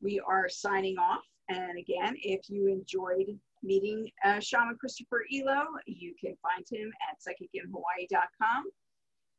We 0.00 0.20
are 0.20 0.48
signing 0.48 0.96
off. 0.98 1.24
And 1.48 1.78
again, 1.78 2.14
if 2.22 2.48
you 2.48 2.68
enjoyed 2.68 3.38
meeting 3.62 4.10
uh, 4.24 4.40
Shaman 4.40 4.76
Christopher 4.78 5.24
Elo, 5.34 5.64
you 5.86 6.14
can 6.20 6.34
find 6.42 6.64
him 6.70 6.90
at 7.10 7.18
psychicinhawaii.com. 7.18 8.64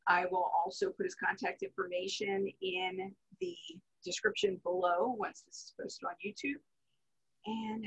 I 0.08 0.26
will 0.30 0.50
also 0.64 0.90
put 0.90 1.06
his 1.06 1.14
contact 1.14 1.62
information 1.62 2.46
in 2.60 3.14
the 3.40 3.56
description 4.04 4.60
below 4.62 5.14
once 5.18 5.42
this 5.46 5.56
is 5.56 5.74
posted 5.80 6.06
on 6.08 6.14
YouTube. 6.24 6.60
And 7.46 7.86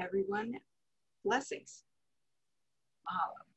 everyone, 0.00 0.54
blessings. 1.24 1.84
Mahalo. 3.06 3.49